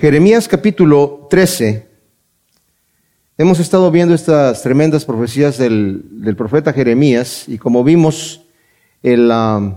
Jeremías 0.00 0.48
capítulo 0.48 1.26
13. 1.28 1.86
Hemos 3.36 3.60
estado 3.60 3.90
viendo 3.90 4.14
estas 4.14 4.62
tremendas 4.62 5.04
profecías 5.04 5.58
del, 5.58 6.22
del 6.22 6.36
profeta 6.36 6.72
Jeremías 6.72 7.46
y 7.46 7.58
como 7.58 7.84
vimos, 7.84 8.46
el, 9.02 9.30
um, 9.30 9.74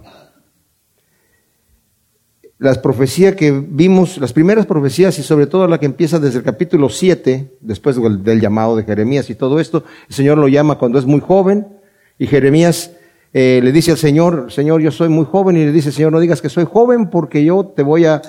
las 2.58 2.78
profecías 2.78 3.36
que 3.36 3.52
vimos, 3.52 4.18
las 4.18 4.32
primeras 4.32 4.66
profecías 4.66 5.20
y 5.20 5.24
sobre 5.24 5.46
todo 5.46 5.68
la 5.68 5.78
que 5.78 5.88
empieza 5.88 6.20
desde 6.20 6.38
el 6.38 6.46
capítulo 6.46 6.88
7, 6.88 7.58
después 7.60 8.02
del, 8.02 8.24
del 8.24 8.40
llamado 8.40 8.78
de 8.78 8.86
Jeremías 8.86 9.30
y 9.30 9.36
todo 9.36 9.60
esto, 9.60 9.84
el 10.08 10.16
Señor 10.16 10.38
lo 10.38 10.48
llama 10.48 10.78
cuando 10.78 11.00
es 11.00 11.06
muy 11.06 11.20
joven 11.20 11.68
y 12.18 12.28
Jeremías 12.28 12.92
eh, 13.34 13.60
le 13.62 13.74
dice 13.74 13.92
al 13.92 13.98
Señor, 13.98 14.54
Señor, 14.54 14.80
yo 14.80 14.92
soy 14.92 15.10
muy 15.10 15.26
joven 15.26 15.58
y 15.58 15.66
le 15.66 15.74
dice, 15.74 15.92
Señor, 15.92 16.14
no 16.14 16.22
digas 16.22 16.42
que 16.42 16.48
soy 16.48 16.64
joven 16.64 17.10
porque 17.10 17.44
yo 17.44 17.66
te 17.76 17.84
voy 17.84 18.06
a 18.06 18.22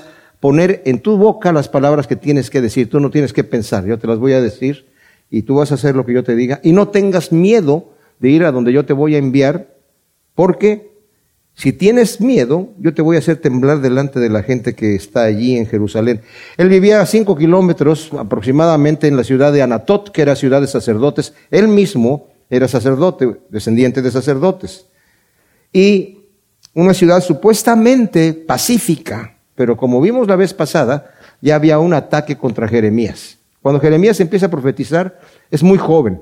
poner 0.45 0.83
en 0.85 0.99
tu 0.99 1.17
boca 1.17 1.55
las 1.55 1.71
palabras 1.71 2.07
que 2.07 2.17
tienes 2.17 2.51
que 2.51 2.61
decir, 2.61 2.91
tú 2.91 3.01
no 3.01 3.11
tienes 3.11 3.33
que 3.33 3.45
pensar, 3.45 3.87
yo 3.87 3.99
te 3.99 4.07
las 4.07 4.19
voy 4.19 4.35
a 4.35 4.43
decir 4.43 4.85
y 5.31 5.41
tú 5.41 5.55
vas 5.55 5.73
a 5.73 5.77
hacer 5.77 5.97
lo 5.97 6.05
que 6.05 6.13
yo 6.13 6.23
te 6.23 6.37
diga 6.37 6.61
y 6.63 6.73
no 6.73 6.89
tengas 6.89 7.33
miedo 7.33 7.95
de 8.19 8.29
ir 8.29 8.45
a 8.45 8.53
donde 8.53 8.71
yo 8.71 8.85
te 8.85 8.93
voy 8.93 9.15
a 9.15 9.19
enviar 9.19 9.75
porque 10.35 10.93
si 11.55 11.73
tienes 11.73 12.21
miedo, 12.21 12.75
yo 12.79 12.93
te 12.93 13.01
voy 13.01 13.17
a 13.17 13.21
hacer 13.21 13.39
temblar 13.39 13.81
delante 13.81 14.21
de 14.21 14.29
la 14.29 14.43
gente 14.43 14.75
que 14.75 14.95
está 14.95 15.23
allí 15.23 15.57
en 15.57 15.65
Jerusalén. 15.65 16.21
Él 16.59 16.69
vivía 16.69 17.01
a 17.01 17.07
cinco 17.07 17.39
kilómetros 17.39 18.11
aproximadamente 18.13 19.09
en 19.09 19.17
la 19.17 19.25
ciudad 19.25 19.51
de 19.51 19.63
Anatot, 19.63 20.11
que 20.11 20.21
era 20.21 20.37
ciudad 20.37 20.61
de 20.61 20.67
sacerdotes. 20.67 21.33
Él 21.51 21.69
mismo 21.69 22.29
era 22.51 22.69
sacerdote, 22.69 23.35
descendiente 23.49 24.03
de 24.03 24.11
sacerdotes. 24.11 24.89
Y 25.73 26.19
una 26.75 26.93
ciudad 26.93 27.23
supuestamente 27.23 28.35
pacífica, 28.35 29.34
pero 29.55 29.77
como 29.77 30.01
vimos 30.01 30.29
la 30.29 30.37
vez 30.37 30.55
pasada, 30.55 31.11
ya 31.41 31.57
había 31.57 31.79
un 31.79 31.95
ataque 31.95 32.37
contra 32.37 32.69
Jeremías. 32.69 33.39
Cuando 33.63 33.81
Jeremías 33.81 34.21
empieza 34.21 34.47
a 34.47 34.51
profetizar, 34.51 35.21
es 35.51 35.63
muy 35.63 35.79
joven 35.79 36.21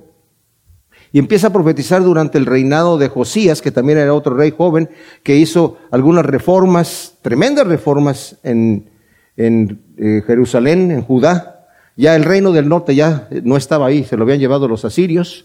y 1.13 1.19
empieza 1.19 1.49
a 1.49 1.53
profetizar 1.53 2.03
durante 2.03 2.39
el 2.39 2.47
reinado 2.47 2.97
de 2.97 3.09
Josías, 3.09 3.61
que 3.61 3.71
también 3.71 3.99
era 3.99 4.15
otro 4.15 4.35
rey 4.35 4.53
joven, 4.57 4.89
que 5.23 5.37
hizo 5.37 5.77
algunas 5.91 6.25
reformas, 6.25 7.19
tremendas 7.21 7.67
reformas 7.67 8.39
en, 8.43 8.89
en 9.37 9.83
eh, 9.99 10.23
Jerusalén, 10.27 10.91
en 10.91 11.03
Judá. 11.03 11.67
Ya 11.97 12.17
el 12.17 12.25
reino 12.25 12.53
del 12.53 12.69
norte 12.69 12.95
ya 12.95 13.29
no 13.43 13.59
estaba 13.59 13.87
ahí, 13.87 14.05
se 14.05 14.17
lo 14.17 14.23
habían 14.23 14.39
llevado 14.39 14.67
los 14.69 14.87
asirios. 14.87 15.45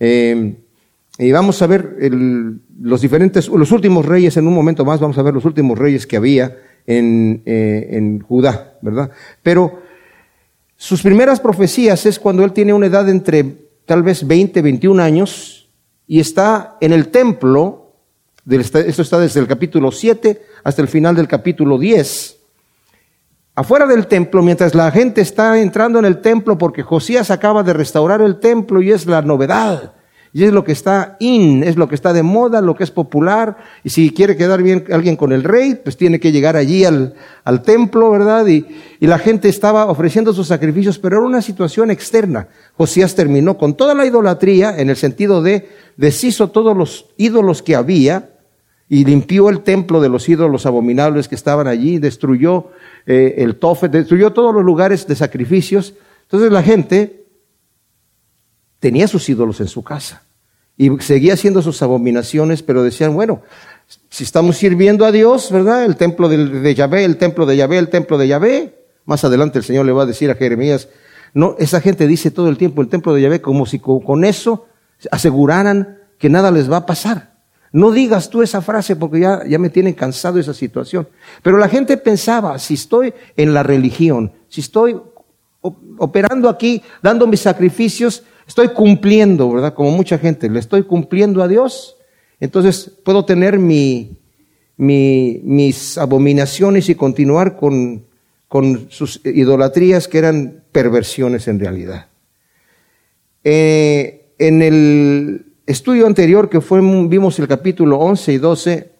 Eh, 0.00 0.56
y 1.18 1.32
vamos 1.32 1.62
a 1.62 1.68
ver 1.68 1.96
los 2.80 3.00
diferentes, 3.00 3.48
los 3.48 3.70
últimos 3.70 4.04
reyes, 4.04 4.36
en 4.36 4.48
un 4.48 4.54
momento 4.54 4.84
más 4.84 4.98
vamos 4.98 5.18
a 5.18 5.22
ver 5.22 5.34
los 5.34 5.44
últimos 5.44 5.78
reyes 5.78 6.06
que 6.06 6.16
había 6.16 6.56
en, 6.88 7.42
eh, 7.44 7.86
en 7.90 8.20
Judá, 8.20 8.78
¿verdad? 8.80 9.10
Pero 9.42 9.82
sus 10.74 11.02
primeras 11.02 11.38
profecías 11.38 12.06
es 12.06 12.18
cuando 12.18 12.42
él 12.42 12.52
tiene 12.52 12.72
una 12.72 12.86
edad 12.86 13.08
entre 13.10 13.44
tal 13.84 14.02
vez 14.02 14.26
20, 14.26 14.62
21 14.62 15.02
años, 15.02 15.68
y 16.06 16.18
está 16.18 16.78
en 16.80 16.94
el 16.94 17.08
templo, 17.08 17.92
esto 18.48 19.02
está 19.02 19.20
desde 19.20 19.40
el 19.40 19.46
capítulo 19.46 19.92
7 19.92 20.40
hasta 20.64 20.80
el 20.80 20.88
final 20.88 21.14
del 21.14 21.28
capítulo 21.28 21.78
10. 21.78 22.38
Afuera 23.54 23.86
del 23.86 24.06
templo, 24.06 24.42
mientras 24.42 24.74
la 24.74 24.90
gente 24.90 25.20
está 25.20 25.60
entrando 25.60 25.98
en 25.98 26.06
el 26.06 26.22
templo, 26.22 26.56
porque 26.56 26.82
Josías 26.82 27.30
acaba 27.30 27.62
de 27.62 27.74
restaurar 27.74 28.22
el 28.22 28.40
templo 28.40 28.80
y 28.80 28.92
es 28.92 29.04
la 29.04 29.20
novedad. 29.20 29.92
Y 30.32 30.44
es 30.44 30.52
lo 30.52 30.62
que 30.62 30.72
está 30.72 31.16
in, 31.20 31.62
es 31.62 31.76
lo 31.76 31.88
que 31.88 31.94
está 31.94 32.12
de 32.12 32.22
moda, 32.22 32.60
lo 32.60 32.76
que 32.76 32.84
es 32.84 32.90
popular. 32.90 33.56
Y 33.82 33.90
si 33.90 34.10
quiere 34.10 34.36
quedar 34.36 34.62
bien 34.62 34.84
alguien 34.92 35.16
con 35.16 35.32
el 35.32 35.42
rey, 35.42 35.74
pues 35.82 35.96
tiene 35.96 36.20
que 36.20 36.32
llegar 36.32 36.56
allí 36.56 36.84
al, 36.84 37.14
al 37.44 37.62
templo, 37.62 38.10
¿verdad? 38.10 38.46
Y, 38.46 38.66
y, 39.00 39.06
la 39.06 39.18
gente 39.18 39.48
estaba 39.48 39.86
ofreciendo 39.86 40.32
sus 40.32 40.46
sacrificios, 40.46 40.98
pero 40.98 41.18
era 41.18 41.26
una 41.26 41.42
situación 41.42 41.90
externa. 41.90 42.48
Josías 42.76 43.14
terminó 43.14 43.56
con 43.56 43.74
toda 43.74 43.94
la 43.94 44.04
idolatría, 44.04 44.78
en 44.78 44.90
el 44.90 44.96
sentido 44.96 45.42
de 45.42 45.68
deshizo 45.96 46.48
todos 46.50 46.76
los 46.76 47.06
ídolos 47.16 47.62
que 47.62 47.74
había 47.74 48.30
y 48.88 49.04
limpió 49.04 49.50
el 49.50 49.60
templo 49.60 50.00
de 50.00 50.08
los 50.08 50.28
ídolos 50.28 50.64
abominables 50.64 51.28
que 51.28 51.34
estaban 51.34 51.66
allí, 51.66 51.98
destruyó 51.98 52.68
eh, 53.06 53.34
el 53.38 53.56
tofe, 53.56 53.88
destruyó 53.88 54.32
todos 54.32 54.54
los 54.54 54.64
lugares 54.64 55.06
de 55.06 55.14
sacrificios. 55.14 55.94
Entonces 56.22 56.50
la 56.50 56.62
gente 56.62 57.17
tenía 58.80 59.08
sus 59.08 59.28
ídolos 59.28 59.60
en 59.60 59.68
su 59.68 59.82
casa 59.82 60.22
y 60.78 60.90
seguía 61.00 61.34
haciendo 61.34 61.60
sus 61.60 61.82
abominaciones, 61.82 62.62
pero 62.62 62.84
decían, 62.84 63.12
bueno, 63.12 63.42
si 64.10 64.22
estamos 64.22 64.56
sirviendo 64.56 65.04
a 65.04 65.12
Dios, 65.12 65.50
¿verdad? 65.50 65.84
El 65.84 65.96
templo 65.96 66.28
de, 66.28 66.74
Yahvé, 66.74 67.04
el 67.04 67.16
templo 67.16 67.46
de 67.46 67.56
Yahvé, 67.56 67.78
el 67.78 67.88
templo 67.88 68.16
de 68.16 68.28
Yahvé. 68.28 68.74
Más 69.04 69.24
adelante 69.24 69.58
el 69.58 69.64
Señor 69.64 69.86
le 69.86 69.92
va 69.92 70.04
a 70.04 70.06
decir 70.06 70.30
a 70.30 70.34
Jeremías, 70.34 70.88
no, 71.34 71.56
esa 71.58 71.80
gente 71.80 72.06
dice 72.06 72.30
todo 72.30 72.48
el 72.48 72.56
tiempo 72.56 72.80
el 72.80 72.88
templo 72.88 73.12
de 73.12 73.22
Yahvé 73.22 73.40
como 73.40 73.66
si 73.66 73.80
con 73.80 74.24
eso 74.24 74.66
aseguraran 75.10 75.98
que 76.18 76.28
nada 76.28 76.50
les 76.50 76.70
va 76.70 76.78
a 76.78 76.86
pasar. 76.86 77.38
No 77.72 77.90
digas 77.90 78.30
tú 78.30 78.42
esa 78.42 78.62
frase 78.62 78.96
porque 78.96 79.20
ya, 79.20 79.44
ya 79.46 79.58
me 79.58 79.70
tienen 79.70 79.94
cansado 79.94 80.38
esa 80.38 80.54
situación. 80.54 81.08
Pero 81.42 81.58
la 81.58 81.68
gente 81.68 81.96
pensaba, 81.96 82.58
si 82.58 82.74
estoy 82.74 83.12
en 83.36 83.52
la 83.52 83.62
religión, 83.62 84.32
si 84.48 84.60
estoy 84.60 84.98
operando 85.60 86.48
aquí, 86.48 86.82
dando 87.02 87.26
mis 87.26 87.40
sacrificios, 87.40 88.22
estoy 88.48 88.68
cumpliendo, 88.68 89.52
¿verdad? 89.52 89.74
Como 89.74 89.90
mucha 89.90 90.18
gente, 90.18 90.48
le 90.48 90.58
estoy 90.58 90.82
cumpliendo 90.82 91.42
a 91.42 91.48
Dios. 91.48 91.96
Entonces 92.40 92.90
puedo 93.04 93.24
tener 93.24 93.58
mi, 93.58 94.16
mi, 94.78 95.40
mis 95.44 95.98
abominaciones 95.98 96.88
y 96.88 96.94
continuar 96.94 97.56
con, 97.56 98.06
con, 98.48 98.90
sus 98.90 99.20
idolatrías 99.24 100.08
que 100.08 100.18
eran 100.18 100.64
perversiones 100.72 101.46
en 101.46 101.60
realidad. 101.60 102.06
Eh, 103.44 104.32
en 104.38 104.62
el 104.62 105.46
estudio 105.66 106.06
anterior 106.06 106.48
que 106.48 106.60
fue, 106.60 106.80
vimos 106.80 107.38
el 107.38 107.48
capítulo 107.48 107.98
11 107.98 108.32
y 108.32 108.38
12, 108.38 108.90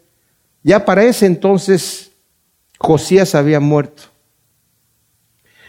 ya 0.63 0.85
para 0.85 1.05
ese 1.05 1.27
entonces 1.27 2.13
Josías 2.79 3.35
había 3.35 3.61
muerto 3.61 4.05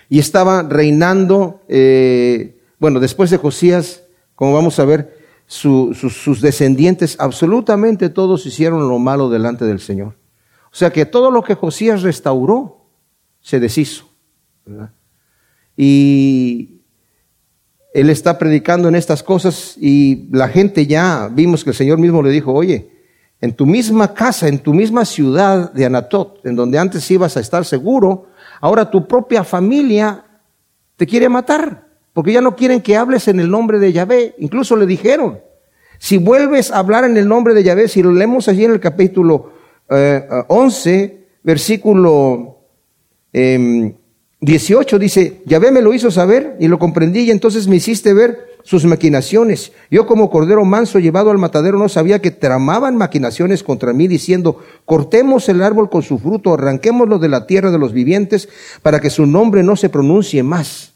y 0.10 0.20
estaba 0.20 0.64
reinando 0.64 1.62
eh, 1.70 2.59
bueno, 2.80 3.00
después 3.00 3.30
de 3.30 3.38
Josías, 3.38 4.04
como 4.36 4.54
vamos 4.54 4.80
a 4.80 4.86
ver, 4.86 5.20
sus, 5.46 6.42
descendientes, 6.42 7.18
absolutamente 7.20 8.10
todos 8.10 8.46
hicieron 8.46 8.88
lo 8.88 9.00
malo 9.00 9.30
delante 9.30 9.66
del 9.66 9.80
Señor. 9.80 10.16
O 10.72 10.76
sea 10.76 10.92
que 10.92 11.06
todo 11.06 11.32
lo 11.32 11.44
que 11.44 11.56
Josías 11.56 12.04
restauró 12.04 12.86
se 13.42 13.60
deshizo. 13.60 14.06
Y 15.76 16.82
él 17.94 18.10
está 18.10 18.38
predicando 18.38 18.88
en 18.88 18.96
estas 18.96 19.24
cosas 19.24 19.76
y 19.78 20.30
la 20.32 20.48
gente 20.48 20.86
ya 20.86 21.30
vimos 21.32 21.64
que 21.64 21.72
el 21.72 21.76
Señor 21.76 21.98
mismo 21.98 22.22
le 22.22 22.30
dijo, 22.30 22.54
oye, 22.54 22.92
en 23.42 23.56
tu 23.56 23.66
misma 23.66 24.14
casa, 24.14 24.48
en 24.48 24.60
tu 24.60 24.74
misma 24.74 25.04
ciudad 25.04 25.74
de 25.74 25.86
Anatot, 25.86 26.46
en 26.46 26.56
donde 26.56 26.78
antes 26.78 27.10
ibas 27.10 27.36
a 27.36 27.40
estar 27.40 27.66
seguro, 27.66 28.28
ahora 28.62 28.92
tu 28.92 29.08
propia 29.08 29.44
familia 29.44 30.24
te 30.96 31.08
quiere 31.08 31.28
matar 31.28 31.89
porque 32.19 32.34
ya 32.34 32.41
no 32.41 32.57
quieren 32.57 32.81
que 32.81 32.97
hables 32.97 33.30
en 33.30 33.40
el 33.40 33.50
nombre 33.50 33.80
de 33.80 33.94
Yahvé. 33.94 34.35
Incluso 34.40 34.75
le 34.75 34.85
dijeron, 34.85 35.40
si 36.00 36.18
vuelves 36.18 36.69
a 36.69 36.80
hablar 36.80 37.06
en 37.06 37.16
el 37.16 37.30
nombre 37.30 37.53
de 37.53 37.63
Yahvé, 37.63 37.88
si 37.88 38.03
lo 38.03 38.12
leemos 38.12 38.50
allí 38.50 38.66
en 38.66 38.72
el 38.72 38.81
capítulo 38.81 39.53
11, 40.50 40.94
eh, 40.94 41.28
versículo 41.41 42.57
18, 43.31 44.96
em, 44.97 45.00
dice, 45.00 45.41
Yahvé 45.46 45.72
me 45.72 45.81
lo 45.81 45.94
hizo 45.94 46.12
saber 46.12 46.57
y 46.59 46.68
lo 46.68 46.78
comprendí 46.78 47.22
y 47.22 47.31
entonces 47.31 47.69
me 47.69 47.78
hiciste 47.78 48.13
ver 48.13 48.50
sus 48.63 48.84
maquinaciones. 48.84 49.72
Yo 49.90 50.06
como 50.06 50.30
cordero 50.30 50.66
manso 50.66 51.00
llevado 51.00 51.31
al 51.31 51.38
matadero 51.38 51.80
no 51.80 51.88
sabía 51.88 52.22
que 52.22 52.31
tramaban 52.31 52.97
maquinaciones 52.97 53.63
contra 53.63 53.94
mí 53.94 54.09
diciendo, 54.09 54.57
cortemos 54.84 55.47
el 55.47 55.62
árbol 55.62 55.90
con 55.90 56.01
su 56.01 56.19
fruto, 56.19 56.53
arranquémoslo 56.53 57.18
de 57.18 57.30
la 57.30 57.47
tierra 57.47 57.72
de 57.72 57.80
los 57.80 57.94
vivientes 57.94 58.50
para 58.81 59.00
que 59.00 59.09
su 59.09 59.25
nombre 59.25 59.63
no 59.63 59.78
se 59.78 59.88
pronuncie 59.88 60.44
más. 60.44 60.88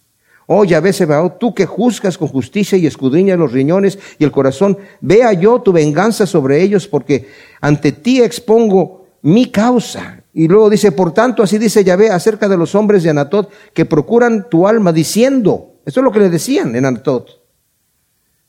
Oh 0.47 0.65
Yahvé 0.65 0.91
Sebaot, 0.91 1.39
tú 1.39 1.53
que 1.53 1.65
juzgas 1.65 2.17
con 2.17 2.27
justicia 2.27 2.77
y 2.77 2.85
escudriñas 2.85 3.39
los 3.39 3.51
riñones 3.51 3.97
y 4.17 4.23
el 4.23 4.31
corazón, 4.31 4.77
vea 5.01 5.33
yo 5.33 5.61
tu 5.61 5.71
venganza 5.71 6.25
sobre 6.25 6.61
ellos, 6.61 6.87
porque 6.87 7.27
ante 7.61 7.91
ti 7.91 8.21
expongo 8.21 9.07
mi 9.21 9.47
causa. 9.47 10.23
Y 10.33 10.47
luego 10.47 10.69
dice, 10.69 10.91
por 10.91 11.13
tanto, 11.13 11.43
así 11.43 11.57
dice 11.57 11.83
Yahvé 11.83 12.09
acerca 12.09 12.49
de 12.49 12.57
los 12.57 12.75
hombres 12.75 13.03
de 13.03 13.11
Anatot 13.11 13.49
que 13.73 13.85
procuran 13.85 14.49
tu 14.49 14.67
alma, 14.67 14.91
diciendo, 14.91 15.75
esto 15.85 15.99
es 15.99 16.03
lo 16.03 16.11
que 16.11 16.19
le 16.19 16.29
decían 16.29 16.75
en 16.75 16.85
Anatot, 16.85 17.41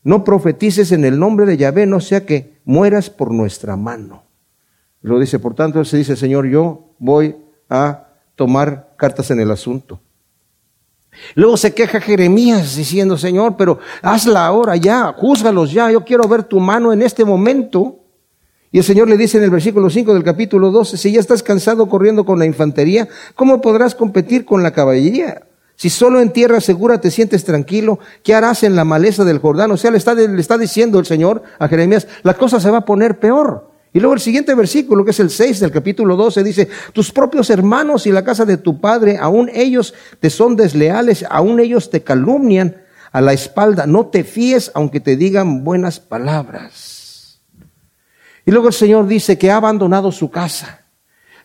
no 0.02 0.25
profetices 0.25 0.93
en 0.93 1.05
el 1.05 1.19
nombre 1.19 1.46
de 1.46 1.56
Yahvé, 1.56 1.87
no 1.87 2.00
sea 2.00 2.26
que 2.26 2.58
mueras 2.64 3.11
por 3.11 3.31
nuestra 3.31 3.76
mano. 3.76 4.25
Luego 5.00 5.20
dice, 5.20 5.38
por 5.38 5.55
tanto, 5.55 5.85
se 5.85 5.99
dice, 5.99 6.17
Señor, 6.17 6.46
yo 6.46 6.94
voy 6.99 7.37
a 7.69 8.08
tomar 8.37 8.94
cartas 8.96 9.31
en 9.31 9.41
el 9.41 9.50
asunto. 9.50 10.00
Luego 11.35 11.57
se 11.57 11.75
queja 11.75 12.01
Jeremías 12.01 12.77
diciendo, 12.77 13.17
Señor, 13.17 13.57
pero 13.57 13.79
hazla 14.03 14.47
ahora 14.47 14.77
ya, 14.77 15.13
júzgalos 15.13 15.73
ya, 15.73 15.91
yo 15.91 16.05
quiero 16.05 16.29
ver 16.29 16.45
tu 16.45 16.61
mano 16.61 16.93
en 16.93 17.03
este 17.03 17.25
momento. 17.25 18.01
Y 18.71 18.79
el 18.79 18.85
Señor 18.85 19.09
le 19.09 19.17
dice 19.17 19.39
en 19.39 19.45
el 19.45 19.51
versículo 19.51 19.89
5 19.89 20.15
del 20.15 20.25
capítulo 20.25 20.71
12, 20.71 20.97
si 20.97 21.13
ya 21.13 21.21
estás 21.21 21.43
cansado 21.43 21.89
corriendo 21.89 22.25
con 22.25 22.39
la 22.39 22.47
infantería, 22.47 23.09
¿cómo 23.35 23.61
podrás 23.61 23.95
competir 23.95 24.45
con 24.45 24.63
la 24.63 24.73
caballería? 24.73 25.43
Si 25.77 25.91
solo 25.91 26.21
en 26.21 26.31
tierra 26.31 26.61
segura 26.61 27.01
te 27.01 27.11
sientes 27.11 27.45
tranquilo, 27.45 27.99
¿qué 28.23 28.35
harás 28.35 28.63
en 28.63 28.77
la 28.77 28.85
maleza 28.85 29.25
del 29.25 29.39
Jordán? 29.39 29.71
O 29.71 29.77
sea, 29.77 29.91
le 29.91 29.99
está, 29.99 30.15
le 30.15 30.41
está 30.41 30.59
diciendo 30.59 30.99
el 30.99 31.07
Señor 31.07 31.43
a 31.59 31.69
Jeremías, 31.69 32.07
la 32.23 32.35
cosa 32.35 32.61
se 32.61 32.71
va 32.71 32.79
a 32.79 32.85
poner 32.85 33.19
peor. 33.19 33.74
Y 33.94 34.00
luego 34.00 34.14
el 34.14 34.20
siguiente 34.20 34.52
versículo, 34.56 35.05
que 35.05 35.12
es 35.12 35.20
el 35.20 35.31
6 35.31 35.61
del 35.61 35.70
capítulo 35.70 36.17
12, 36.17 36.43
dice, 36.43 36.69
tus 36.93 37.12
propios 37.12 37.49
hermanos 37.49 38.08
y 38.08 38.12
la 38.12 38.25
casa 38.25 38.44
de 38.44 38.56
tu 38.56 38.81
padre, 38.81 39.19
aún 39.19 39.49
ellos 39.55 39.94
te 40.19 40.31
son 40.31 40.56
desleales, 40.56 41.25
aún 41.31 41.61
ellos 41.61 41.91
te 41.91 42.02
calumnian 42.02 42.82
a 43.12 43.20
la 43.20 43.32
espalda, 43.32 43.87
no 43.87 44.06
te 44.06 44.25
fíes 44.25 44.73
aunque 44.75 44.99
te 44.99 45.14
digan 45.17 45.62
buenas 45.62 46.00
palabras. 46.00 47.41
Y 48.44 48.50
luego 48.50 48.67
el 48.67 48.75
Señor 48.75 49.06
dice 49.06 49.38
que 49.38 49.52
ha 49.52 49.58
abandonado 49.58 50.11
su 50.11 50.29
casa. 50.29 50.87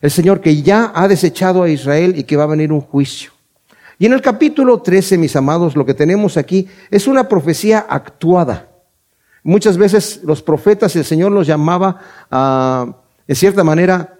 El 0.01 0.09
Señor 0.09 0.41
que 0.41 0.63
ya 0.63 0.91
ha 0.95 1.07
desechado 1.07 1.61
a 1.61 1.69
Israel 1.69 2.15
y 2.17 2.23
que 2.23 2.35
va 2.35 2.45
a 2.45 2.47
venir 2.47 2.71
un 2.71 2.81
juicio. 2.81 3.31
Y 3.99 4.07
en 4.07 4.13
el 4.13 4.23
capítulo 4.23 4.81
13, 4.81 5.19
mis 5.19 5.35
amados, 5.35 5.75
lo 5.75 5.85
que 5.85 5.93
tenemos 5.93 6.35
aquí 6.35 6.67
es 6.89 7.05
una 7.05 7.29
profecía 7.29 7.85
actuada. 7.87 8.68
Muchas 9.43 9.77
veces 9.77 10.21
los 10.23 10.41
profetas, 10.41 10.95
el 10.95 11.05
Señor 11.05 11.31
los 11.31 11.47
llamaba 11.47 11.99
a, 12.29 12.97
en 13.27 13.35
cierta 13.35 13.63
manera, 13.63 14.15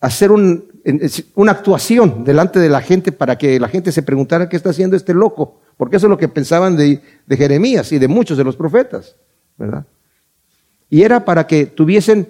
hacer 0.00 0.30
una 0.32 1.52
actuación 1.52 2.24
delante 2.24 2.58
de 2.58 2.68
la 2.68 2.80
gente 2.80 3.12
para 3.12 3.36
que 3.36 3.60
la 3.60 3.68
gente 3.68 3.92
se 3.92 4.02
preguntara 4.02 4.48
qué 4.48 4.56
está 4.56 4.70
haciendo 4.70 4.96
este 4.96 5.14
loco. 5.14 5.60
Porque 5.76 5.96
eso 5.96 6.06
es 6.06 6.10
lo 6.10 6.18
que 6.18 6.28
pensaban 6.28 6.76
de, 6.76 7.00
de 7.26 7.36
Jeremías 7.36 7.90
y 7.92 7.98
de 7.98 8.08
muchos 8.08 8.36
de 8.36 8.44
los 8.44 8.56
profetas, 8.56 9.16
¿verdad? 9.56 9.86
Y 10.90 11.02
era 11.02 11.24
para 11.24 11.46
que 11.46 11.66
tuviesen 11.66 12.28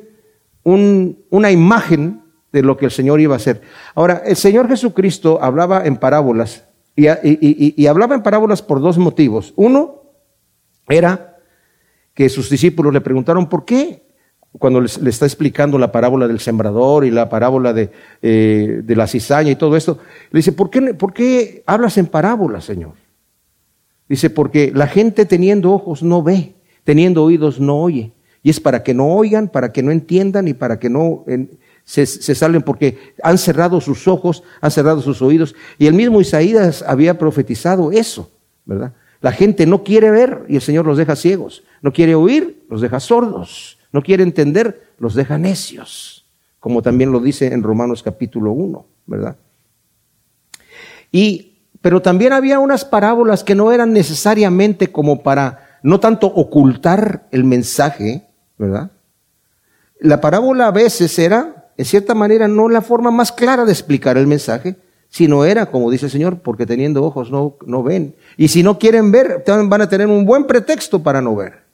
una 0.63 1.51
imagen 1.51 2.23
de 2.53 2.63
lo 2.63 2.77
que 2.77 2.85
el 2.85 2.91
Señor 2.91 3.21
iba 3.21 3.35
a 3.35 3.37
hacer. 3.37 3.63
Ahora, 3.95 4.23
el 4.25 4.37
Señor 4.37 4.69
Jesucristo 4.69 5.39
hablaba 5.43 5.87
en 5.87 5.97
parábolas 5.97 6.65
y, 6.97 7.87
hablaba 7.87 8.15
en 8.15 8.23
parábolas 8.23 8.63
por 8.63 8.81
dos 8.81 8.99
motivos. 8.99 9.55
Uno 9.57 10.03
era 10.89 11.30
que 12.21 12.29
sus 12.29 12.51
discípulos 12.51 12.93
le 12.93 13.01
preguntaron 13.01 13.49
por 13.49 13.65
qué 13.65 14.03
cuando 14.53 14.83
le 14.83 15.09
está 15.09 15.25
explicando 15.25 15.79
la 15.79 15.91
parábola 15.91 16.29
del 16.29 16.39
sembrador 16.39 17.07
y 17.07 17.11
la 17.11 17.31
parábola 17.31 17.73
de, 17.73 17.93
eh, 18.21 18.83
de 18.85 18.95
la 18.95 19.07
cizaña 19.07 19.53
y 19.53 19.57
todo 19.57 19.75
esto, 19.75 19.97
le 20.31 20.41
dice, 20.41 20.53
¿por 20.53 20.69
qué, 20.69 20.93
¿por 20.93 21.15
qué 21.15 21.63
hablas 21.65 21.97
en 21.97 22.05
parábolas, 22.05 22.67
Señor? 22.67 22.93
Dice, 24.07 24.29
porque 24.29 24.71
la 24.75 24.87
gente 24.87 25.25
teniendo 25.25 25.73
ojos 25.73 26.03
no 26.03 26.23
ve, 26.23 26.53
teniendo 26.85 27.25
oídos 27.25 27.59
no 27.59 27.81
oye. 27.81 28.13
Y 28.43 28.51
es 28.51 28.61
para 28.61 28.83
que 28.83 28.93
no 28.93 29.07
oigan, 29.07 29.49
para 29.49 29.73
que 29.73 29.83
no 29.83 29.91
entiendan 29.91 30.47
y 30.47 30.53
para 30.53 30.79
que 30.79 30.91
no 30.91 31.25
se, 31.85 32.05
se 32.05 32.35
salen 32.35 32.61
porque 32.61 32.99
han 33.23 33.39
cerrado 33.39 33.81
sus 33.81 34.07
ojos, 34.07 34.43
han 34.61 34.71
cerrado 34.71 35.01
sus 35.01 35.23
oídos. 35.23 35.55
Y 35.79 35.87
el 35.87 35.95
mismo 35.95 36.21
Isaías 36.21 36.85
había 36.87 37.17
profetizado 37.17 37.93
eso, 37.93 38.31
¿verdad? 38.67 38.93
La 39.21 39.33
gente 39.33 39.67
no 39.67 39.85
quiere 39.85 40.11
ver 40.11 40.45
y 40.49 40.57
el 40.57 40.63
Señor 40.63 40.87
los 40.87 40.97
deja 40.97 41.17
ciegos. 41.17 41.63
No 41.83 41.93
quiere 41.93 42.15
oír, 42.15 42.65
los 42.71 42.81
deja 42.81 43.01
sordos. 43.01 43.79
No 43.93 44.03
quiere 44.03 44.23
entender, 44.23 44.93
los 44.99 45.15
deja 45.15 45.39
necios. 45.39 46.27
Como 46.59 46.83
también 46.83 47.13
lo 47.13 47.21
dice 47.21 47.53
en 47.53 47.63
Romanos 47.63 48.03
capítulo 48.03 48.53
1, 48.53 48.87
¿verdad? 49.07 49.37
Y, 51.11 51.59
pero 51.81 52.01
también 52.01 52.33
había 52.33 52.59
unas 52.59 52.85
parábolas 52.85 53.45
que 53.45 53.55
no 53.55 53.73
eran 53.73 53.93
necesariamente 53.93 54.93
como 54.93 55.23
para 55.23 55.79
no 55.83 56.01
tanto 56.01 56.27
ocultar 56.27 57.27
el 57.31 57.45
mensaje, 57.45 58.27
¿verdad? 58.59 58.91
La 59.99 60.21
parábola 60.21 60.67
a 60.67 60.73
veces 60.73 61.19
era, 61.19 61.71
en 61.77 61.85
cierta 61.85 62.15
manera, 62.15 62.49
no 62.49 62.69
la 62.69 62.81
forma 62.81 63.11
más 63.11 63.33
clara 63.33 63.65
de 63.65 63.73
explicar 63.73 64.17
el 64.17 64.27
mensaje, 64.27 64.77
sino 65.11 65.45
era, 65.45 65.67
como 65.67 65.91
dice 65.91 66.07
el 66.07 66.13
Señor, 66.13 66.39
porque 66.39 66.67
teniendo 66.67 67.05
ojos 67.05 67.31
no, 67.31 67.57
no 67.67 67.83
ven. 67.83 68.15
Y 68.37 68.49
si 68.49 68.63
no 68.63 68.79
quieren 68.79 69.11
ver, 69.11 69.45
van 69.47 69.83
a 69.83 69.89
tener 69.89 70.07
un 70.07 70.25
buen 70.25 70.45
pretexto 70.45 71.03
para 71.03 71.21
no 71.21 71.35
ver. 71.37 71.65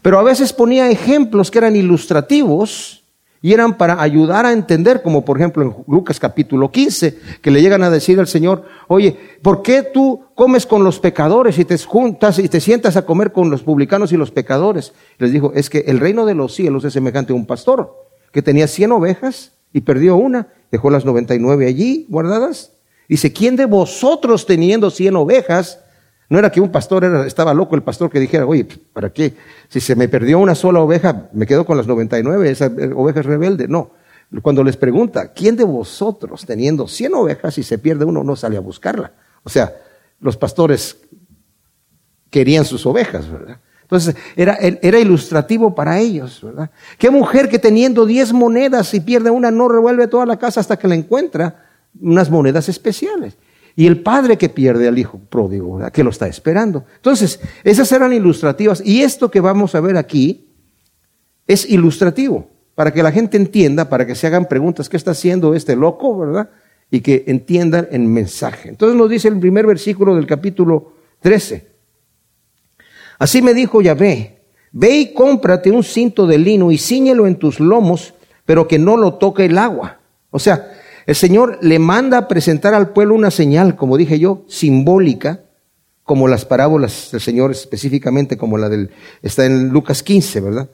Pero 0.00 0.18
a 0.18 0.22
veces 0.22 0.52
ponía 0.52 0.88
ejemplos 0.88 1.50
que 1.50 1.58
eran 1.58 1.74
ilustrativos 1.74 3.04
y 3.40 3.52
eran 3.52 3.76
para 3.76 4.00
ayudar 4.00 4.46
a 4.46 4.52
entender, 4.52 5.02
como 5.02 5.24
por 5.24 5.38
ejemplo 5.38 5.62
en 5.62 5.74
Lucas 5.86 6.18
capítulo 6.18 6.70
15, 6.70 7.18
que 7.40 7.50
le 7.50 7.62
llegan 7.62 7.82
a 7.82 7.90
decir 7.90 8.18
al 8.18 8.26
Señor, 8.26 8.64
oye, 8.88 9.16
¿por 9.42 9.62
qué 9.62 9.82
tú 9.82 10.24
comes 10.34 10.66
con 10.66 10.84
los 10.84 10.98
pecadores 11.00 11.58
y 11.58 11.64
te 11.64 11.78
juntas 11.78 12.38
y 12.38 12.48
te 12.48 12.60
sientas 12.60 12.96
a 12.96 13.06
comer 13.06 13.32
con 13.32 13.50
los 13.50 13.62
publicanos 13.62 14.12
y 14.12 14.16
los 14.16 14.30
pecadores? 14.30 14.92
Les 15.18 15.32
dijo, 15.32 15.52
es 15.54 15.70
que 15.70 15.80
el 15.86 16.00
reino 16.00 16.26
de 16.26 16.34
los 16.34 16.54
cielos 16.54 16.84
es 16.84 16.92
semejante 16.92 17.32
a 17.32 17.36
un 17.36 17.46
pastor 17.46 18.06
que 18.32 18.42
tenía 18.42 18.68
cien 18.68 18.92
ovejas 18.92 19.52
y 19.72 19.82
perdió 19.82 20.16
una, 20.16 20.48
dejó 20.70 20.90
las 20.90 21.04
noventa 21.04 21.34
y 21.34 21.38
nueve 21.38 21.66
allí 21.66 22.06
guardadas. 22.08 22.72
Dice, 23.08 23.32
¿quién 23.32 23.56
de 23.56 23.66
vosotros 23.66 24.46
teniendo 24.46 24.90
cien 24.90 25.16
ovejas 25.16 25.80
no 26.28 26.38
era 26.38 26.50
que 26.50 26.60
un 26.60 26.70
pastor 26.70 27.04
estaba 27.26 27.54
loco 27.54 27.74
el 27.74 27.82
pastor 27.82 28.10
que 28.10 28.20
dijera, 28.20 28.46
oye, 28.46 28.66
¿para 28.92 29.10
qué? 29.10 29.34
Si 29.68 29.80
se 29.80 29.96
me 29.96 30.08
perdió 30.08 30.38
una 30.38 30.54
sola 30.54 30.80
oveja, 30.80 31.28
me 31.32 31.46
quedo 31.46 31.64
con 31.64 31.76
las 31.76 31.86
99, 31.86 32.50
esa 32.50 32.66
oveja 32.94 33.20
es 33.20 33.26
rebelde. 33.26 33.66
No. 33.66 33.92
Cuando 34.42 34.62
les 34.62 34.76
pregunta, 34.76 35.32
¿quién 35.32 35.56
de 35.56 35.64
vosotros 35.64 36.44
teniendo 36.44 36.86
100 36.86 37.14
ovejas 37.14 37.56
y 37.56 37.62
se 37.62 37.78
pierde 37.78 38.04
uno 38.04 38.22
no 38.22 38.36
sale 38.36 38.58
a 38.58 38.60
buscarla? 38.60 39.12
O 39.42 39.48
sea, 39.48 39.74
los 40.20 40.36
pastores 40.36 40.98
querían 42.28 42.66
sus 42.66 42.84
ovejas, 42.84 43.30
¿verdad? 43.30 43.60
Entonces, 43.88 44.16
era, 44.36 44.54
era 44.56 44.98
ilustrativo 44.98 45.74
para 45.74 45.98
ellos, 45.98 46.40
¿verdad? 46.42 46.70
¿Qué 46.98 47.10
mujer 47.10 47.48
que 47.48 47.58
teniendo 47.58 48.04
10 48.04 48.34
monedas 48.34 48.92
y 48.92 49.00
pierde 49.00 49.30
una 49.30 49.50
no 49.50 49.66
revuelve 49.66 50.06
toda 50.08 50.26
la 50.26 50.38
casa 50.38 50.60
hasta 50.60 50.78
que 50.78 50.86
la 50.86 50.94
encuentra 50.94 51.64
unas 51.98 52.30
monedas 52.30 52.68
especiales? 52.68 53.36
y 53.78 53.86
el 53.86 54.00
padre 54.00 54.36
que 54.36 54.48
pierde 54.48 54.88
al 54.88 54.98
hijo 54.98 55.20
pródigo, 55.30 55.78
que 55.92 56.02
lo 56.02 56.10
está 56.10 56.26
esperando. 56.26 56.84
Entonces, 56.96 57.38
esas 57.62 57.92
eran 57.92 58.12
ilustrativas. 58.12 58.82
Y 58.84 59.02
esto 59.02 59.30
que 59.30 59.38
vamos 59.38 59.76
a 59.76 59.80
ver 59.80 59.96
aquí 59.96 60.48
es 61.46 61.64
ilustrativo, 61.70 62.50
para 62.74 62.92
que 62.92 63.04
la 63.04 63.12
gente 63.12 63.36
entienda, 63.36 63.88
para 63.88 64.04
que 64.04 64.16
se 64.16 64.26
hagan 64.26 64.46
preguntas, 64.46 64.88
¿qué 64.88 64.96
está 64.96 65.12
haciendo 65.12 65.54
este 65.54 65.76
loco, 65.76 66.18
verdad? 66.18 66.50
Y 66.90 67.02
que 67.02 67.22
entiendan 67.28 67.86
el 67.92 68.00
mensaje. 68.00 68.68
Entonces 68.68 68.98
nos 68.98 69.08
dice 69.08 69.28
el 69.28 69.38
primer 69.38 69.64
versículo 69.64 70.16
del 70.16 70.26
capítulo 70.26 70.94
13. 71.20 71.67
Así 73.18 73.42
me 73.42 73.54
dijo 73.54 73.82
Yahvé, 73.82 74.42
ve 74.72 74.90
y 74.96 75.12
cómprate 75.12 75.70
un 75.70 75.82
cinto 75.82 76.26
de 76.26 76.38
lino 76.38 76.70
y 76.70 76.78
ciñelo 76.78 77.26
en 77.26 77.36
tus 77.36 77.60
lomos, 77.60 78.14
pero 78.44 78.68
que 78.68 78.78
no 78.78 78.96
lo 78.96 79.14
toque 79.14 79.46
el 79.46 79.58
agua. 79.58 80.00
O 80.30 80.38
sea, 80.38 80.72
el 81.06 81.14
Señor 81.14 81.58
le 81.62 81.78
manda 81.78 82.18
a 82.18 82.28
presentar 82.28 82.74
al 82.74 82.90
pueblo 82.90 83.14
una 83.14 83.30
señal, 83.30 83.76
como 83.76 83.96
dije 83.96 84.18
yo, 84.18 84.44
simbólica, 84.46 85.42
como 86.04 86.28
las 86.28 86.44
parábolas 86.44 87.10
del 87.12 87.20
Señor 87.20 87.50
específicamente, 87.50 88.36
como 88.36 88.56
la 88.56 88.68
del, 88.68 88.90
está 89.22 89.44
en 89.44 89.68
Lucas 89.68 90.02
15, 90.02 90.40
¿verdad? 90.40 90.70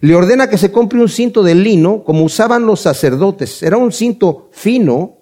Le 0.00 0.14
ordena 0.14 0.48
que 0.48 0.58
se 0.58 0.70
compre 0.70 1.00
un 1.00 1.08
cinto 1.08 1.42
de 1.42 1.54
lino, 1.54 2.04
como 2.04 2.24
usaban 2.24 2.66
los 2.66 2.80
sacerdotes. 2.80 3.62
Era 3.62 3.76
un 3.76 3.90
cinto 3.90 4.48
fino, 4.52 5.18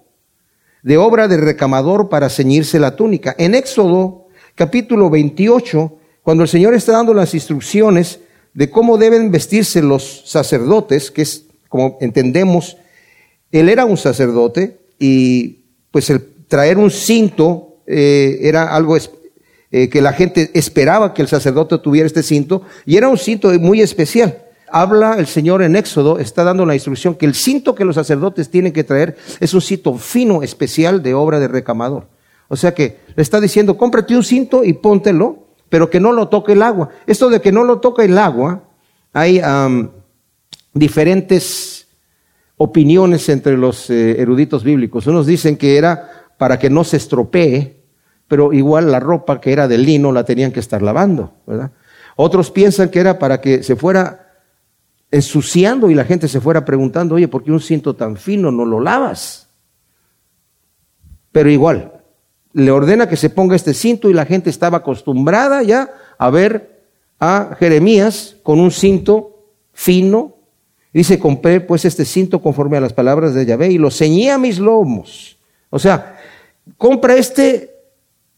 de 0.83 0.97
obra 0.97 1.27
de 1.27 1.37
recamador 1.37 2.09
para 2.09 2.29
ceñirse 2.29 2.79
la 2.79 2.95
túnica. 2.95 3.35
En 3.37 3.55
Éxodo 3.55 4.27
capítulo 4.55 5.09
28, 5.09 5.97
cuando 6.27 6.43
el 6.43 6.49
Señor 6.49 6.73
está 6.73 6.91
dando 6.91 7.13
las 7.13 7.33
instrucciones 7.33 8.19
de 8.53 8.69
cómo 8.69 8.97
deben 8.97 9.31
vestirse 9.31 9.81
los 9.81 10.23
sacerdotes, 10.25 11.09
que 11.09 11.21
es 11.21 11.45
como 11.69 11.97
entendemos 12.01 12.75
él 13.49 13.69
era 13.69 13.85
un 13.85 13.95
sacerdote 13.95 14.77
y 14.99 15.59
pues 15.89 16.09
el 16.09 16.19
traer 16.49 16.79
un 16.79 16.91
cinto 16.91 17.77
eh, 17.87 18.39
era 18.41 18.75
algo 18.75 18.97
eh, 19.71 19.87
que 19.87 20.01
la 20.01 20.11
gente 20.11 20.51
esperaba 20.53 21.13
que 21.13 21.21
el 21.21 21.29
sacerdote 21.29 21.77
tuviera 21.77 22.07
este 22.07 22.23
cinto 22.23 22.63
y 22.85 22.97
era 22.97 23.07
un 23.07 23.17
cinto 23.17 23.49
muy 23.61 23.79
especial. 23.79 24.37
Habla 24.69 25.15
el 25.19 25.27
Señor 25.27 25.61
en 25.61 25.77
Éxodo, 25.77 26.19
está 26.19 26.43
dando 26.43 26.65
la 26.65 26.73
instrucción 26.73 27.15
que 27.15 27.25
el 27.25 27.35
cinto 27.35 27.73
que 27.73 27.85
los 27.85 27.95
sacerdotes 27.95 28.49
tienen 28.49 28.73
que 28.73 28.83
traer 28.83 29.15
es 29.39 29.53
un 29.53 29.61
cinto 29.61 29.97
fino, 29.97 30.43
especial 30.43 31.01
de 31.01 31.13
obra 31.13 31.39
de 31.39 31.47
recamador. 31.47 32.09
O 32.49 32.57
sea 32.57 32.73
que 32.73 32.97
le 33.15 33.23
está 33.23 33.39
diciendo, 33.39 33.77
cómprate 33.77 34.13
un 34.13 34.25
cinto 34.25 34.65
y 34.65 34.73
póntelo, 34.73 35.46
pero 35.69 35.89
que 35.89 35.99
no 35.99 36.11
lo 36.11 36.27
toque 36.27 36.53
el 36.53 36.61
agua. 36.61 36.89
Esto 37.05 37.29
de 37.29 37.41
que 37.41 37.51
no 37.51 37.63
lo 37.63 37.79
toque 37.79 38.05
el 38.05 38.17
agua, 38.17 38.63
hay 39.13 39.41
diferentes 40.73 41.87
opiniones 42.57 43.29
entre 43.29 43.55
los 43.57 43.89
eh, 43.89 44.19
eruditos 44.19 44.63
bíblicos. 44.63 45.07
Unos 45.07 45.25
dicen 45.25 45.57
que 45.57 45.77
era 45.77 46.27
para 46.37 46.57
que 46.59 46.69
no 46.69 46.83
se 46.83 46.97
estropee, 46.97 47.83
pero 48.27 48.51
igual 48.51 48.91
la 48.91 48.99
ropa 48.99 49.39
que 49.39 49.53
era 49.53 49.67
de 49.67 49.77
lino 49.77 50.11
la 50.11 50.23
tenían 50.23 50.51
que 50.51 50.59
estar 50.59 50.81
lavando, 50.81 51.33
¿verdad? 51.45 51.71
Otros 52.15 52.49
piensan 52.49 52.89
que 52.89 52.99
era 52.99 53.19
para 53.19 53.41
que 53.41 53.63
se 53.63 53.75
fuera 53.75 54.27
ensuciando 55.11 55.89
y 55.89 55.95
la 55.95 56.03
gente 56.03 56.27
se 56.27 56.41
fuera 56.41 56.65
preguntando, 56.65 57.15
oye, 57.15 57.27
¿por 57.27 57.43
qué 57.43 57.51
un 57.51 57.61
cinto 57.61 57.95
tan 57.95 58.17
fino 58.17 58.51
no 58.51 58.65
lo 58.65 58.79
lavas? 58.79 59.49
Pero 61.31 61.49
igual, 61.49 61.96
le 62.57 62.71
ordena 62.71 63.07
que 63.07 63.17
se 63.17 63.29
ponga 63.29 63.55
este 63.55 63.75
cinto 63.75 64.09
y 64.09 64.13
la 64.13 64.25
gente 64.25 64.49
estaba 64.49 64.79
acostumbrada 64.79 65.61
ya 65.61 65.93
a 66.17 66.29
ver 66.31 66.81
a 67.19 67.55
Jeremías 67.59 68.35
con 68.41 68.59
un 68.59 68.71
cinto 68.71 69.43
fino, 69.73 70.33
Dice, 70.91 71.19
compré 71.19 71.61
pues 71.61 71.85
este 71.85 72.03
cinto 72.05 72.41
conforme 72.41 72.77
a 72.77 72.81
las 72.81 72.93
palabras 72.93 73.35
de 73.35 73.45
Yahvé 73.45 73.69
y 73.69 73.77
lo 73.77 73.91
ceñí 73.91 74.29
a 74.29 74.39
mis 74.39 74.57
lomos. 74.57 75.37
O 75.69 75.77
sea, 75.77 76.17
compra 76.77 77.15
este 77.15 77.75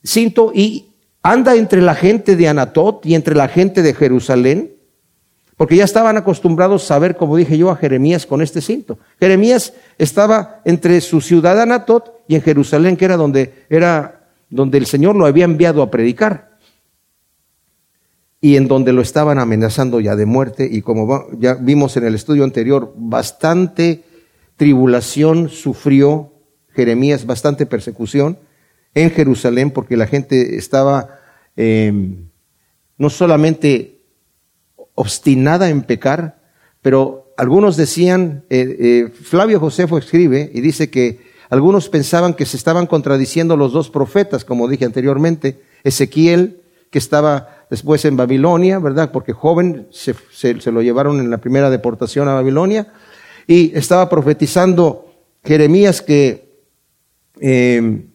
cinto 0.03 0.51
y 0.53 0.87
anda 1.23 1.55
entre 1.55 1.81
la 1.81 1.95
gente 1.95 2.35
de 2.35 2.49
Anatot 2.49 3.05
y 3.05 3.15
entre 3.15 3.35
la 3.35 3.47
gente 3.47 3.81
de 3.81 3.93
Jerusalén, 3.93 4.73
porque 5.55 5.77
ya 5.77 5.85
estaban 5.85 6.17
acostumbrados 6.17 6.91
a 6.91 6.99
ver, 6.99 7.15
como 7.15 7.37
dije 7.37 7.57
yo, 7.57 7.69
a 7.69 7.77
Jeremías 7.77 8.25
con 8.25 8.41
este 8.41 8.59
cinto. 8.59 8.99
Jeremías 9.21 9.71
estaba 9.99 10.61
entre 10.65 10.99
su 11.01 11.21
ciudad 11.21 11.61
Anatot 11.61 12.23
y 12.27 12.35
en 12.35 12.41
Jerusalén, 12.41 12.97
que 12.97 13.05
era 13.05 13.17
donde 13.17 13.65
era 13.69 14.19
donde 14.49 14.79
el 14.79 14.87
Señor 14.87 15.15
lo 15.15 15.25
había 15.25 15.45
enviado 15.45 15.83
a 15.83 15.91
predicar. 15.91 16.57
Y 18.41 18.55
en 18.55 18.67
donde 18.67 18.93
lo 18.93 19.01
estaban 19.01 19.37
amenazando 19.37 19.99
ya 19.99 20.15
de 20.15 20.25
muerte. 20.25 20.67
Y 20.71 20.81
como 20.81 21.27
ya 21.37 21.55
vimos 21.55 21.97
en 21.97 22.05
el 22.05 22.15
estudio 22.15 22.45
anterior, 22.45 22.93
bastante 22.95 24.03
tribulación 24.55 25.49
sufrió 25.49 26.33
Jeremías, 26.69 27.25
bastante 27.25 27.65
persecución 27.65 28.39
en 28.93 29.11
Jerusalén 29.11 29.71
porque 29.71 29.97
la 29.97 30.07
gente 30.07 30.55
estaba 30.55 31.19
em, 31.55 32.29
no 32.97 33.09
solamente 33.09 34.01
obstinada 34.95 35.69
en 35.69 35.83
pecar, 35.83 36.39
pero 36.81 37.28
algunos 37.39 37.77
decían, 37.77 38.43
eh, 38.49 38.75
eh, 38.79 39.11
Flavio 39.13 39.61
Josefo 39.61 39.97
escribe 39.97 40.51
y 40.53 40.59
dice 40.59 40.89
que 40.89 41.21
algunos 41.49 41.87
pensaban 41.87 42.33
que 42.33 42.45
se 42.45 42.57
estaban 42.57 42.85
contradiciendo 42.85 43.55
los 43.55 43.71
dos 43.71 43.89
profetas, 43.89 44.43
como 44.43 44.67
dije 44.67 44.83
anteriormente, 44.83 45.61
Ezequiel, 45.85 46.59
que 46.91 46.99
estaba 46.99 47.65
después 47.69 48.03
en 48.03 48.17
Babilonia, 48.17 48.79
¿verdad? 48.79 49.13
Porque 49.13 49.31
joven 49.31 49.87
se, 49.89 50.15
lo 50.69 50.81
llevaron 50.81 51.21
en 51.21 51.29
la 51.29 51.37
primera 51.37 51.69
deportación 51.69 52.27
a 52.27 52.33
Babilonia, 52.33 52.91
y 53.47 53.71
estaba 53.73 54.09
profetizando 54.09 55.09
Jeremías 55.41 56.01
que 56.01 56.59
em, 57.39 58.09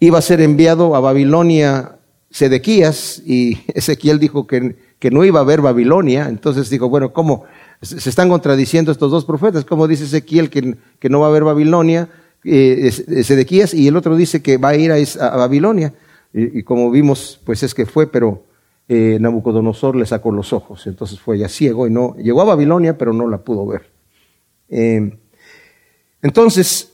iba 0.00 0.18
a 0.18 0.22
ser 0.22 0.40
enviado 0.40 0.96
a 0.96 1.00
Babilonia 1.00 2.00
Sedequías, 2.28 3.22
y 3.24 3.60
Ezequiel 3.68 4.18
dijo 4.18 4.48
que, 4.48 4.74
que 4.98 5.12
no 5.12 5.24
iba 5.24 5.38
a 5.38 5.42
haber 5.42 5.60
Babilonia, 5.60 6.28
entonces 6.28 6.70
dijo, 6.70 6.88
bueno, 6.88 7.12
¿cómo? 7.12 7.44
Se 7.80 8.08
están 8.08 8.28
contradiciendo 8.28 8.90
estos 8.90 9.10
dos 9.10 9.24
profetas, 9.24 9.64
¿cómo 9.64 9.86
dice 9.86 10.04
Ezequiel 10.04 10.50
que, 10.50 10.76
que 10.98 11.08
no 11.08 11.20
va 11.20 11.26
a 11.26 11.30
haber 11.30 11.44
Babilonia? 11.44 12.08
Eh, 12.44 12.90
Sedequías 12.92 13.74
y 13.74 13.88
el 13.88 13.96
otro 13.96 14.16
dice 14.16 14.42
que 14.42 14.58
va 14.58 14.70
a 14.70 14.76
ir 14.76 14.92
a, 14.92 15.36
Babilonia. 15.36 15.94
Y, 16.32 16.62
como 16.62 16.90
vimos, 16.90 17.40
pues 17.44 17.62
es 17.62 17.74
que 17.74 17.86
fue, 17.86 18.10
pero 18.10 18.44
eh, 18.88 19.18
Nabucodonosor 19.20 19.96
le 19.96 20.06
sacó 20.06 20.30
los 20.30 20.52
ojos, 20.52 20.86
entonces 20.86 21.18
fue 21.18 21.38
ya 21.38 21.48
ciego 21.48 21.86
y 21.86 21.90
no, 21.90 22.14
llegó 22.16 22.42
a 22.42 22.46
Babilonia, 22.46 22.98
pero 22.98 23.12
no 23.12 23.28
la 23.28 23.38
pudo 23.38 23.66
ver. 23.66 23.90
Eh, 24.68 25.18
entonces, 26.20 26.92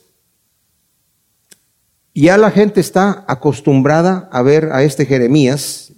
ya 2.13 2.37
la 2.37 2.49
gente 2.49 2.79
está 2.79 3.25
acostumbrada 3.27 4.29
a 4.31 4.41
ver 4.41 4.69
a 4.71 4.83
este 4.83 5.05
Jeremías 5.05 5.93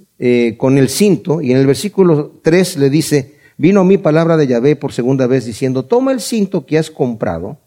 con 0.58 0.80
el 0.80 0.90
cinto, 0.90 1.42
y 1.42 1.52
en 1.52 1.58
el 1.58 1.68
versículo 1.68 2.40
3 2.42 2.78
le 2.78 2.90
dice, 2.90 3.37
vino 3.58 3.84
mi 3.84 3.98
palabra 3.98 4.38
de 4.38 4.48
Yahvé 4.48 4.76
por 4.76 4.94
segunda 4.94 5.28
vez 5.28 5.46
diciendo, 5.46 5.86
toma 5.86 6.12
el 6.12 6.22
cinto 6.22 6.66
que 6.66 6.78
has 6.78 6.92
comprado, 6.92 7.58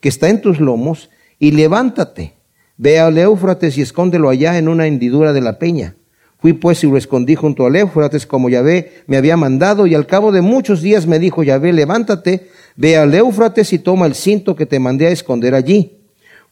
que 0.00 0.08
está 0.08 0.28
en 0.28 0.40
tus 0.40 0.60
lomos, 0.60 1.10
y 1.38 1.50
levántate, 1.50 2.34
ve 2.76 3.00
al 3.00 3.18
Éufrates 3.18 3.76
y 3.76 3.82
escóndelo 3.82 4.28
allá 4.28 4.56
en 4.58 4.68
una 4.68 4.86
hendidura 4.86 5.32
de 5.32 5.40
la 5.40 5.58
peña. 5.58 5.96
Fui 6.38 6.52
pues 6.52 6.82
y 6.82 6.88
lo 6.88 6.96
escondí 6.96 7.34
junto 7.34 7.66
al 7.66 7.76
Éufrates 7.76 8.26
como 8.26 8.48
Yahvé 8.48 9.04
me 9.06 9.16
había 9.16 9.36
mandado, 9.36 9.86
y 9.86 9.94
al 9.94 10.06
cabo 10.06 10.32
de 10.32 10.40
muchos 10.40 10.82
días 10.82 11.06
me 11.06 11.18
dijo 11.18 11.42
Yahvé, 11.42 11.72
levántate, 11.72 12.48
ve 12.76 12.96
al 12.96 13.14
Éufrates 13.14 13.72
y 13.72 13.78
toma 13.78 14.06
el 14.06 14.14
cinto 14.14 14.56
que 14.56 14.66
te 14.66 14.78
mandé 14.78 15.06
a 15.06 15.10
esconder 15.10 15.54
allí. 15.54 15.98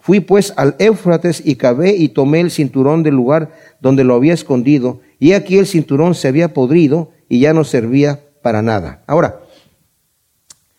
Fui 0.00 0.20
pues 0.20 0.54
al 0.56 0.76
Éufrates 0.78 1.42
y 1.44 1.56
cavé 1.56 1.94
y 1.94 2.08
tomé 2.08 2.40
el 2.40 2.50
cinturón 2.50 3.02
del 3.02 3.14
lugar 3.14 3.52
donde 3.80 4.02
lo 4.02 4.14
había 4.14 4.32
escondido, 4.32 5.00
y 5.18 5.32
aquí 5.32 5.58
el 5.58 5.66
cinturón 5.66 6.14
se 6.14 6.26
había 6.26 6.54
podrido 6.54 7.10
y 7.28 7.40
ya 7.40 7.52
no 7.52 7.64
servía 7.64 8.20
para 8.42 8.62
nada. 8.62 9.02
Ahora, 9.06 9.40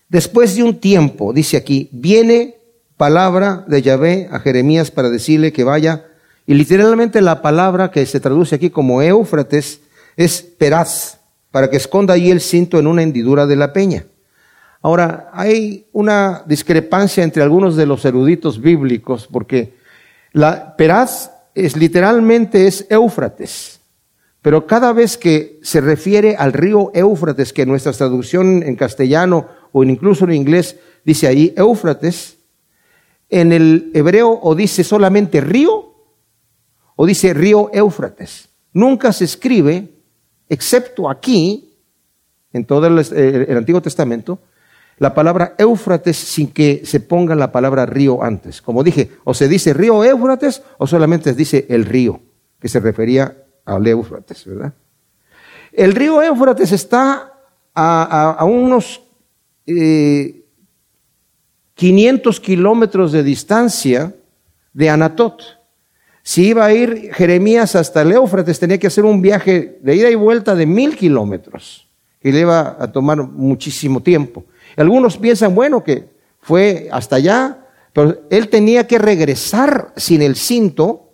después 0.10 0.56
de 0.56 0.64
un 0.64 0.80
tiempo, 0.80 1.34
dice 1.34 1.58
aquí, 1.58 1.90
viene 1.92 2.58
palabra 2.98 3.66
de 3.68 3.82
Yahvé 3.82 4.30
a 4.32 4.40
Jeremías 4.40 4.92
para 4.92 5.10
decirle 5.10 5.52
que 5.52 5.64
vaya. 5.64 6.06
Y 6.46 6.54
literalmente 6.54 7.20
la 7.22 7.42
palabra 7.42 7.90
que 7.90 8.06
se 8.06 8.20
traduce 8.20 8.56
aquí 8.56 8.70
como 8.70 9.02
Éufrates 9.02 9.82
es 10.16 10.42
peraz, 10.42 11.20
para 11.50 11.70
que 11.70 11.78
esconda 11.78 12.14
allí 12.14 12.30
el 12.30 12.42
cinto 12.42 12.78
en 12.78 12.88
una 12.88 13.02
hendidura 13.02 13.48
de 13.48 13.56
la 13.56 13.74
peña. 13.74 14.06
Ahora, 14.84 15.30
hay 15.34 15.88
una 15.92 16.44
discrepancia 16.46 17.24
entre 17.24 17.44
algunos 17.44 17.76
de 17.76 17.86
los 17.86 18.06
eruditos 18.06 18.62
bíblicos, 18.62 19.28
porque 19.32 19.74
la 20.32 20.76
peraz 20.76 21.32
es 21.54 21.76
literalmente 21.76 22.68
es 22.68 22.86
Éufrates. 22.90 23.81
Pero 24.42 24.66
cada 24.66 24.92
vez 24.92 25.18
que 25.18 25.60
se 25.62 25.82
refiere 25.82 26.36
al 26.36 26.54
río 26.54 26.92
Éufrates, 26.94 27.54
que 27.54 27.62
en 27.62 27.70
nuestra 27.70 27.92
traducción 27.92 28.64
en 28.64 28.76
castellano 28.76 29.48
o 29.72 29.84
incluso 29.84 30.26
en 30.26 30.34
inglés 30.34 30.78
dice 31.06 31.28
ahí 31.28 31.54
Éufrates, 31.56 32.38
en 33.30 33.54
el 33.54 33.92
hebreo 33.94 34.40
o 34.42 34.56
dice 34.56 34.84
solamente 34.84 35.42
río 35.42 35.94
o 36.96 37.06
dice 37.06 37.34
río 37.34 37.70
Éufrates. 37.72 38.50
Nunca 38.74 39.14
se 39.14 39.26
escribe, 39.26 39.90
excepto 40.50 41.10
aquí, 41.10 41.78
en 42.52 42.66
todo 42.66 42.88
el, 42.88 43.58
Antiguo 43.58 43.82
Testamento, 43.82 44.40
la 44.98 45.14
palabra 45.14 45.56
Éufrates 45.58 46.18
sin 46.18 46.52
que 46.52 46.82
se 46.84 47.00
ponga 47.00 47.36
la 47.36 47.52
palabra 47.52 47.86
río 47.86 48.24
antes. 48.24 48.62
Como 48.62 48.84
dije, 48.84 49.12
o 49.24 49.34
se 49.34 49.48
dice 49.48 49.74
río 49.74 50.04
Éufrates 50.04 50.64
o 50.78 50.88
solamente 50.88 51.32
se 51.32 51.36
dice 51.36 51.66
el 51.70 51.86
río, 51.86 52.22
que 52.60 52.70
se 52.70 52.80
refería 52.80 53.41
al 53.66 53.86
Éufrates, 53.88 54.46
¿verdad? 54.46 54.74
El 55.72 55.94
río 55.94 56.22
Éufrates 56.22 56.72
está 56.72 57.34
a, 57.74 58.44
unos 58.44 59.02
eh, 59.66 60.44
500 61.76 62.40
kilómetros 62.40 63.12
de 63.12 63.24
distancia 63.24 64.14
de 64.74 64.90
Anatot. 64.90 65.42
Si 66.24 66.50
iba 66.50 66.66
a 66.66 66.74
ir 66.74 67.14
Jeremías 67.14 67.76
hasta 67.76 68.02
el 68.02 68.12
Éufrates, 68.12 68.60
tenía 68.60 68.78
que 68.78 68.88
hacer 68.88 69.06
un 69.06 69.22
viaje 69.22 69.80
de 69.82 69.96
ida 69.96 70.10
y 70.10 70.16
vuelta 70.16 70.56
de 70.56 70.66
mil 70.66 70.96
kilómetros, 70.96 71.88
y 72.22 72.32
le 72.32 72.42
iba 72.42 72.78
a 72.80 72.92
tomar 72.92 73.24
muchísimo 73.24 74.02
tiempo. 74.02 74.46
Algunos 74.78 75.18
piensan, 75.18 75.56
bueno, 75.56 75.84
que 75.84 76.10
fue 76.40 76.88
hasta 76.92 77.16
allá, 77.16 77.66
pero 77.94 78.22
él 78.30 78.50
tenía 78.50 78.86
que 78.86 79.00
regresar 79.00 79.94
sin 79.96 80.22
el 80.22 80.36
cinto 80.36 81.11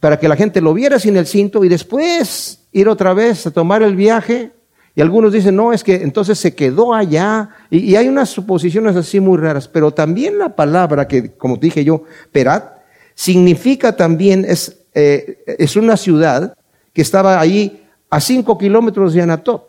para 0.00 0.18
que 0.18 0.28
la 0.28 0.36
gente 0.36 0.60
lo 0.60 0.74
viera 0.74 0.98
sin 0.98 1.16
el 1.16 1.26
cinto 1.26 1.64
y 1.64 1.68
después 1.68 2.66
ir 2.72 2.88
otra 2.88 3.14
vez 3.14 3.46
a 3.46 3.50
tomar 3.50 3.82
el 3.82 3.96
viaje 3.96 4.52
y 4.96 5.02
algunos 5.02 5.30
dicen, 5.30 5.54
no, 5.54 5.74
es 5.74 5.84
que 5.84 5.96
entonces 5.96 6.38
se 6.38 6.54
quedó 6.54 6.94
allá. 6.94 7.50
Y, 7.68 7.96
hay 7.96 8.08
unas 8.08 8.30
suposiciones 8.30 8.96
así 8.96 9.20
muy 9.20 9.36
raras. 9.36 9.68
Pero 9.68 9.92
también 9.92 10.38
la 10.38 10.56
palabra 10.56 11.06
que, 11.06 11.32
como 11.32 11.58
dije 11.58 11.84
yo, 11.84 12.04
Perat, 12.32 12.78
significa 13.14 13.94
también, 13.94 14.46
es, 14.48 14.86
eh, 14.94 15.44
es 15.46 15.76
una 15.76 15.98
ciudad 15.98 16.56
que 16.94 17.02
estaba 17.02 17.38
allí 17.38 17.82
a 18.08 18.20
cinco 18.20 18.56
kilómetros 18.56 19.12
de 19.12 19.20
Anatot, 19.20 19.68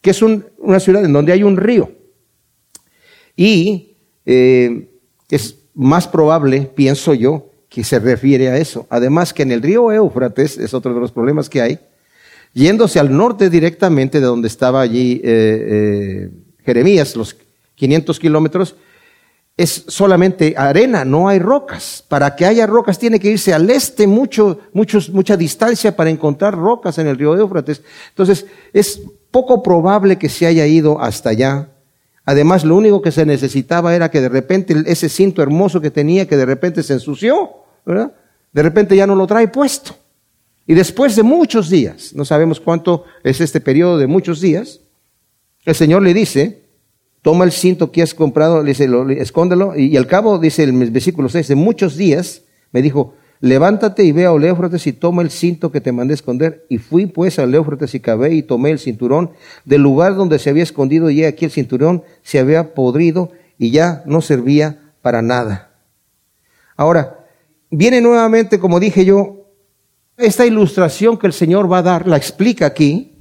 que 0.00 0.10
es 0.10 0.22
una 0.22 0.78
ciudad 0.78 1.04
en 1.04 1.12
donde 1.12 1.32
hay 1.32 1.42
un 1.42 1.56
río. 1.56 1.90
Y 3.34 3.96
eh, 4.26 4.88
es 5.28 5.56
más 5.74 6.06
probable, 6.06 6.70
pienso 6.72 7.14
yo, 7.14 7.50
que 7.68 7.84
se 7.84 7.98
refiere 7.98 8.48
a 8.48 8.56
eso. 8.56 8.86
Además 8.90 9.32
que 9.32 9.42
en 9.42 9.52
el 9.52 9.62
río 9.62 9.92
Éufrates, 9.92 10.58
es 10.58 10.74
otro 10.74 10.94
de 10.94 11.00
los 11.00 11.12
problemas 11.12 11.48
que 11.48 11.60
hay, 11.60 11.78
yéndose 12.54 12.98
al 12.98 13.14
norte 13.14 13.50
directamente 13.50 14.20
de 14.20 14.26
donde 14.26 14.48
estaba 14.48 14.80
allí 14.80 15.20
eh, 15.22 15.22
eh, 15.24 16.30
Jeremías, 16.64 17.14
los 17.16 17.36
500 17.74 18.18
kilómetros, 18.18 18.76
es 19.56 19.84
solamente 19.88 20.54
arena, 20.56 21.04
no 21.04 21.28
hay 21.28 21.40
rocas. 21.40 22.04
Para 22.06 22.36
que 22.36 22.46
haya 22.46 22.66
rocas 22.66 22.98
tiene 22.98 23.18
que 23.18 23.30
irse 23.30 23.52
al 23.52 23.68
este 23.68 24.06
mucho, 24.06 24.60
mucha 24.72 25.36
distancia 25.36 25.96
para 25.96 26.10
encontrar 26.10 26.54
rocas 26.54 26.96
en 26.98 27.08
el 27.08 27.18
río 27.18 27.36
Éufrates. 27.36 27.82
Entonces, 28.10 28.46
es 28.72 29.02
poco 29.32 29.62
probable 29.62 30.16
que 30.16 30.28
se 30.28 30.46
haya 30.46 30.64
ido 30.66 31.00
hasta 31.00 31.30
allá. 31.30 31.70
Además, 32.28 32.62
lo 32.62 32.76
único 32.76 33.00
que 33.00 33.10
se 33.10 33.24
necesitaba 33.24 33.96
era 33.96 34.10
que 34.10 34.20
de 34.20 34.28
repente 34.28 34.76
ese 34.84 35.08
cinto 35.08 35.40
hermoso 35.40 35.80
que 35.80 35.90
tenía, 35.90 36.28
que 36.28 36.36
de 36.36 36.44
repente 36.44 36.82
se 36.82 36.92
ensució, 36.92 37.48
¿verdad? 37.86 38.12
De 38.52 38.62
repente 38.62 38.94
ya 38.94 39.06
no 39.06 39.14
lo 39.14 39.26
trae 39.26 39.48
puesto. 39.48 39.96
Y 40.66 40.74
después 40.74 41.16
de 41.16 41.22
muchos 41.22 41.70
días, 41.70 42.12
no 42.14 42.26
sabemos 42.26 42.60
cuánto 42.60 43.04
es 43.24 43.40
este 43.40 43.62
periodo 43.62 43.96
de 43.96 44.08
muchos 44.08 44.42
días, 44.42 44.80
el 45.64 45.74
Señor 45.74 46.02
le 46.02 46.12
dice, 46.12 46.64
toma 47.22 47.46
el 47.46 47.50
cinto 47.50 47.90
que 47.90 48.02
has 48.02 48.12
comprado, 48.12 48.62
le 48.62 48.72
escóndelo, 49.22 49.74
y, 49.74 49.96
al 49.96 50.06
cabo, 50.06 50.38
dice 50.38 50.64
el 50.64 50.72
versículo 50.90 51.30
6, 51.30 51.48
de 51.48 51.54
muchos 51.54 51.96
días, 51.96 52.42
me 52.72 52.82
dijo, 52.82 53.14
levántate 53.40 54.04
y 54.04 54.12
ve 54.12 54.26
a 54.26 54.30
Eufrates 54.30 54.86
y 54.86 54.92
toma 54.92 55.22
el 55.22 55.30
cinto 55.30 55.70
que 55.70 55.80
te 55.80 55.92
mandé 55.92 56.14
esconder. 56.14 56.66
Y 56.68 56.78
fui 56.78 57.06
pues 57.06 57.38
a 57.38 57.44
Eufrates 57.44 57.94
y 57.94 58.00
cabé 58.00 58.34
y 58.34 58.42
tomé 58.42 58.70
el 58.70 58.78
cinturón 58.78 59.30
del 59.64 59.82
lugar 59.82 60.14
donde 60.14 60.38
se 60.38 60.50
había 60.50 60.62
escondido 60.62 61.10
y 61.10 61.24
aquí 61.24 61.44
el 61.44 61.50
cinturón 61.50 62.02
se 62.22 62.38
había 62.38 62.74
podrido 62.74 63.32
y 63.58 63.70
ya 63.70 64.02
no 64.06 64.20
servía 64.20 64.92
para 65.02 65.22
nada. 65.22 65.70
Ahora, 66.76 67.26
viene 67.70 68.00
nuevamente, 68.00 68.58
como 68.58 68.80
dije 68.80 69.04
yo, 69.04 69.46
esta 70.16 70.46
ilustración 70.46 71.16
que 71.16 71.26
el 71.26 71.32
Señor 71.32 71.70
va 71.70 71.78
a 71.78 71.82
dar, 71.82 72.06
la 72.08 72.16
explica 72.16 72.66
aquí. 72.66 73.14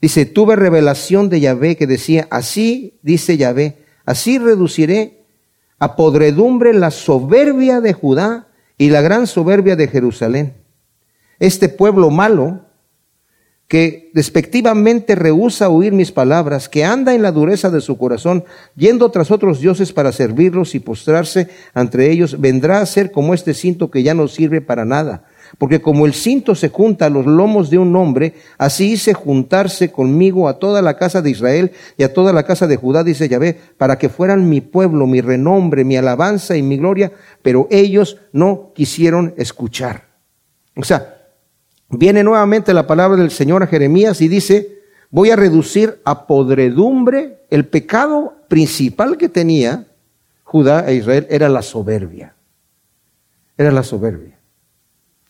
Dice, 0.00 0.26
tuve 0.26 0.56
revelación 0.56 1.28
de 1.28 1.40
Yahvé 1.40 1.76
que 1.76 1.86
decía, 1.86 2.26
así 2.30 2.98
dice 3.02 3.36
Yahvé, 3.36 3.84
así 4.04 4.38
reduciré 4.38 5.24
a 5.78 5.96
podredumbre 5.96 6.72
la 6.72 6.90
soberbia 6.90 7.80
de 7.80 7.92
Judá 7.92 8.48
y 8.78 8.90
la 8.90 9.00
gran 9.00 9.26
soberbia 9.26 9.76
de 9.76 9.88
Jerusalén. 9.88 10.54
Este 11.38 11.68
pueblo 11.68 12.10
malo, 12.10 12.62
que 13.68 14.10
despectivamente 14.14 15.14
rehúsa 15.14 15.68
oír 15.68 15.92
mis 15.92 16.12
palabras, 16.12 16.68
que 16.68 16.84
anda 16.84 17.14
en 17.14 17.22
la 17.22 17.32
dureza 17.32 17.70
de 17.70 17.80
su 17.80 17.98
corazón, 17.98 18.44
yendo 18.76 19.10
tras 19.10 19.30
otros 19.30 19.60
dioses 19.60 19.92
para 19.92 20.12
servirlos 20.12 20.74
y 20.74 20.80
postrarse 20.80 21.48
entre 21.74 22.10
ellos, 22.10 22.40
vendrá 22.40 22.80
a 22.80 22.86
ser 22.86 23.10
como 23.10 23.34
este 23.34 23.54
cinto 23.54 23.90
que 23.90 24.02
ya 24.02 24.14
no 24.14 24.28
sirve 24.28 24.60
para 24.60 24.84
nada 24.84 25.24
porque 25.58 25.80
como 25.80 26.06
el 26.06 26.12
cinto 26.12 26.54
se 26.54 26.68
junta 26.68 27.06
a 27.06 27.10
los 27.10 27.26
lomos 27.26 27.70
de 27.70 27.78
un 27.78 27.94
hombre, 27.96 28.34
así 28.58 28.92
hice 28.92 29.14
juntarse 29.14 29.90
conmigo 29.90 30.48
a 30.48 30.58
toda 30.58 30.82
la 30.82 30.96
casa 30.96 31.22
de 31.22 31.30
Israel 31.30 31.72
y 31.96 32.02
a 32.02 32.12
toda 32.12 32.32
la 32.32 32.42
casa 32.42 32.66
de 32.66 32.76
Judá, 32.76 33.04
dice 33.04 33.28
Yahvé, 33.28 33.58
para 33.78 33.98
que 33.98 34.08
fueran 34.08 34.48
mi 34.48 34.60
pueblo, 34.60 35.06
mi 35.06 35.20
renombre, 35.20 35.84
mi 35.84 35.96
alabanza 35.96 36.56
y 36.56 36.62
mi 36.62 36.76
gloria, 36.76 37.12
pero 37.42 37.68
ellos 37.70 38.18
no 38.32 38.72
quisieron 38.74 39.34
escuchar. 39.38 40.04
O 40.76 40.84
sea, 40.84 41.28
viene 41.88 42.22
nuevamente 42.22 42.74
la 42.74 42.86
palabra 42.86 43.16
del 43.16 43.30
Señor 43.30 43.62
a 43.62 43.66
Jeremías 43.66 44.20
y 44.20 44.28
dice, 44.28 44.80
voy 45.10 45.30
a 45.30 45.36
reducir 45.36 46.00
a 46.04 46.26
podredumbre 46.26 47.46
el 47.48 47.66
pecado 47.66 48.34
principal 48.48 49.16
que 49.16 49.28
tenía 49.28 49.86
Judá 50.42 50.88
e 50.88 50.94
Israel, 50.94 51.26
era 51.28 51.48
la 51.48 51.62
soberbia. 51.62 52.36
Era 53.56 53.72
la 53.72 53.82
soberbia. 53.82 54.35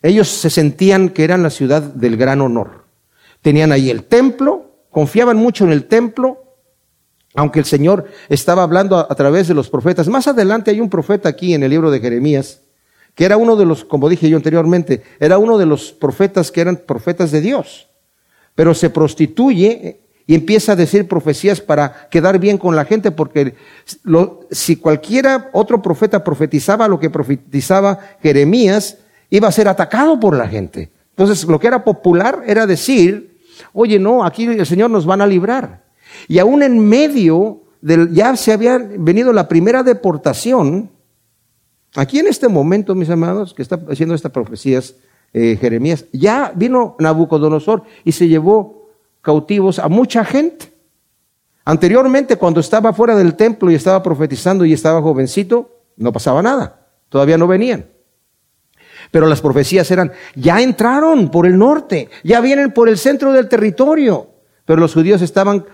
Ellos 0.02 0.28
se 0.28 0.50
sentían 0.50 1.08
que 1.08 1.24
eran 1.24 1.42
la 1.42 1.50
ciudad 1.50 1.82
del 1.82 2.16
gran 2.16 2.40
honor. 2.40 2.84
Tenían 3.42 3.72
ahí 3.72 3.90
el 3.90 4.04
templo, 4.04 4.70
confiaban 4.90 5.36
mucho 5.36 5.64
en 5.64 5.72
el 5.72 5.86
templo, 5.86 6.42
aunque 7.34 7.58
el 7.58 7.64
Señor 7.64 8.06
estaba 8.28 8.62
hablando 8.62 8.98
a, 8.98 9.14
través 9.14 9.46
de 9.46 9.54
los 9.54 9.68
profetas. 9.68 10.08
Más 10.08 10.26
adelante 10.26 10.70
hay 10.70 10.80
un 10.80 10.90
profeta 10.90 11.28
aquí 11.28 11.54
en 11.54 11.62
el 11.62 11.70
libro 11.70 11.90
de 11.90 12.00
Jeremías, 12.00 12.62
que 13.14 13.24
era 13.24 13.36
uno 13.36 13.56
de 13.56 13.66
los, 13.66 13.84
como 13.84 14.08
dije 14.08 14.28
yo 14.28 14.36
anteriormente, 14.36 15.02
era 15.20 15.38
uno 15.38 15.58
de 15.58 15.66
los 15.66 15.92
profetas 15.92 16.50
que 16.50 16.60
eran 16.60 16.76
profetas 16.76 17.30
de 17.30 17.40
Dios, 17.40 17.88
pero 18.54 18.74
se 18.74 18.90
prostituye 18.90 20.00
y 20.26 20.34
empieza 20.34 20.72
a 20.72 20.76
decir 20.76 21.06
profecías 21.06 21.60
para 21.60 22.08
quedar 22.10 22.38
bien 22.38 22.58
con 22.58 22.74
la 22.74 22.84
gente, 22.84 23.10
porque 23.12 23.54
si 24.50 24.76
cualquiera 24.76 25.50
otro 25.52 25.80
profeta 25.80 26.24
profetizaba 26.24 26.88
lo 26.88 26.98
que 26.98 27.10
profetizaba 27.10 28.00
Jeremías, 28.22 28.98
iba 29.30 29.48
a 29.48 29.52
ser 29.52 29.68
atacado 29.68 30.18
por 30.18 30.36
la 30.36 30.48
gente. 30.48 30.90
Entonces, 31.10 31.44
lo 31.44 31.58
que 31.58 31.66
era 31.66 31.82
popular 31.84 32.42
era 32.46 32.66
decir, 32.66 33.40
oye, 33.72 33.98
no, 33.98 34.24
aquí 34.24 34.44
el 34.44 34.66
Señor 34.66 34.90
nos 34.90 35.06
van 35.06 35.20
a 35.20 35.26
librar. 35.26 35.84
Y 36.28 36.38
aún 36.38 36.62
en 36.62 36.78
medio 36.78 37.62
del, 37.80 38.12
ya 38.12 38.36
se 38.36 38.52
había 38.52 38.78
venido 38.78 39.32
la 39.32 39.48
primera 39.48 39.82
deportación, 39.82 40.90
aquí 41.94 42.18
en 42.18 42.26
este 42.26 42.48
momento, 42.48 42.94
mis 42.94 43.10
amados, 43.10 43.54
que 43.54 43.62
está 43.62 43.80
haciendo 43.88 44.14
estas 44.14 44.32
profecías 44.32 44.94
eh, 45.32 45.56
Jeremías, 45.60 46.06
ya 46.12 46.52
vino 46.54 46.96
Nabucodonosor 46.98 47.82
y 48.04 48.12
se 48.12 48.28
llevó 48.28 48.88
cautivos 49.22 49.78
a 49.78 49.88
mucha 49.88 50.24
gente. 50.24 50.72
Anteriormente, 51.64 52.36
cuando 52.36 52.60
estaba 52.60 52.92
fuera 52.92 53.16
del 53.16 53.34
templo 53.34 53.70
y 53.70 53.74
estaba 53.74 54.02
profetizando 54.02 54.64
y 54.64 54.72
estaba 54.72 55.02
jovencito, 55.02 55.82
no 55.96 56.12
pasaba 56.12 56.42
nada, 56.42 56.86
todavía 57.08 57.36
no 57.36 57.46
venían. 57.46 57.86
Pero 59.10 59.26
las 59.26 59.40
profecías 59.40 59.90
eran, 59.90 60.12
ya 60.34 60.60
entraron 60.60 61.30
por 61.30 61.46
el 61.46 61.58
norte, 61.58 62.08
ya 62.24 62.40
vienen 62.40 62.72
por 62.72 62.88
el 62.88 62.98
centro 62.98 63.32
del 63.32 63.48
territorio. 63.48 64.28
Pero 64.64 64.80
los 64.80 64.94
judíos 64.94 65.22
estaban 65.22 65.64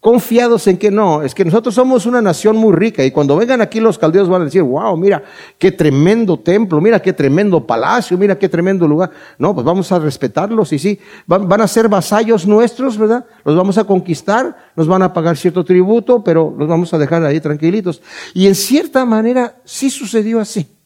confiados 0.00 0.66
en 0.66 0.78
que 0.78 0.90
no, 0.90 1.22
es 1.22 1.34
que 1.34 1.44
nosotros 1.44 1.74
somos 1.74 2.04
una 2.04 2.20
nación 2.20 2.56
muy 2.56 2.74
rica 2.74 3.04
y 3.04 3.10
cuando 3.10 3.36
vengan 3.36 3.60
aquí 3.60 3.80
los 3.80 3.98
caldeos 3.98 4.28
van 4.28 4.42
a 4.42 4.44
decir, 4.46 4.62
wow, 4.62 4.96
mira 4.96 5.22
qué 5.58 5.70
tremendo 5.72 6.38
templo, 6.38 6.80
mira 6.80 7.00
qué 7.00 7.12
tremendo 7.12 7.64
palacio, 7.66 8.18
mira 8.18 8.38
qué 8.38 8.48
tremendo 8.48 8.88
lugar. 8.88 9.10
No, 9.38 9.54
pues 9.54 9.64
vamos 9.64 9.90
a 9.92 9.98
respetarlos 9.98 10.72
y 10.72 10.78
sí, 10.78 10.98
van, 11.26 11.48
van 11.48 11.60
a 11.60 11.68
ser 11.68 11.88
vasallos 11.88 12.46
nuestros, 12.46 12.98
¿verdad? 12.98 13.24
Los 13.44 13.56
vamos 13.56 13.78
a 13.78 13.84
conquistar, 13.84 14.56
nos 14.74 14.88
van 14.88 15.02
a 15.02 15.12
pagar 15.12 15.36
cierto 15.36 15.64
tributo, 15.64 16.24
pero 16.24 16.54
los 16.58 16.68
vamos 16.68 16.92
a 16.92 16.98
dejar 16.98 17.24
ahí 17.24 17.40
tranquilitos. 17.40 18.02
Y 18.34 18.46
en 18.48 18.54
cierta 18.54 19.04
manera 19.04 19.56
sí 19.64 19.90
sucedió 19.90 20.40
así 20.40 20.79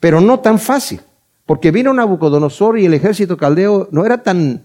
pero 0.00 0.20
no 0.20 0.40
tan 0.40 0.58
fácil, 0.58 1.00
porque 1.46 1.70
vino 1.70 1.92
Nabucodonosor 1.92 2.78
y 2.78 2.86
el 2.86 2.94
ejército 2.94 3.36
caldeo 3.36 3.88
no 3.92 4.04
era 4.04 4.22
tan, 4.22 4.62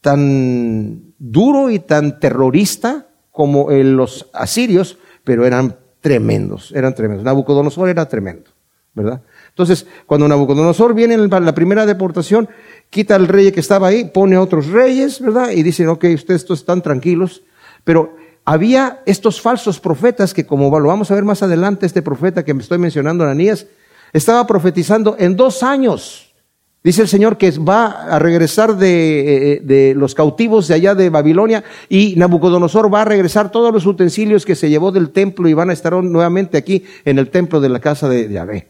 tan 0.00 1.14
duro 1.18 1.70
y 1.70 1.78
tan 1.78 2.18
terrorista 2.18 3.06
como 3.30 3.70
los 3.70 4.28
asirios, 4.32 4.98
pero 5.22 5.46
eran 5.46 5.76
tremendos, 6.00 6.72
eran 6.74 6.94
tremendos. 6.94 7.24
Nabucodonosor 7.24 7.88
era 7.88 8.08
tremendo, 8.08 8.50
¿verdad? 8.94 9.22
Entonces, 9.48 9.86
cuando 10.06 10.26
Nabucodonosor 10.28 10.94
viene 10.94 11.14
en 11.14 11.28
la 11.28 11.54
primera 11.54 11.84
deportación, 11.84 12.48
quita 12.88 13.16
al 13.16 13.28
rey 13.28 13.52
que 13.52 13.60
estaba 13.60 13.88
ahí, 13.88 14.04
pone 14.06 14.36
a 14.36 14.40
otros 14.40 14.68
reyes, 14.68 15.20
¿verdad? 15.20 15.50
Y 15.50 15.62
dicen, 15.62 15.88
ok, 15.88 16.06
ustedes 16.14 16.48
están 16.50 16.80
tranquilos, 16.80 17.42
pero 17.84 18.16
había 18.44 19.02
estos 19.04 19.40
falsos 19.40 19.80
profetas 19.80 20.32
que 20.32 20.46
como 20.46 20.76
lo 20.78 20.88
vamos 20.88 21.10
a 21.10 21.14
ver 21.14 21.24
más 21.24 21.42
adelante, 21.42 21.86
este 21.86 22.02
profeta 22.02 22.44
que 22.44 22.54
me 22.54 22.62
estoy 22.62 22.78
mencionando, 22.78 23.24
Ananías, 23.24 23.66
estaba 24.12 24.46
profetizando 24.46 25.16
en 25.18 25.36
dos 25.36 25.62
años. 25.62 26.34
Dice 26.82 27.02
el 27.02 27.08
Señor 27.08 27.36
que 27.36 27.50
va 27.58 28.04
a 28.04 28.18
regresar 28.18 28.76
de, 28.76 29.52
eh, 29.52 29.60
de, 29.62 29.94
los 29.94 30.14
cautivos 30.14 30.66
de 30.66 30.74
allá 30.74 30.94
de 30.94 31.10
Babilonia 31.10 31.62
y 31.90 32.14
Nabucodonosor 32.16 32.92
va 32.92 33.02
a 33.02 33.04
regresar 33.04 33.52
todos 33.52 33.72
los 33.72 33.84
utensilios 33.84 34.46
que 34.46 34.54
se 34.54 34.70
llevó 34.70 34.90
del 34.90 35.10
templo 35.10 35.46
y 35.48 35.52
van 35.52 35.68
a 35.68 35.74
estar 35.74 35.92
nuevamente 35.92 36.56
aquí 36.56 36.84
en 37.04 37.18
el 37.18 37.28
templo 37.28 37.60
de 37.60 37.68
la 37.68 37.80
casa 37.80 38.08
de 38.08 38.30
Yahvé. 38.30 38.68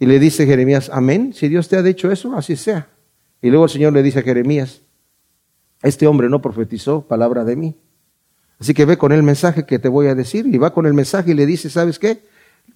Y 0.00 0.06
le 0.06 0.18
dice 0.18 0.46
Jeremías, 0.46 0.90
amén, 0.92 1.32
si 1.32 1.48
Dios 1.48 1.68
te 1.68 1.76
ha 1.76 1.82
dicho 1.82 2.10
eso, 2.10 2.36
así 2.36 2.56
sea. 2.56 2.88
Y 3.40 3.50
luego 3.50 3.66
el 3.66 3.70
Señor 3.70 3.92
le 3.92 4.02
dice 4.02 4.20
a 4.20 4.22
Jeremías, 4.22 4.82
este 5.82 6.06
hombre 6.08 6.28
no 6.28 6.42
profetizó 6.42 7.02
palabra 7.02 7.44
de 7.44 7.56
mí. 7.56 7.76
Así 8.58 8.74
que 8.74 8.84
ve 8.84 8.98
con 8.98 9.12
el 9.12 9.22
mensaje 9.22 9.64
que 9.64 9.78
te 9.78 9.88
voy 9.88 10.08
a 10.08 10.14
decir 10.14 10.46
y 10.46 10.58
va 10.58 10.72
con 10.72 10.86
el 10.86 10.94
mensaje 10.94 11.30
y 11.30 11.34
le 11.34 11.46
dice, 11.46 11.70
¿sabes 11.70 11.98
qué? 11.98 12.24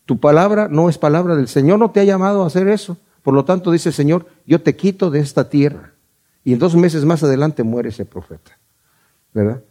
Tu 0.06 0.18
palabra 0.18 0.68
no 0.68 0.88
es 0.88 0.98
palabra 0.98 1.36
del 1.36 1.48
Señor, 1.48 1.78
no 1.78 1.90
te 1.90 2.00
ha 2.00 2.04
llamado 2.04 2.42
a 2.42 2.46
hacer 2.46 2.68
eso. 2.68 2.96
Por 3.22 3.34
lo 3.34 3.44
tanto, 3.44 3.70
dice 3.70 3.90
el 3.90 3.94
Señor, 3.94 4.26
yo 4.46 4.60
te 4.60 4.76
quito 4.76 5.10
de 5.10 5.20
esta 5.20 5.48
tierra. 5.48 5.92
Y 6.44 6.52
en 6.52 6.58
dos 6.58 6.74
meses 6.74 7.04
más 7.04 7.22
adelante 7.22 7.62
muere 7.62 7.90
ese 7.90 8.04
profeta. 8.04 8.58
¿Verdad? 9.32 9.62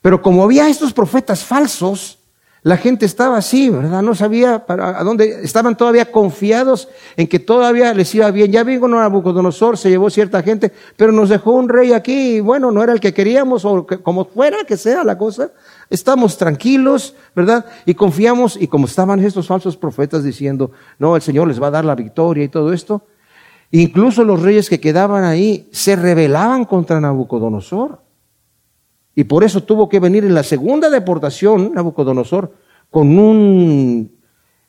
Pero 0.00 0.22
como 0.22 0.44
había 0.44 0.68
estos 0.68 0.92
profetas 0.92 1.44
falsos, 1.44 2.20
la 2.62 2.76
gente 2.76 3.06
estaba 3.06 3.38
así, 3.38 3.70
¿verdad? 3.70 4.02
No 4.02 4.14
sabía 4.14 4.66
para 4.66 4.98
a 4.98 5.02
dónde, 5.02 5.40
estaban 5.42 5.76
todavía 5.76 6.12
confiados 6.12 6.88
en 7.16 7.26
que 7.26 7.38
todavía 7.38 7.94
les 7.94 8.14
iba 8.14 8.30
bien. 8.30 8.52
Ya 8.52 8.64
vino 8.64 8.86
Nabucodonosor, 8.86 9.78
se 9.78 9.88
llevó 9.88 10.10
cierta 10.10 10.42
gente, 10.42 10.70
pero 10.96 11.10
nos 11.10 11.30
dejó 11.30 11.52
un 11.52 11.70
rey 11.70 11.92
aquí, 11.92 12.36
y 12.36 12.40
bueno, 12.40 12.70
no 12.70 12.82
era 12.82 12.92
el 12.92 13.00
que 13.00 13.14
queríamos, 13.14 13.64
o 13.64 13.86
como 14.02 14.26
fuera 14.26 14.58
que 14.64 14.76
sea 14.76 15.04
la 15.04 15.16
cosa, 15.16 15.50
estamos 15.90 16.38
tranquilos, 16.38 17.14
¿verdad? 17.34 17.66
Y 17.84 17.94
confiamos, 17.94 18.56
y 18.60 18.68
como 18.68 18.86
estaban 18.86 19.20
estos 19.20 19.48
falsos 19.48 19.76
profetas 19.76 20.24
diciendo, 20.24 20.70
no, 20.98 21.16
el 21.16 21.22
Señor 21.22 21.48
les 21.48 21.60
va 21.60 21.66
a 21.66 21.72
dar 21.72 21.84
la 21.84 21.96
victoria 21.96 22.44
y 22.44 22.48
todo 22.48 22.72
esto, 22.72 23.04
incluso 23.72 24.24
los 24.24 24.40
reyes 24.40 24.70
que 24.70 24.80
quedaban 24.80 25.24
ahí 25.24 25.68
se 25.72 25.96
rebelaban 25.96 26.64
contra 26.64 27.00
Nabucodonosor. 27.00 28.02
Y 29.16 29.24
por 29.24 29.42
eso 29.42 29.64
tuvo 29.64 29.88
que 29.88 30.00
venir 30.00 30.24
en 30.24 30.34
la 30.34 30.44
segunda 30.44 30.88
deportación 30.88 31.72
Nabucodonosor 31.74 32.54
con 32.88 33.18
un 33.18 34.12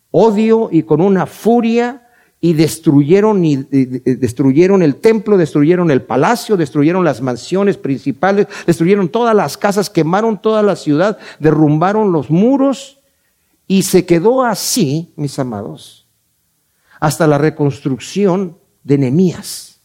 odio 0.10 0.70
y 0.72 0.84
con 0.84 1.02
una 1.02 1.26
furia 1.26 2.01
y 2.44 2.54
destruyeron, 2.54 3.46
y, 3.46 3.56
destruyeron 3.56 4.82
el 4.82 4.96
templo, 4.96 5.38
destruyeron 5.38 5.92
el 5.92 6.02
palacio, 6.02 6.58
destruyeron 6.58 7.06
las 7.06 7.22
mansiones 7.22 7.78
principales, 7.78 8.48
destruyeron 8.66 9.10
todas 9.10 9.36
las 9.36 9.58
casas, 9.58 9.92
quemaron 9.92 10.42
toda 10.42 10.64
la 10.64 10.76
ciudad, 10.76 11.20
derrumbaron 11.40 12.12
los 12.12 12.32
muros 12.32 12.98
y 13.68 13.84
se 13.84 14.06
quedó 14.08 14.44
así, 14.44 15.14
mis 15.16 15.38
amados, 15.38 16.08
hasta 17.00 17.28
la 17.28 17.38
reconstrucción 17.38 18.58
de 18.84 18.98
Nehemías. 18.98 19.80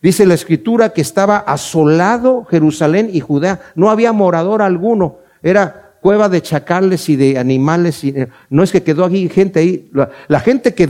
Dice 0.00 0.24
la 0.24 0.34
escritura 0.34 0.90
que 0.90 1.00
estaba 1.00 1.38
asolado 1.38 2.44
Jerusalén 2.44 3.10
y 3.12 3.18
Judá, 3.18 3.60
no 3.74 3.90
había 3.90 4.12
morador 4.12 4.62
alguno, 4.62 5.18
era 5.42 5.94
cueva 6.00 6.28
de 6.28 6.42
chacales 6.42 7.08
y 7.08 7.16
de 7.16 7.38
animales, 7.38 8.04
y, 8.04 8.14
no 8.50 8.62
es 8.62 8.70
que 8.70 8.84
quedó 8.84 9.04
aquí 9.04 9.28
gente 9.28 9.58
ahí, 9.58 9.90
la, 10.28 10.38
gente 10.38 10.74
que 10.74 10.86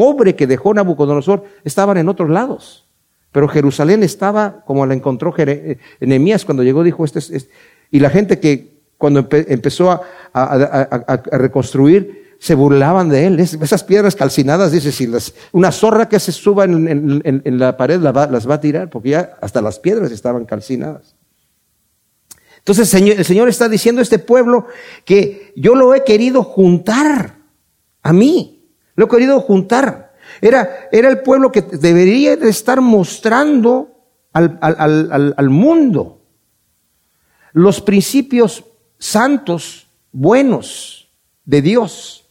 pobre 0.00 0.34
que 0.34 0.46
dejó 0.46 0.72
Nabucodonosor 0.72 1.44
estaban 1.62 1.98
en 1.98 2.08
otros 2.08 2.30
lados. 2.30 2.86
Pero 3.32 3.48
Jerusalén 3.48 4.02
estaba 4.02 4.64
como 4.64 4.86
la 4.86 4.94
encontró 4.94 5.34
eh, 5.36 5.76
Nehemías 6.00 6.46
cuando 6.46 6.62
llegó, 6.62 6.82
dijo, 6.82 7.04
este 7.04 7.18
es, 7.18 7.50
y 7.90 8.00
la 8.00 8.08
gente 8.08 8.40
que 8.40 8.80
cuando 8.96 9.28
empezó 9.30 10.00
a, 10.32 11.22
reconstruir, 11.32 12.34
se 12.38 12.54
burlaban 12.54 13.10
de 13.10 13.26
él. 13.26 13.40
esas 13.40 13.84
piedras 13.84 14.16
calcinadas, 14.16 14.72
dice, 14.72 14.90
si 14.90 15.06
una 15.52 15.70
zorra 15.70 16.08
que 16.08 16.18
se 16.18 16.32
suba 16.32 16.64
en, 16.64 17.58
la 17.58 17.76
pared 17.76 18.00
las 18.00 18.48
va 18.48 18.54
a 18.54 18.60
tirar, 18.60 18.88
porque 18.88 19.10
ya 19.10 19.36
hasta 19.42 19.60
las 19.60 19.78
piedras 19.78 20.10
estaban 20.12 20.46
calcinadas. 20.46 21.14
Entonces 22.56 22.94
el 22.94 23.24
Señor 23.26 23.50
está 23.50 23.68
diciendo 23.68 24.00
a 24.00 24.02
este 24.02 24.18
pueblo 24.18 24.66
que 25.04 25.52
yo 25.56 25.74
lo 25.74 25.94
he 25.94 26.04
querido 26.04 26.42
juntar 26.42 27.36
a 28.02 28.14
mí, 28.14 28.59
lo 29.00 29.06
he 29.06 29.08
querido 29.08 29.40
juntar. 29.40 30.12
Era, 30.42 30.90
era 30.92 31.08
el 31.08 31.22
pueblo 31.22 31.50
que 31.50 31.62
debería 31.62 32.36
de 32.36 32.50
estar 32.50 32.82
mostrando 32.82 33.88
al, 34.34 34.58
al, 34.60 35.34
al 35.34 35.48
mundo 35.48 36.20
los 37.54 37.80
principios 37.80 38.62
santos, 38.98 39.88
buenos 40.12 41.08
de 41.46 41.62
Dios. 41.62 42.28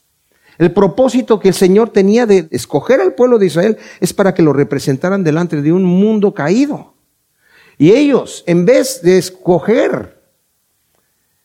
El 0.60 0.72
propósito 0.72 1.40
que 1.40 1.48
el 1.48 1.56
Señor 1.56 1.90
tenía 1.90 2.28
de 2.28 2.48
escoger 2.52 3.02
al 3.02 3.16
pueblo 3.16 3.40
de 3.40 3.48
Israel 3.48 3.78
es 4.00 4.14
para 4.14 4.36
que 4.36 4.44
lo 4.44 4.54
representaran 4.54 5.24
delante 5.24 5.60
de 5.64 5.74
un 5.74 5.84
mundo 5.84 6.36
caído. 6.36 6.94
Y 7.80 7.94
ellos, 7.94 8.44
en 8.46 8.68
vez 8.68 9.02
de 9.02 9.18
escoger 9.18 10.19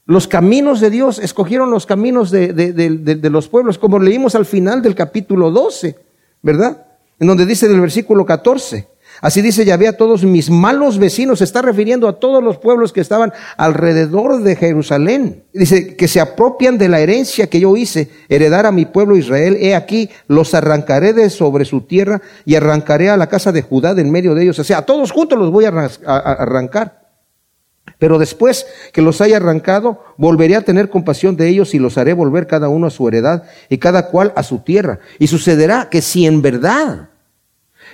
los 0.06 0.28
caminos 0.28 0.80
de 0.80 0.90
Dios, 0.90 1.18
escogieron 1.18 1.70
los 1.70 1.86
caminos 1.86 2.30
de, 2.30 2.52
de, 2.52 3.30
los 3.30 3.48
pueblos, 3.48 3.78
como 3.78 3.98
leímos 3.98 4.34
al 4.34 4.44
final 4.44 4.82
del 4.82 4.94
capítulo 4.94 5.50
12, 5.50 5.96
¿verdad? 6.42 6.86
En 7.18 7.26
donde 7.26 7.46
dice 7.46 7.66
en 7.66 7.72
el 7.72 7.80
versículo 7.80 8.26
14, 8.26 8.88
Así 9.20 9.42
dice 9.42 9.64
Yahvé 9.64 9.88
a 9.88 9.96
todos 9.96 10.24
mis 10.24 10.50
malos 10.50 10.98
vecinos, 10.98 11.38
se 11.38 11.44
está 11.44 11.62
refiriendo 11.62 12.08
a 12.08 12.18
todos 12.18 12.42
los 12.42 12.58
pueblos 12.58 12.92
que 12.92 13.00
estaban 13.00 13.32
alrededor 13.56 14.42
de 14.42 14.56
Jerusalén. 14.56 15.44
Dice 15.52 15.96
que 15.96 16.08
se 16.08 16.20
apropian 16.20 16.78
de 16.78 16.88
la 16.88 17.00
herencia 17.00 17.48
que 17.48 17.60
yo 17.60 17.76
hice, 17.76 18.10
heredar 18.28 18.66
a 18.66 18.72
mi 18.72 18.86
pueblo 18.86 19.16
Israel. 19.16 19.56
He 19.60 19.74
aquí, 19.74 20.10
los 20.26 20.54
arrancaré 20.54 21.12
de 21.12 21.30
sobre 21.30 21.64
su 21.64 21.82
tierra 21.82 22.20
y 22.44 22.56
arrancaré 22.56 23.08
a 23.08 23.16
la 23.16 23.28
casa 23.28 23.52
de 23.52 23.62
Judá 23.62 23.94
de 23.94 24.02
en 24.02 24.10
medio 24.10 24.34
de 24.34 24.42
ellos. 24.42 24.58
O 24.58 24.64
sea, 24.64 24.78
a 24.78 24.86
todos 24.86 25.12
juntos 25.12 25.38
los 25.38 25.50
voy 25.50 25.64
a 25.64 25.88
arrancar. 26.04 27.03
Pero 27.98 28.18
después 28.18 28.66
que 28.92 29.02
los 29.02 29.20
haya 29.20 29.36
arrancado, 29.36 30.02
volveré 30.16 30.56
a 30.56 30.62
tener 30.62 30.90
compasión 30.90 31.36
de 31.36 31.48
ellos 31.48 31.74
y 31.74 31.78
los 31.78 31.96
haré 31.98 32.12
volver 32.12 32.46
cada 32.46 32.68
uno 32.68 32.86
a 32.86 32.90
su 32.90 33.06
heredad 33.08 33.44
y 33.68 33.78
cada 33.78 34.08
cual 34.08 34.32
a 34.36 34.42
su 34.42 34.58
tierra. 34.58 35.00
Y 35.18 35.26
sucederá 35.26 35.88
que 35.90 36.02
si 36.02 36.26
en 36.26 36.42
verdad 36.42 37.10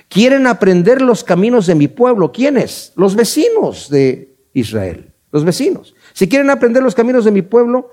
quieren 0.09 0.47
aprender 0.47 1.01
los 1.01 1.23
caminos 1.23 1.65
de 1.67 1.75
mi 1.75 1.87
pueblo. 1.87 2.31
¿Quiénes? 2.31 2.93
Los 2.95 3.15
vecinos 3.15 3.89
de 3.89 4.35
Israel. 4.53 5.11
Los 5.31 5.45
vecinos. 5.45 5.95
Si 6.13 6.27
quieren 6.27 6.49
aprender 6.49 6.83
los 6.83 6.95
caminos 6.95 7.23
de 7.23 7.31
mi 7.31 7.41
pueblo, 7.41 7.91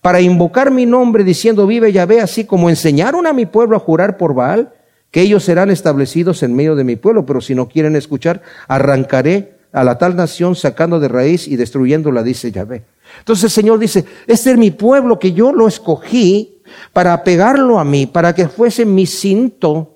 para 0.00 0.20
invocar 0.20 0.70
mi 0.70 0.86
nombre 0.86 1.24
diciendo 1.24 1.66
vive 1.66 1.92
Yahvé, 1.92 2.20
así 2.20 2.44
como 2.44 2.70
enseñaron 2.70 3.26
a 3.26 3.32
mi 3.32 3.46
pueblo 3.46 3.76
a 3.76 3.80
jurar 3.80 4.16
por 4.16 4.34
Baal, 4.34 4.72
que 5.10 5.20
ellos 5.20 5.44
serán 5.44 5.70
establecidos 5.70 6.42
en 6.42 6.54
medio 6.54 6.76
de 6.76 6.84
mi 6.84 6.96
pueblo, 6.96 7.26
pero 7.26 7.40
si 7.40 7.54
no 7.54 7.68
quieren 7.68 7.96
escuchar, 7.96 8.42
arrancaré 8.68 9.57
a 9.78 9.84
la 9.84 9.96
tal 9.96 10.16
nación 10.16 10.56
sacando 10.56 10.98
de 10.98 11.06
raíz 11.06 11.46
y 11.46 11.56
destruyéndola, 11.56 12.22
dice 12.22 12.50
Yahvé. 12.50 12.84
Entonces 13.20 13.44
el 13.44 13.50
Señor 13.50 13.78
dice, 13.78 14.04
este 14.26 14.50
es 14.50 14.58
mi 14.58 14.72
pueblo 14.72 15.18
que 15.18 15.32
yo 15.32 15.52
lo 15.52 15.68
escogí 15.68 16.60
para 16.92 17.22
pegarlo 17.22 17.78
a 17.78 17.84
mí, 17.84 18.06
para 18.06 18.34
que 18.34 18.48
fuese 18.48 18.84
mi 18.84 19.06
cinto 19.06 19.94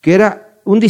que 0.00 0.14
era 0.14 0.60
un, 0.64 0.80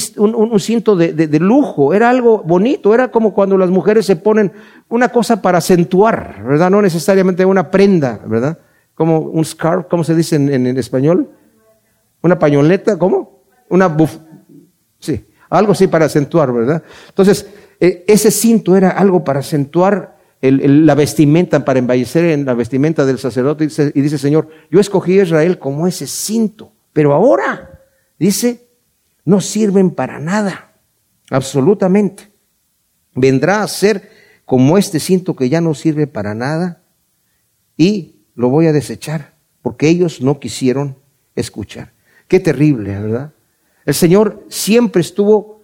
cinto 0.60 0.94
de, 0.96 1.12
de, 1.12 1.38
lujo, 1.38 1.94
era 1.94 2.10
algo 2.10 2.42
bonito, 2.42 2.92
era 2.92 3.10
como 3.12 3.32
cuando 3.32 3.56
las 3.56 3.70
mujeres 3.70 4.04
se 4.04 4.16
ponen 4.16 4.52
una 4.88 5.08
cosa 5.08 5.40
para 5.40 5.58
acentuar, 5.58 6.42
¿verdad? 6.44 6.70
No 6.70 6.82
necesariamente 6.82 7.44
una 7.44 7.70
prenda, 7.70 8.20
¿verdad? 8.26 8.58
Como 8.94 9.20
un 9.20 9.44
scarf, 9.44 9.86
¿cómo 9.88 10.04
se 10.04 10.14
dice 10.14 10.36
en, 10.36 10.66
español? 10.78 11.30
Una 12.22 12.38
pañoleta, 12.38 12.98
¿cómo? 12.98 13.44
Una 13.68 13.86
buf, 13.86 14.18
sí, 14.98 15.24
algo 15.58 15.72
así 15.72 15.86
para 15.86 16.06
acentuar, 16.06 16.52
¿verdad? 16.52 16.82
Entonces, 17.08 17.46
eh, 17.80 18.04
ese 18.06 18.30
cinto 18.30 18.76
era 18.76 18.90
algo 18.90 19.24
para 19.24 19.40
acentuar 19.40 20.14
la 20.40 20.94
vestimenta, 20.94 21.64
para 21.64 21.78
embellecer 21.78 22.26
en 22.26 22.44
la 22.44 22.52
vestimenta 22.52 23.06
del 23.06 23.18
sacerdote. 23.18 23.64
Y 23.64 23.66
dice, 23.68 23.92
y 23.94 24.00
dice, 24.02 24.18
Señor, 24.18 24.48
yo 24.70 24.78
escogí 24.78 25.18
a 25.18 25.22
Israel 25.22 25.58
como 25.58 25.86
ese 25.86 26.06
cinto, 26.06 26.72
pero 26.92 27.14
ahora, 27.14 27.80
dice, 28.18 28.68
no 29.24 29.40
sirven 29.40 29.90
para 29.90 30.18
nada, 30.18 30.72
absolutamente. 31.30 32.30
Vendrá 33.14 33.62
a 33.62 33.68
ser 33.68 34.10
como 34.44 34.76
este 34.76 35.00
cinto 35.00 35.34
que 35.34 35.48
ya 35.48 35.60
no 35.60 35.74
sirve 35.74 36.06
para 36.06 36.34
nada 36.34 36.82
y 37.76 38.16
lo 38.34 38.50
voy 38.50 38.66
a 38.66 38.72
desechar 38.72 39.34
porque 39.62 39.88
ellos 39.88 40.20
no 40.20 40.40
quisieron 40.40 40.98
escuchar. 41.34 41.92
Qué 42.28 42.38
terrible, 42.38 43.00
¿verdad? 43.00 43.32
El 43.84 43.94
Señor 43.94 44.44
siempre 44.48 45.00
estuvo 45.00 45.60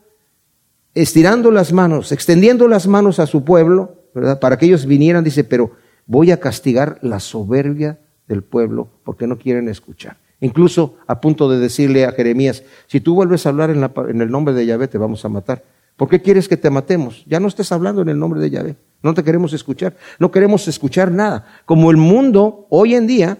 estirando 0.94 1.50
las 1.50 1.72
manos, 1.72 2.12
extendiendo 2.12 2.68
las 2.68 2.86
manos 2.86 3.18
a 3.18 3.26
su 3.26 3.44
pueblo, 3.44 3.96
¿verdad? 4.14 4.40
Para 4.40 4.58
que 4.58 4.66
ellos 4.66 4.86
vinieran, 4.86 5.24
dice, 5.24 5.44
pero 5.44 5.72
voy 6.06 6.30
a 6.30 6.40
castigar 6.40 6.98
la 7.02 7.20
soberbia 7.20 7.98
del 8.26 8.42
pueblo 8.42 8.88
porque 9.04 9.26
no 9.26 9.38
quieren 9.38 9.68
escuchar. 9.68 10.16
Incluso 10.40 10.96
a 11.06 11.20
punto 11.20 11.50
de 11.50 11.58
decirle 11.58 12.04
a 12.04 12.12
Jeremías, 12.12 12.64
si 12.86 13.00
tú 13.00 13.14
vuelves 13.14 13.44
a 13.44 13.50
hablar 13.50 13.70
en, 13.70 14.20
el 14.20 14.30
nombre 14.30 14.54
de 14.54 14.66
Yahvé, 14.66 14.88
te 14.88 14.98
vamos 14.98 15.24
a 15.24 15.28
matar. 15.28 15.62
¿Por 15.96 16.08
qué 16.08 16.20
quieres 16.22 16.48
que 16.48 16.56
te 16.56 16.70
matemos? 16.70 17.24
Ya 17.26 17.40
no 17.40 17.48
estés 17.48 17.72
hablando 17.72 18.00
en 18.00 18.08
el 18.08 18.18
nombre 18.18 18.40
de 18.40 18.48
Yahvé. 18.48 18.76
No 19.02 19.12
te 19.12 19.22
queremos 19.22 19.52
escuchar. 19.52 19.96
No 20.18 20.30
queremos 20.30 20.66
escuchar 20.66 21.12
nada. 21.12 21.46
Como 21.66 21.90
el 21.90 21.98
mundo 21.98 22.66
hoy 22.70 22.94
en 22.94 23.06
día, 23.06 23.38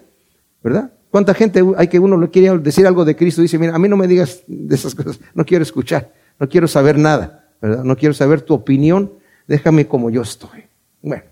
¿verdad? 0.62 0.92
¿Cuánta 1.10 1.34
gente 1.34 1.62
hay 1.76 1.88
que 1.88 1.98
uno 1.98 2.16
le 2.16 2.30
quiere 2.30 2.56
decir 2.58 2.86
algo 2.86 3.04
de 3.04 3.16
Cristo? 3.16 3.42
Dice, 3.42 3.58
mira, 3.58 3.74
a 3.74 3.78
mí 3.78 3.88
no 3.88 3.96
me 3.96 4.06
digas 4.06 4.42
de 4.46 4.74
esas 4.74 4.94
cosas. 4.94 5.18
No 5.34 5.44
quiero 5.44 5.62
escuchar. 5.62 6.12
No 6.38 6.48
quiero 6.48 6.68
saber 6.68 6.98
nada. 6.98 7.48
¿verdad? 7.60 7.84
No 7.84 7.96
quiero 7.96 8.14
saber 8.14 8.42
tu 8.42 8.54
opinión. 8.54 9.12
Déjame 9.46 9.86
como 9.86 10.10
yo 10.10 10.22
estoy. 10.22 10.64
Bueno. 11.02 11.24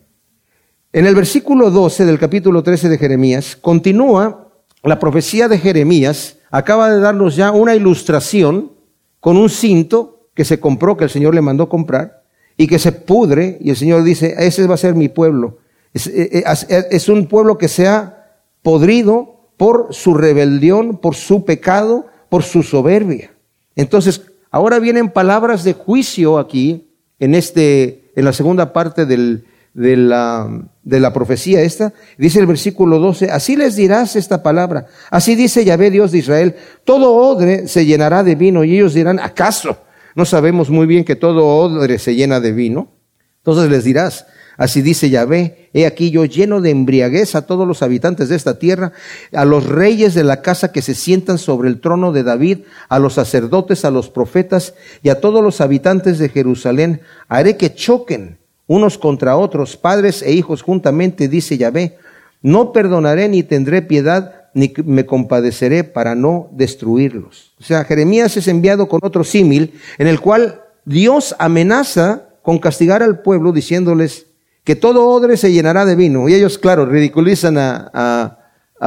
En 0.92 1.06
el 1.06 1.14
versículo 1.14 1.70
12 1.70 2.06
del 2.06 2.18
capítulo 2.18 2.62
13 2.62 2.88
de 2.88 2.98
Jeremías 2.98 3.56
continúa 3.56 4.48
la 4.82 4.98
profecía 4.98 5.48
de 5.48 5.58
Jeremías 5.58 6.38
acaba 6.50 6.90
de 6.90 7.00
darnos 7.00 7.36
ya 7.36 7.50
una 7.52 7.74
ilustración 7.74 8.72
con 9.20 9.36
un 9.36 9.50
cinto 9.50 10.28
que 10.34 10.44
se 10.44 10.60
compró, 10.60 10.96
que 10.96 11.04
el 11.04 11.10
Señor 11.10 11.34
le 11.34 11.40
mandó 11.40 11.68
comprar, 11.68 12.22
y 12.56 12.66
que 12.66 12.78
se 12.78 12.92
pudre, 12.92 13.58
y 13.60 13.70
el 13.70 13.76
Señor 13.76 14.04
dice, 14.04 14.34
ese 14.38 14.66
va 14.66 14.74
a 14.74 14.78
ser 14.78 14.94
mi 14.94 15.08
pueblo. 15.08 15.58
Es, 15.92 16.06
eh, 16.06 16.44
eh, 16.68 17.12
un 17.12 17.26
pueblo 17.26 17.58
que 17.58 17.68
se 17.68 17.86
ha 17.86 18.26
podrido 18.62 19.37
por 19.58 19.88
su 19.90 20.14
rebelión, 20.14 20.96
por 20.96 21.14
su 21.14 21.44
pecado, 21.44 22.06
por 22.30 22.42
su 22.42 22.62
soberbia. 22.62 23.32
Entonces, 23.76 24.22
ahora 24.50 24.78
vienen 24.78 25.10
palabras 25.10 25.64
de 25.64 25.74
juicio 25.74 26.38
aquí, 26.38 26.88
en 27.18 27.34
este, 27.34 28.10
en 28.14 28.24
la 28.24 28.32
segunda 28.32 28.72
parte 28.72 29.04
de 29.04 29.42
la, 29.74 30.48
de 30.84 31.00
la 31.00 31.12
profecía 31.12 31.62
esta, 31.62 31.92
dice 32.16 32.38
el 32.38 32.46
versículo 32.46 33.00
12, 33.00 33.30
así 33.30 33.56
les 33.56 33.74
dirás 33.74 34.14
esta 34.14 34.42
palabra, 34.42 34.86
así 35.10 35.34
dice 35.34 35.64
Yahvé 35.64 35.90
Dios 35.90 36.12
de 36.12 36.18
Israel, 36.18 36.54
todo 36.84 37.14
odre 37.14 37.66
se 37.66 37.84
llenará 37.84 38.22
de 38.22 38.36
vino 38.36 38.62
y 38.62 38.76
ellos 38.76 38.94
dirán, 38.94 39.18
¿acaso 39.18 39.78
no 40.14 40.24
sabemos 40.24 40.70
muy 40.70 40.86
bien 40.86 41.04
que 41.04 41.16
todo 41.16 41.46
odre 41.46 41.98
se 41.98 42.14
llena 42.14 42.38
de 42.38 42.52
vino? 42.52 42.92
Entonces 43.38 43.70
les 43.70 43.82
dirás, 43.82 44.26
así 44.56 44.82
dice 44.82 45.10
Yahvé, 45.10 45.57
he 45.78 45.86
aquí 45.86 46.10
yo 46.10 46.24
lleno 46.24 46.60
de 46.60 46.70
embriaguez 46.70 47.34
a 47.34 47.46
todos 47.46 47.66
los 47.66 47.82
habitantes 47.82 48.28
de 48.28 48.36
esta 48.36 48.58
tierra, 48.58 48.92
a 49.32 49.44
los 49.44 49.66
reyes 49.66 50.14
de 50.14 50.24
la 50.24 50.42
casa 50.42 50.72
que 50.72 50.82
se 50.82 50.94
sientan 50.94 51.38
sobre 51.38 51.68
el 51.68 51.80
trono 51.80 52.12
de 52.12 52.22
David, 52.22 52.58
a 52.88 52.98
los 52.98 53.14
sacerdotes, 53.14 53.84
a 53.84 53.90
los 53.90 54.10
profetas 54.10 54.74
y 55.02 55.08
a 55.08 55.20
todos 55.20 55.42
los 55.42 55.60
habitantes 55.60 56.18
de 56.18 56.28
Jerusalén, 56.28 57.00
haré 57.28 57.56
que 57.56 57.74
choquen 57.74 58.38
unos 58.66 58.98
contra 58.98 59.36
otros, 59.36 59.76
padres 59.76 60.22
e 60.22 60.32
hijos 60.32 60.62
juntamente, 60.62 61.28
dice 61.28 61.56
Yahvé, 61.56 61.98
no 62.42 62.72
perdonaré 62.72 63.28
ni 63.28 63.42
tendré 63.42 63.82
piedad, 63.82 64.48
ni 64.54 64.72
me 64.84 65.06
compadeceré 65.06 65.84
para 65.84 66.14
no 66.14 66.48
destruirlos. 66.52 67.52
O 67.60 67.64
sea, 67.64 67.84
Jeremías 67.84 68.36
es 68.36 68.46
enviado 68.48 68.88
con 68.88 69.00
otro 69.02 69.24
símil, 69.24 69.74
en 69.98 70.06
el 70.06 70.20
cual 70.20 70.62
Dios 70.84 71.34
amenaza 71.38 72.28
con 72.42 72.58
castigar 72.58 73.02
al 73.02 73.20
pueblo 73.20 73.52
diciéndoles 73.52 74.27
que 74.68 74.76
todo 74.76 75.08
odre 75.08 75.38
se 75.38 75.50
llenará 75.50 75.86
de 75.86 75.96
vino. 75.96 76.28
Y 76.28 76.34
ellos, 76.34 76.58
claro, 76.58 76.84
ridiculizan 76.84 77.56
a, 77.56 78.38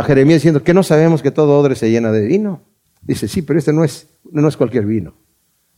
Jeremías 0.06 0.36
diciendo 0.36 0.62
que 0.64 0.76
no 0.76 0.84
sabemos 0.84 1.24
que 1.24 1.32
todo 1.32 1.58
odre 1.58 1.74
se 1.74 1.90
llena 1.90 2.12
de 2.12 2.24
vino. 2.24 2.62
Dice, 3.02 3.28
sí, 3.28 3.42
pero 3.42 3.58
este 3.58 3.74
no 3.74 3.84
es, 3.84 4.08
no 4.32 4.48
es 4.48 4.58
cualquier 4.58 4.86
vino. 4.86 5.16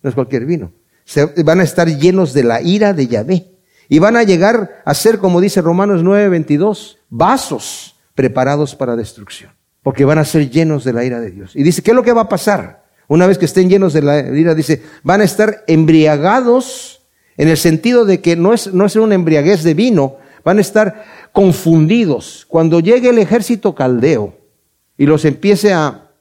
No 0.01 0.09
es 0.09 0.13
cualquier 0.13 0.45
vino. 0.45 0.73
Se, 1.05 1.27
van 1.43 1.61
a 1.61 1.63
estar 1.63 1.87
llenos 1.87 2.33
de 2.33 2.43
la 2.43 2.61
ira 2.61 2.91
de 2.91 3.07
Yahvé. 3.07 3.53
Y 3.87 3.99
van 3.99 4.17
a 4.17 4.23
llegar 4.23 4.81
a 4.83 4.93
ser, 4.93 5.19
como 5.19 5.39
dice 5.39 5.61
Romanos 5.61 6.03
9:22, 6.03 6.97
vasos 7.09 7.95
preparados 8.13 8.75
para 8.75 8.97
destrucción. 8.97 9.51
porque 9.83 10.03
van 10.03 10.17
a 10.17 10.25
ser 10.25 10.49
llenos 10.49 10.83
de 10.83 10.91
la 10.91 11.05
ira 11.05 11.21
de 11.21 11.31
Dios. 11.31 11.55
Y 11.55 11.63
dice, 11.63 11.81
¿qué 11.81 11.91
es 11.91 11.95
lo 11.95 12.03
que 12.03 12.11
va 12.11 12.23
a 12.23 12.29
pasar? 12.29 12.83
Una 13.07 13.25
vez 13.25 13.37
que 13.37 13.45
estén 13.45 13.69
llenos 13.69 13.93
de 13.93 14.01
la 14.01 14.19
ira, 14.19 14.53
dice, 14.53 14.83
van 15.01 15.21
a 15.21 15.23
estar 15.23 15.63
embriagados 15.67 16.92
en 17.37 17.47
el 17.47 17.57
sentido 17.57 18.05
de 18.05 18.21
que 18.21 18.35
no 18.35 18.53
es, 18.53 18.73
no 18.73 18.85
es 18.85 18.95
una 18.95 19.15
embriaguez 19.15 19.63
de 19.63 19.73
vino, 19.73 20.17
van 20.43 20.57
a 20.57 20.61
estar 20.61 21.05
confundidos. 21.31 22.45
Cuando 22.47 22.79
llegue 22.79 23.09
el 23.09 23.17
ejército 23.17 23.75
caldeo 23.75 24.37
y 24.97 25.05
los 25.05 25.25
empiece 25.25 25.73
a, 25.73 26.11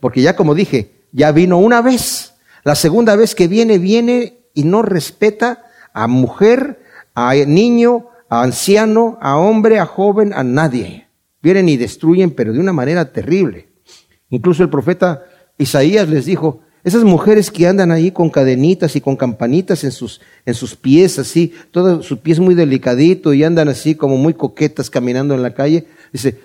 porque 0.00 0.22
ya 0.22 0.36
como 0.36 0.54
dije, 0.54 0.92
ya 1.12 1.32
vino 1.32 1.58
una 1.58 1.80
vez, 1.80 2.34
la 2.64 2.74
segunda 2.74 3.16
vez 3.16 3.34
que 3.34 3.48
viene, 3.48 3.78
viene 3.78 4.40
y 4.54 4.64
no 4.64 4.82
respeta 4.82 5.64
a 5.92 6.06
mujer, 6.06 6.82
a 7.14 7.34
niño, 7.34 8.08
a 8.28 8.42
anciano, 8.42 9.18
a 9.20 9.36
hombre, 9.36 9.78
a 9.78 9.86
joven, 9.86 10.32
a 10.34 10.44
nadie. 10.44 11.06
Vienen 11.42 11.68
y 11.68 11.76
destruyen, 11.76 12.32
pero 12.32 12.52
de 12.52 12.60
una 12.60 12.72
manera 12.72 13.12
terrible. 13.12 13.68
Incluso 14.28 14.62
el 14.62 14.70
profeta 14.70 15.24
Isaías 15.58 16.08
les 16.08 16.26
dijo, 16.26 16.60
esas 16.86 17.02
mujeres 17.02 17.50
que 17.50 17.66
andan 17.66 17.90
ahí 17.90 18.12
con 18.12 18.30
cadenitas 18.30 18.94
y 18.94 19.00
con 19.00 19.16
campanitas 19.16 19.82
en 19.82 19.90
sus, 19.90 20.20
en 20.44 20.54
sus 20.54 20.76
pies, 20.76 21.18
así, 21.18 21.52
todo 21.72 22.00
su 22.00 22.20
pies 22.20 22.38
muy 22.38 22.54
delicadito 22.54 23.34
y 23.34 23.42
andan 23.42 23.66
así 23.66 23.96
como 23.96 24.16
muy 24.16 24.34
coquetas 24.34 24.88
caminando 24.88 25.34
en 25.34 25.42
la 25.42 25.52
calle, 25.52 25.88
dice, 26.12 26.38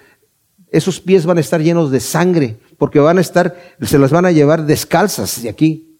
esos 0.71 0.99
pies 0.99 1.27
van 1.27 1.37
a 1.37 1.41
estar 1.41 1.61
llenos 1.61 1.91
de 1.91 1.99
sangre, 1.99 2.57
porque 2.79 2.97
van 2.97 3.19
a 3.19 3.21
estar, 3.21 3.55
se 3.83 3.99
las 3.99 4.09
van 4.09 4.25
a 4.25 4.31
llevar 4.31 4.65
descalzas 4.65 5.43
de 5.43 5.49
aquí, 5.49 5.99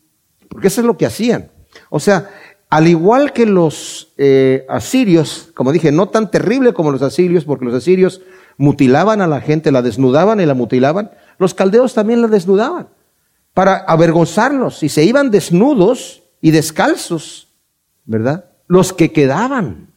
porque 0.50 0.70
eso 0.70 0.82
es 0.82 0.88
lo 0.88 0.98
que 0.98 1.06
hacían. 1.06 1.52
O 1.92 2.00
sea, 2.00 2.32
al 2.72 2.88
igual 2.88 3.34
que 3.34 3.46
los 3.46 4.12
eh, 4.18 4.66
asirios, 4.70 5.52
como 5.54 5.72
dije, 5.72 5.92
no 5.92 6.10
tan 6.10 6.32
terrible 6.32 6.74
como 6.74 6.90
los 6.90 7.04
asirios, 7.04 7.46
porque 7.46 7.66
los 7.66 7.76
asirios 7.76 8.22
mutilaban 8.58 9.22
a 9.22 9.28
la 9.28 9.40
gente, 9.40 9.72
la 9.72 9.84
desnudaban 9.84 10.40
y 10.40 10.48
la 10.48 10.56
mutilaban, 10.56 11.12
los 11.38 11.54
caldeos 11.54 11.94
también 11.94 12.24
la 12.24 12.28
desnudaban 12.28 12.88
para 13.54 13.78
avergonzarlos 13.78 14.84
y 14.84 14.90
se 14.90 15.04
iban 15.04 15.32
desnudos 15.32 16.24
y 16.42 16.52
descalzos, 16.52 17.50
¿verdad? 18.06 18.46
Los 18.68 18.94
que 18.94 19.12
quedaban 19.12 19.88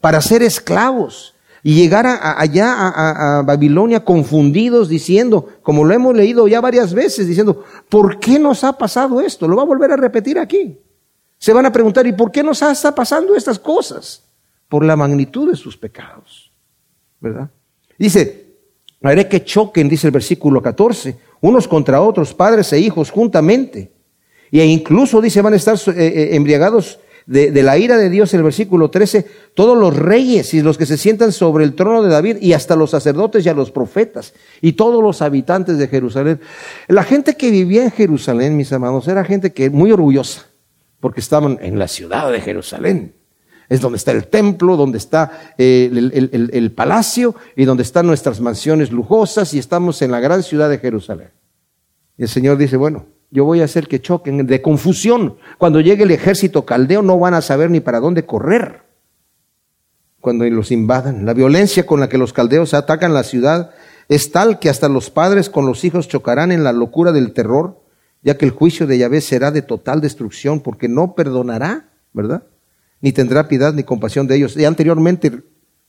para 0.00 0.20
ser 0.20 0.42
esclavos 0.42 1.34
y 1.62 1.74
llegar 1.74 2.06
allá 2.06 2.74
a, 2.74 3.38
a, 3.38 3.42
Babilonia 3.42 4.04
confundidos 4.04 4.88
diciendo, 4.88 5.48
como 5.62 5.84
lo 5.84 5.94
hemos 5.94 6.14
leído 6.14 6.46
ya 6.46 6.60
varias 6.60 6.92
veces, 6.92 7.26
diciendo, 7.26 7.64
¿por 7.88 8.20
qué 8.20 8.38
nos 8.38 8.64
ha 8.64 8.74
pasado 8.74 9.20
esto? 9.22 9.48
Lo 9.48 9.56
va 9.56 9.62
a 9.62 9.66
volver 9.66 9.90
a 9.92 9.96
repetir 9.96 10.38
aquí. 10.38 10.78
Se 11.38 11.54
van 11.54 11.64
a 11.64 11.72
preguntar, 11.72 12.06
¿y 12.06 12.12
por 12.12 12.30
qué 12.30 12.42
nos 12.42 12.60
está 12.60 12.94
pasando 12.94 13.34
estas 13.34 13.58
cosas? 13.58 14.22
Por 14.68 14.84
la 14.84 14.94
magnitud 14.94 15.50
de 15.50 15.56
sus 15.56 15.76
pecados, 15.76 16.52
¿verdad? 17.18 17.48
Dice, 17.98 18.56
haré 19.02 19.28
que 19.28 19.44
choquen, 19.44 19.88
dice 19.88 20.08
el 20.08 20.12
versículo 20.12 20.60
14, 20.60 21.16
unos 21.44 21.68
contra 21.68 22.00
otros, 22.00 22.32
padres 22.32 22.72
e 22.72 22.78
hijos 22.78 23.10
juntamente. 23.10 23.92
E 24.50 24.64
incluso, 24.64 25.20
dice, 25.20 25.42
van 25.42 25.52
a 25.52 25.56
estar 25.56 25.76
eh, 25.76 25.92
eh, 25.94 26.36
embriagados 26.36 27.00
de, 27.26 27.62
la 27.62 27.76
ira 27.76 27.98
de 27.98 28.08
Dios, 28.08 28.32
el 28.32 28.42
versículo 28.42 28.90
13, 28.90 29.26
todos 29.52 29.76
los 29.76 29.94
reyes 29.94 30.54
y 30.54 30.62
los 30.62 30.78
que 30.78 30.86
se 30.86 30.96
sientan 30.96 31.32
sobre 31.32 31.64
el 31.64 31.74
trono 31.74 32.02
de 32.02 32.08
David 32.08 32.38
y 32.40 32.54
hasta 32.54 32.76
los 32.76 32.90
sacerdotes 32.90 33.44
y 33.44 33.50
a 33.50 33.54
los 33.54 33.70
profetas 33.70 34.32
y 34.62 34.72
todos 34.72 35.02
los 35.02 35.20
habitantes 35.20 35.76
de 35.76 35.86
Jerusalén. 35.88 36.40
La 36.88 37.04
gente 37.04 37.36
que 37.36 37.50
vivía 37.50 37.84
en 37.84 37.90
Jerusalén, 37.90 38.56
mis 38.56 38.72
amados, 38.72 39.06
era 39.08 39.22
gente 39.22 39.52
que 39.52 39.68
muy 39.68 39.92
orgullosa 39.92 40.46
porque 41.00 41.20
estaban 41.20 41.58
en 41.60 41.78
la 41.78 41.88
ciudad 41.88 42.32
de 42.32 42.40
Jerusalén. 42.40 43.12
Es 43.68 43.80
donde 43.80 43.96
está 43.96 44.12
el 44.12 44.26
templo, 44.26 44.76
donde 44.76 44.98
está 44.98 45.54
eh, 45.58 45.90
el, 46.52 46.72
palacio 46.72 47.34
y 47.56 47.64
donde 47.64 47.82
están 47.82 48.06
nuestras 48.06 48.40
mansiones 48.40 48.92
lujosas 48.92 49.54
y 49.54 49.58
estamos 49.58 50.02
en 50.02 50.10
la 50.10 50.20
gran 50.20 50.42
ciudad 50.42 50.68
de 50.68 50.78
Jerusalén. 50.78 51.30
Y 52.18 52.22
el 52.22 52.28
Señor 52.28 52.58
dice, 52.58 52.76
bueno, 52.76 53.06
yo 53.30 53.44
voy 53.44 53.60
a 53.60 53.64
hacer 53.64 53.88
que 53.88 54.00
choquen 54.00 54.46
de 54.46 54.62
confusión. 54.62 55.36
Cuando 55.58 55.80
llegue 55.80 56.04
el 56.04 56.10
ejército 56.10 56.64
caldeo 56.64 57.02
no 57.02 57.18
van 57.18 57.34
a 57.34 57.42
saber 57.42 57.70
ni 57.70 57.80
para 57.80 58.00
dónde 58.00 58.24
correr. 58.24 58.82
Cuando 60.20 60.44
los 60.44 60.70
invadan. 60.70 61.26
La 61.26 61.34
violencia 61.34 61.86
con 61.86 62.00
la 62.00 62.08
que 62.08 62.18
los 62.18 62.32
caldeos 62.32 62.74
atacan 62.74 63.12
la 63.12 63.24
ciudad 63.24 63.70
es 64.08 64.30
tal 64.30 64.58
que 64.58 64.68
hasta 64.68 64.88
los 64.88 65.10
padres 65.10 65.50
con 65.50 65.66
los 65.66 65.84
hijos 65.84 66.08
chocarán 66.08 66.52
en 66.52 66.64
la 66.64 66.72
locura 66.72 67.12
del 67.12 67.32
terror 67.32 67.84
ya 68.24 68.38
que 68.38 68.46
el 68.46 68.50
juicio 68.50 68.86
de 68.86 68.98
Yahvé 68.98 69.20
será 69.20 69.50
de 69.50 69.62
total 69.62 70.00
destrucción, 70.00 70.60
porque 70.60 70.88
no 70.88 71.14
perdonará, 71.14 71.90
¿verdad? 72.14 72.42
Ni 73.04 73.12
tendrá 73.12 73.48
piedad 73.48 73.74
ni 73.74 73.82
compasión 73.82 74.26
de 74.26 74.36
ellos. 74.36 74.56
Y 74.56 74.64
anteriormente 74.64 75.30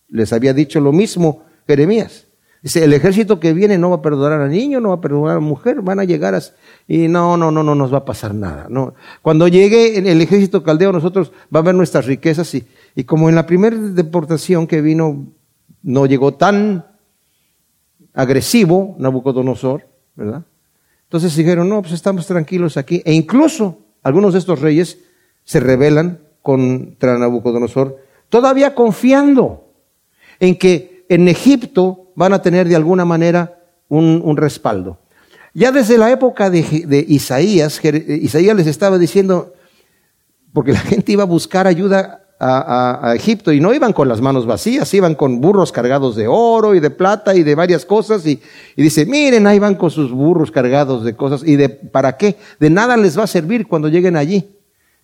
les 0.09 0.33
había 0.33 0.53
dicho 0.53 0.81
lo 0.81 0.91
mismo 0.91 1.45
Jeremías. 1.65 2.27
Dice, 2.61 2.83
el 2.83 2.91
ejército 2.91 3.39
que 3.39 3.53
viene 3.53 3.77
no 3.77 3.91
va 3.91 3.95
a 3.95 4.01
perdonar 4.01 4.41
a 4.41 4.49
niño, 4.49 4.81
no 4.81 4.89
va 4.89 4.95
a 4.95 4.99
perdonar 4.99 5.37
a 5.37 5.39
mujer, 5.39 5.81
van 5.81 6.01
a 6.01 6.03
llegar 6.03 6.35
a... 6.35 6.41
Y 6.89 7.07
no, 7.07 7.37
no, 7.37 7.51
no, 7.51 7.63
no 7.63 7.73
nos 7.73 7.93
va 7.93 7.99
a 7.99 8.05
pasar 8.05 8.35
nada. 8.35 8.67
No. 8.69 8.95
Cuando 9.21 9.47
llegue 9.47 9.97
el 9.97 10.19
ejército 10.19 10.61
caldeo, 10.61 10.91
nosotros 10.91 11.31
va 11.55 11.61
a 11.61 11.63
ver 11.63 11.73
nuestras 11.73 12.05
riquezas 12.05 12.53
y, 12.53 12.67
y 12.95 13.05
como 13.05 13.29
en 13.29 13.35
la 13.35 13.45
primera 13.45 13.77
deportación 13.77 14.67
que 14.67 14.81
vino 14.81 15.25
no 15.83 16.07
llegó 16.07 16.33
tan 16.33 16.85
agresivo 18.13 18.97
Nabucodonosor, 18.99 19.87
¿verdad? 20.17 20.43
Entonces 21.03 21.33
dijeron, 21.33 21.69
no, 21.69 21.81
pues 21.81 21.93
estamos 21.93 22.27
tranquilos 22.27 22.75
aquí. 22.75 23.01
E 23.05 23.13
incluso 23.13 23.85
algunos 24.03 24.33
de 24.33 24.39
estos 24.39 24.59
reyes 24.59 24.99
se 25.45 25.61
rebelan 25.61 26.24
contra 26.45 27.17
Nabucodonosor, 27.17 27.97
todavía 28.29 28.75
confiando 28.75 29.73
en 30.39 30.55
que 30.55 31.03
en 31.09 31.27
Egipto 31.27 32.11
van 32.15 32.33
a 32.33 32.43
tener 32.43 32.67
de 32.67 32.75
alguna 32.75 33.03
manera 33.03 33.63
un, 33.89 34.37
respaldo. 34.37 34.99
Ya 35.55 35.71
desde 35.71 35.97
la 35.97 36.11
época 36.11 36.51
de, 36.51 37.03
Isaías, 37.07 37.81
Isaías 37.83 38.55
les 38.55 38.67
estaba 38.67 38.99
diciendo, 38.99 39.53
porque 40.53 40.71
la 40.71 40.79
gente 40.91 41.13
iba 41.13 41.23
a 41.23 41.25
buscar 41.25 41.65
ayuda 41.65 42.21
a, 42.39 43.13
Egipto 43.15 43.51
y 43.51 43.59
no 43.59 43.73
iban 43.73 43.91
con 43.91 44.07
las 44.07 44.21
manos 44.21 44.45
vacías, 44.45 44.93
iban 44.93 45.15
con 45.15 45.41
burros 45.41 45.71
cargados 45.71 46.15
de 46.15 46.27
oro 46.27 46.75
y 46.75 46.79
de 46.79 46.91
plata 46.91 47.33
y 47.33 47.41
de 47.41 47.55
varias 47.55 47.85
cosas 47.85 48.23
y, 48.27 48.39
dice, 48.77 49.07
miren, 49.07 49.47
ahí 49.47 49.57
van 49.57 49.73
con 49.73 49.89
sus 49.89 50.11
burros 50.11 50.51
cargados 50.51 51.03
de 51.03 51.15
cosas 51.15 51.41
y 51.43 51.55
de, 51.55 51.69
¿para 51.69 52.17
qué? 52.17 52.37
De 52.59 52.69
nada 52.69 52.97
les 52.97 53.17
va 53.17 53.23
a 53.23 53.27
servir 53.27 53.67
cuando 53.67 53.87
lleguen 53.87 54.15
allí. 54.15 54.54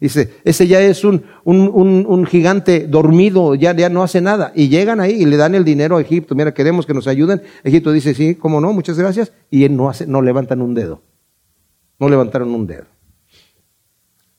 Dice, 0.01 0.33
ese 0.43 0.65
ya 0.65 0.81
es 0.81 1.03
un, 1.03 1.23
un, 1.43 2.25
gigante 2.25 2.87
dormido, 2.87 3.53
ya, 3.53 3.75
ya 3.75 3.87
no 3.87 4.01
hace 4.01 4.19
nada. 4.19 4.51
Y 4.55 4.67
llegan 4.67 4.99
ahí 4.99 5.11
y 5.11 5.25
le 5.27 5.37
dan 5.37 5.53
el 5.53 5.63
dinero 5.63 5.97
a 5.97 6.01
Egipto. 6.01 6.33
Mira, 6.33 6.55
queremos 6.55 6.87
que 6.87 6.95
nos 6.95 7.05
ayuden. 7.05 7.43
Egipto 7.63 7.91
dice, 7.91 8.15
sí, 8.15 8.33
cómo 8.33 8.59
no, 8.59 8.73
muchas 8.73 8.97
gracias. 8.97 9.31
Y 9.51 9.69
no, 9.69 9.91
hace, 9.91 10.07
no 10.07 10.23
levantan 10.23 10.63
un 10.63 10.73
dedo. 10.73 11.03
No 11.99 12.09
levantaron 12.09 12.49
un 12.49 12.65
dedo. 12.65 12.85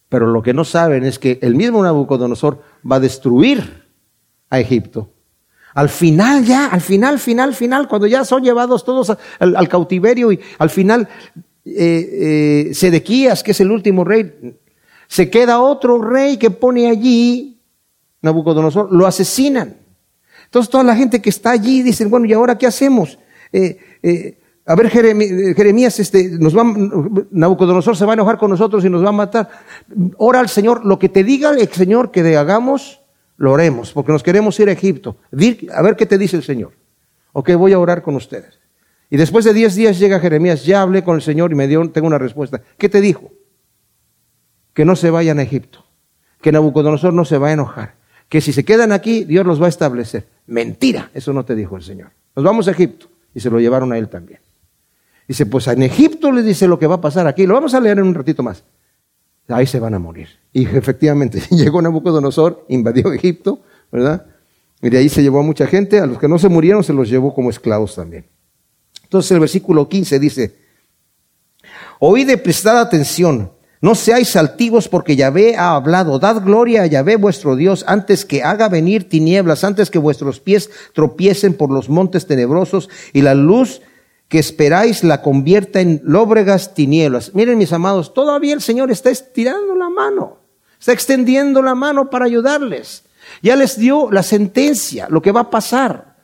Pero 0.08 0.26
lo 0.26 0.42
que 0.42 0.52
no 0.52 0.64
saben 0.64 1.04
es 1.04 1.20
que 1.20 1.38
el 1.42 1.54
mismo 1.54 1.80
Nabucodonosor 1.80 2.60
va 2.90 2.96
a 2.96 3.00
destruir 3.00 3.84
a 4.50 4.58
Egipto. 4.58 5.12
Al 5.74 5.88
final 5.88 6.44
ya, 6.44 6.66
al 6.66 6.80
final, 6.80 7.20
final, 7.20 7.54
final, 7.54 7.86
cuando 7.86 8.08
ya 8.08 8.24
son 8.24 8.42
llevados 8.42 8.84
todos 8.84 9.16
al, 9.38 9.68
cautiverio 9.68 10.32
y 10.32 10.40
al 10.58 10.70
final 10.70 11.08
eh, 11.64 12.66
eh, 12.68 12.74
Sedequías, 12.74 13.44
que 13.44 13.52
es 13.52 13.60
el 13.60 13.70
último 13.70 14.02
rey, 14.02 14.58
se 15.12 15.28
queda 15.28 15.60
otro 15.60 16.00
rey 16.00 16.38
que 16.38 16.50
pone 16.50 16.88
allí, 16.88 17.60
Nabucodonosor, 18.22 18.90
lo 18.90 19.06
asesinan. 19.06 19.76
Entonces 20.46 20.70
toda 20.70 20.84
la 20.84 20.96
gente 20.96 21.20
que 21.20 21.28
está 21.28 21.50
allí 21.50 21.82
dicen, 21.82 22.08
bueno, 22.08 22.24
¿y 22.24 22.32
ahora 22.32 22.56
qué 22.56 22.66
hacemos? 22.66 23.18
Eh, 23.52 23.76
eh 24.02 24.38
a 24.64 24.74
ver, 24.74 24.88
Jeremías, 24.88 26.00
este, 26.00 26.30
nos 26.38 26.56
va, 26.56 26.64
Nabucodonosor 27.30 27.94
se 27.94 28.06
va 28.06 28.12
a 28.12 28.14
enojar 28.14 28.38
con 28.38 28.48
nosotros 28.48 28.82
y 28.86 28.88
nos 28.88 29.04
va 29.04 29.10
a 29.10 29.12
matar. 29.12 29.50
Ora 30.16 30.40
al 30.40 30.48
Señor, 30.48 30.86
lo 30.86 30.98
que 30.98 31.10
te 31.10 31.24
diga 31.24 31.50
el 31.50 31.68
Señor 31.68 32.10
que 32.10 32.34
hagamos, 32.34 33.02
lo 33.36 33.54
haremos, 33.54 33.92
porque 33.92 34.12
nos 34.12 34.22
queremos 34.22 34.58
ir 34.60 34.70
a 34.70 34.72
Egipto. 34.72 35.18
A 35.74 35.82
ver 35.82 35.96
qué 35.96 36.06
te 36.06 36.16
dice 36.16 36.38
el 36.38 36.42
Señor. 36.42 36.72
Ok, 37.34 37.50
voy 37.52 37.74
a 37.74 37.78
orar 37.78 38.00
con 38.02 38.16
ustedes. 38.16 38.60
Y 39.10 39.18
después 39.18 39.44
de 39.44 39.52
diez 39.52 39.74
días 39.74 39.98
llega 39.98 40.20
Jeremías, 40.20 40.64
ya 40.64 40.80
hablé 40.80 41.04
con 41.04 41.16
el 41.16 41.22
Señor 41.22 41.52
y 41.52 41.54
me 41.54 41.68
dio, 41.68 41.86
tengo 41.90 42.06
una 42.06 42.16
respuesta. 42.16 42.62
¿Qué 42.78 42.88
te 42.88 43.02
dijo? 43.02 43.30
Que 44.74 44.84
no 44.84 44.96
se 44.96 45.10
vayan 45.10 45.38
a 45.38 45.42
Egipto, 45.42 45.84
que 46.40 46.52
Nabucodonosor 46.52 47.12
no 47.12 47.24
se 47.24 47.38
va 47.38 47.48
a 47.48 47.52
enojar, 47.52 47.94
que 48.28 48.40
si 48.40 48.52
se 48.52 48.64
quedan 48.64 48.92
aquí, 48.92 49.24
Dios 49.24 49.44
los 49.44 49.60
va 49.60 49.66
a 49.66 49.68
establecer. 49.68 50.26
Mentira, 50.46 51.10
eso 51.12 51.32
no 51.32 51.44
te 51.44 51.54
dijo 51.54 51.76
el 51.76 51.82
Señor. 51.82 52.10
Nos 52.34 52.44
vamos 52.44 52.68
a 52.68 52.70
Egipto. 52.70 53.08
Y 53.34 53.40
se 53.40 53.50
lo 53.50 53.60
llevaron 53.60 53.92
a 53.92 53.98
él 53.98 54.08
también. 54.08 54.40
Dice, 55.26 55.46
pues 55.46 55.66
en 55.68 55.82
Egipto 55.82 56.32
les 56.32 56.44
dice 56.44 56.68
lo 56.68 56.78
que 56.78 56.86
va 56.86 56.96
a 56.96 57.00
pasar 57.00 57.26
aquí. 57.26 57.46
Lo 57.46 57.54
vamos 57.54 57.74
a 57.74 57.80
leer 57.80 57.98
en 57.98 58.04
un 58.04 58.14
ratito 58.14 58.42
más. 58.42 58.64
Ahí 59.48 59.66
se 59.66 59.80
van 59.80 59.94
a 59.94 59.98
morir. 59.98 60.28
Y 60.52 60.66
efectivamente, 60.66 61.40
llegó 61.50 61.80
Nabucodonosor, 61.80 62.66
invadió 62.68 63.12
Egipto, 63.12 63.62
¿verdad? 63.90 64.26
Y 64.80 64.90
de 64.90 64.98
ahí 64.98 65.08
se 65.08 65.22
llevó 65.22 65.40
a 65.40 65.42
mucha 65.42 65.66
gente. 65.66 66.00
A 66.00 66.06
los 66.06 66.18
que 66.18 66.28
no 66.28 66.38
se 66.38 66.48
murieron 66.48 66.82
se 66.84 66.92
los 66.92 67.08
llevó 67.08 67.34
como 67.34 67.50
esclavos 67.50 67.94
también. 67.94 68.26
Entonces 69.04 69.30
el 69.32 69.40
versículo 69.40 69.88
15 69.88 70.18
dice, 70.18 70.56
oíd 71.98 72.26
de 72.26 72.38
prestar 72.38 72.76
atención. 72.76 73.52
No 73.82 73.96
seáis 73.96 74.36
altivos 74.36 74.88
porque 74.88 75.16
Yahvé 75.16 75.56
ha 75.56 75.74
hablado. 75.74 76.20
Dad 76.20 76.44
gloria 76.44 76.82
a 76.82 76.86
Yahvé 76.86 77.16
vuestro 77.16 77.56
Dios 77.56 77.84
antes 77.88 78.24
que 78.24 78.44
haga 78.44 78.68
venir 78.68 79.08
tinieblas, 79.08 79.64
antes 79.64 79.90
que 79.90 79.98
vuestros 79.98 80.38
pies 80.38 80.70
tropiecen 80.94 81.54
por 81.54 81.72
los 81.72 81.88
montes 81.88 82.28
tenebrosos 82.28 82.88
y 83.12 83.22
la 83.22 83.34
luz 83.34 83.82
que 84.28 84.38
esperáis 84.38 85.02
la 85.02 85.20
convierta 85.20 85.80
en 85.80 86.00
lóbregas 86.04 86.74
tinieblas. 86.74 87.34
Miren 87.34 87.58
mis 87.58 87.72
amados, 87.72 88.14
todavía 88.14 88.54
el 88.54 88.62
Señor 88.62 88.92
está 88.92 89.10
estirando 89.10 89.74
la 89.74 89.90
mano, 89.90 90.38
está 90.78 90.92
extendiendo 90.92 91.60
la 91.60 91.74
mano 91.74 92.08
para 92.08 92.26
ayudarles. 92.26 93.02
Ya 93.42 93.56
les 93.56 93.76
dio 93.76 94.12
la 94.12 94.22
sentencia, 94.22 95.08
lo 95.10 95.20
que 95.20 95.32
va 95.32 95.40
a 95.40 95.50
pasar. 95.50 96.18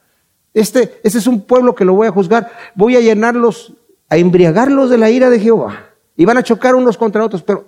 Este, 0.54 1.00
este 1.02 1.18
es 1.18 1.26
un 1.26 1.40
pueblo 1.40 1.74
que 1.74 1.84
lo 1.84 1.94
voy 1.94 2.06
a 2.06 2.12
juzgar. 2.12 2.52
Voy 2.76 2.94
a 2.94 3.00
llenarlos, 3.00 3.72
a 4.08 4.16
embriagarlos 4.16 4.90
de 4.90 4.98
la 4.98 5.10
ira 5.10 5.28
de 5.28 5.40
Jehová. 5.40 5.88
Y 6.18 6.24
van 6.24 6.36
a 6.36 6.42
chocar 6.42 6.74
unos 6.74 6.98
contra 6.98 7.24
otros. 7.24 7.42
Pero 7.42 7.64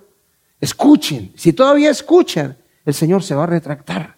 escuchen, 0.59 1.31
si 1.35 1.53
todavía 1.53 1.89
escuchan, 1.89 2.57
el 2.85 2.93
Señor 2.93 3.23
se 3.23 3.33
va 3.33 3.45
a 3.45 3.47
retractar. 3.47 4.17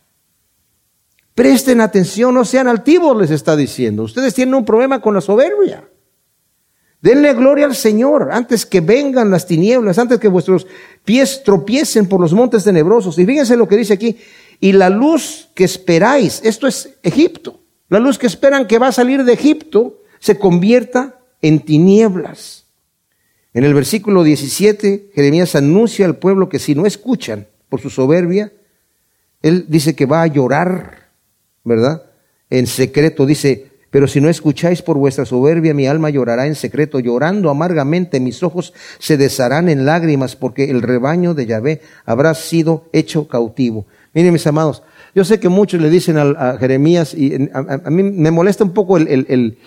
Presten 1.36 1.80
atención, 1.80 2.34
no 2.34 2.44
sean 2.44 2.68
altivos, 2.68 3.16
les 3.16 3.30
está 3.30 3.56
diciendo. 3.56 4.04
Ustedes 4.04 4.34
tienen 4.34 4.56
un 4.56 4.66
problema 4.66 5.00
con 5.00 5.14
la 5.14 5.22
soberbia. 5.22 5.88
Denle 7.00 7.34
gloria 7.34 7.66
al 7.66 7.76
Señor 7.76 8.30
antes 8.32 8.66
que 8.66 8.82
vengan 8.82 9.30
las 9.30 9.46
tinieblas, 9.46 10.00
antes 10.00 10.20
que 10.20 10.28
vuestros 10.28 10.66
pies 11.06 11.44
tropiecen 11.44 12.08
por 12.10 12.20
los 12.20 12.34
montes 12.34 12.64
tenebrosos. 12.64 13.20
Y 13.20 13.26
fíjense 13.28 13.56
lo 13.56 13.68
que 13.68 13.78
dice 13.78 13.94
aquí. 13.94 14.18
Y 14.60 14.72
la 14.72 14.90
luz 14.90 15.50
que 15.54 15.64
esperáis, 15.64 16.42
esto 16.44 16.66
es 16.66 16.98
Egipto, 17.04 17.60
la 17.90 18.00
luz 18.00 18.18
que 18.18 18.26
esperan 18.26 18.66
que 18.66 18.80
va 18.80 18.88
a 18.88 18.92
salir 18.92 19.24
de 19.26 19.34
Egipto, 19.34 20.02
se 20.20 20.40
convierta 20.40 21.20
en 21.42 21.60
tinieblas. 21.60 22.63
En 23.54 23.64
el 23.64 23.74
versículo 23.74 24.24
17, 24.24 25.12
Jeremías 25.14 25.56
anuncia 25.56 26.06
al 26.06 26.18
pueblo 26.18 26.50
que 26.50 26.60
si 26.60 26.74
no 26.74 26.86
escuchan 26.86 27.48
por 27.70 27.82
su 27.82 27.90
soberbia, 27.90 28.52
él 29.44 29.66
dice 29.68 29.96
que 29.96 30.08
va 30.08 30.24
a 30.24 30.28
llorar, 30.28 31.10
¿verdad? 31.64 32.04
En 32.50 32.66
secreto, 32.66 33.26
dice, 33.28 33.72
pero 33.92 34.08
si 34.08 34.20
no 34.20 34.28
escucháis 34.28 34.82
por 34.82 34.98
vuestra 34.98 35.24
soberbia, 35.26 35.76
mi 35.76 35.86
alma 35.86 36.10
llorará 36.10 36.48
en 36.48 36.56
secreto, 36.56 37.00
llorando 37.00 37.52
amargamente, 37.52 38.20
mis 38.20 38.42
ojos 38.42 38.74
se 38.98 39.18
desharán 39.18 39.70
en 39.70 39.86
lágrimas, 39.86 40.36
porque 40.36 40.72
el 40.72 40.82
rebaño 40.82 41.36
de 41.36 41.46
Yahvé 41.46 41.82
habrá 42.06 42.34
sido 42.34 42.86
hecho 42.92 43.28
cautivo. 43.28 43.86
Miren, 44.14 44.34
mis 44.34 44.46
amados, 44.46 44.84
yo 45.16 45.26
sé 45.26 45.40
que 45.40 45.50
muchos 45.50 45.82
le 45.82 45.90
dicen 45.90 46.18
a, 46.18 46.58
Jeremías, 46.58 47.14
y 47.14 47.50
a, 47.54 47.90
mí 47.90 48.04
me 48.04 48.32
molesta 48.32 48.64
un 48.64 48.74
poco 48.74 48.98
el, 48.98 49.58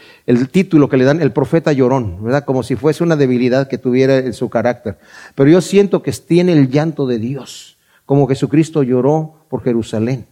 título 0.50 0.88
que 0.88 0.96
le 0.96 1.04
dan, 1.04 1.20
el 1.20 1.32
profeta 1.32 1.72
llorón, 1.72 2.22
¿verdad? 2.22 2.44
Como 2.44 2.62
si 2.62 2.76
fuese 2.76 3.02
una 3.02 3.16
debilidad 3.16 3.68
que 3.68 3.78
tuviera 3.78 4.18
en 4.18 4.32
su 4.32 4.48
carácter. 4.48 4.98
Pero 5.34 5.50
yo 5.50 5.60
siento 5.60 6.02
que 6.02 6.12
tiene 6.12 6.52
el 6.52 6.70
llanto 6.70 7.06
de 7.06 7.18
Dios, 7.18 7.76
como 8.04 8.28
Jesucristo 8.28 8.82
lloró 8.82 9.46
por 9.48 9.62
Jerusalén. 9.64 10.26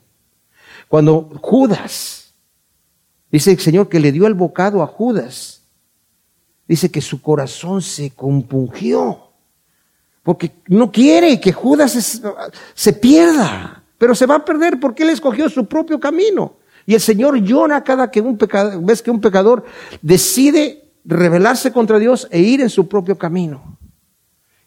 Cuando 0.88 1.30
Judas, 1.40 2.24
Dice 3.34 3.50
el 3.50 3.58
Señor 3.58 3.88
que 3.88 3.98
le 3.98 4.12
dio 4.12 4.28
el 4.28 4.34
bocado 4.34 4.80
a 4.80 4.86
Judas. 4.86 5.62
Dice 6.68 6.88
que 6.88 7.00
su 7.00 7.20
corazón 7.20 7.82
se 7.82 8.10
compungió. 8.10 9.32
Porque 10.22 10.52
no 10.68 10.92
quiere 10.92 11.40
que 11.40 11.52
Judas 11.52 12.22
se 12.74 12.92
pierda. 12.92 13.82
Pero 14.04 14.14
se 14.14 14.26
va 14.26 14.34
a 14.34 14.44
perder 14.44 14.78
porque 14.78 15.02
él 15.02 15.08
escogió 15.08 15.48
su 15.48 15.64
propio 15.64 15.98
camino. 15.98 16.58
Y 16.84 16.92
el 16.92 17.00
Señor 17.00 17.38
llora 17.38 17.82
cada 17.82 18.10
que 18.10 18.20
un 18.20 18.36
pecador, 18.36 18.84
vez 18.84 19.00
que 19.00 19.10
un 19.10 19.18
pecador 19.18 19.64
decide 20.02 20.90
rebelarse 21.06 21.72
contra 21.72 21.98
Dios 21.98 22.28
e 22.30 22.40
ir 22.40 22.60
en 22.60 22.68
su 22.68 22.86
propio 22.86 23.16
camino. 23.16 23.78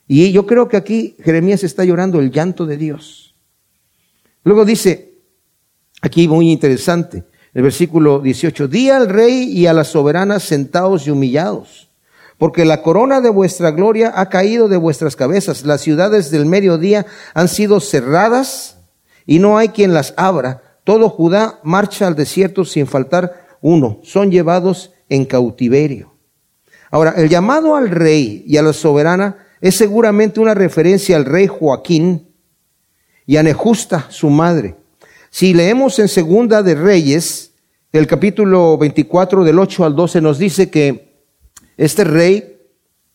Y 0.08 0.32
yo 0.32 0.44
creo 0.44 0.66
que 0.66 0.76
aquí 0.76 1.14
Jeremías 1.22 1.62
está 1.62 1.84
llorando 1.84 2.18
el 2.18 2.32
llanto 2.32 2.66
de 2.66 2.78
Dios. 2.78 3.36
Luego 4.42 4.64
dice, 4.64 5.20
aquí 6.02 6.26
muy 6.26 6.50
interesante, 6.50 7.22
el 7.54 7.62
versículo 7.62 8.18
18, 8.18 8.66
di 8.66 8.90
al 8.90 9.08
rey 9.08 9.56
y 9.56 9.68
a 9.68 9.72
las 9.72 9.86
soberanas 9.86 10.42
sentados 10.42 11.06
y 11.06 11.12
humillados, 11.12 11.90
porque 12.38 12.64
la 12.64 12.82
corona 12.82 13.20
de 13.20 13.30
vuestra 13.30 13.70
gloria 13.70 14.12
ha 14.16 14.30
caído 14.30 14.66
de 14.66 14.78
vuestras 14.78 15.14
cabezas, 15.14 15.64
las 15.64 15.80
ciudades 15.80 16.32
del 16.32 16.44
mediodía 16.44 17.06
han 17.34 17.46
sido 17.46 17.78
cerradas 17.78 18.77
y 19.28 19.40
no 19.40 19.58
hay 19.58 19.68
quien 19.68 19.92
las 19.92 20.14
abra, 20.16 20.62
todo 20.84 21.10
Judá 21.10 21.60
marcha 21.62 22.06
al 22.06 22.16
desierto 22.16 22.64
sin 22.64 22.86
faltar 22.86 23.46
uno, 23.60 24.00
son 24.02 24.30
llevados 24.30 24.94
en 25.10 25.26
cautiverio. 25.26 26.14
Ahora, 26.90 27.12
el 27.14 27.28
llamado 27.28 27.76
al 27.76 27.90
rey 27.90 28.42
y 28.46 28.56
a 28.56 28.62
la 28.62 28.72
soberana 28.72 29.36
es 29.60 29.76
seguramente 29.76 30.40
una 30.40 30.54
referencia 30.54 31.14
al 31.14 31.26
rey 31.26 31.46
Joaquín 31.46 32.26
y 33.26 33.36
a 33.36 33.42
Nejusta, 33.42 34.06
su 34.08 34.30
madre. 34.30 34.76
Si 35.28 35.52
leemos 35.52 35.98
en 35.98 36.08
Segunda 36.08 36.62
de 36.62 36.74
Reyes, 36.74 37.52
el 37.92 38.06
capítulo 38.06 38.78
24 38.78 39.44
del 39.44 39.58
8 39.58 39.84
al 39.84 39.94
12 39.94 40.22
nos 40.22 40.38
dice 40.38 40.70
que 40.70 41.18
este 41.76 42.04
rey, 42.04 42.62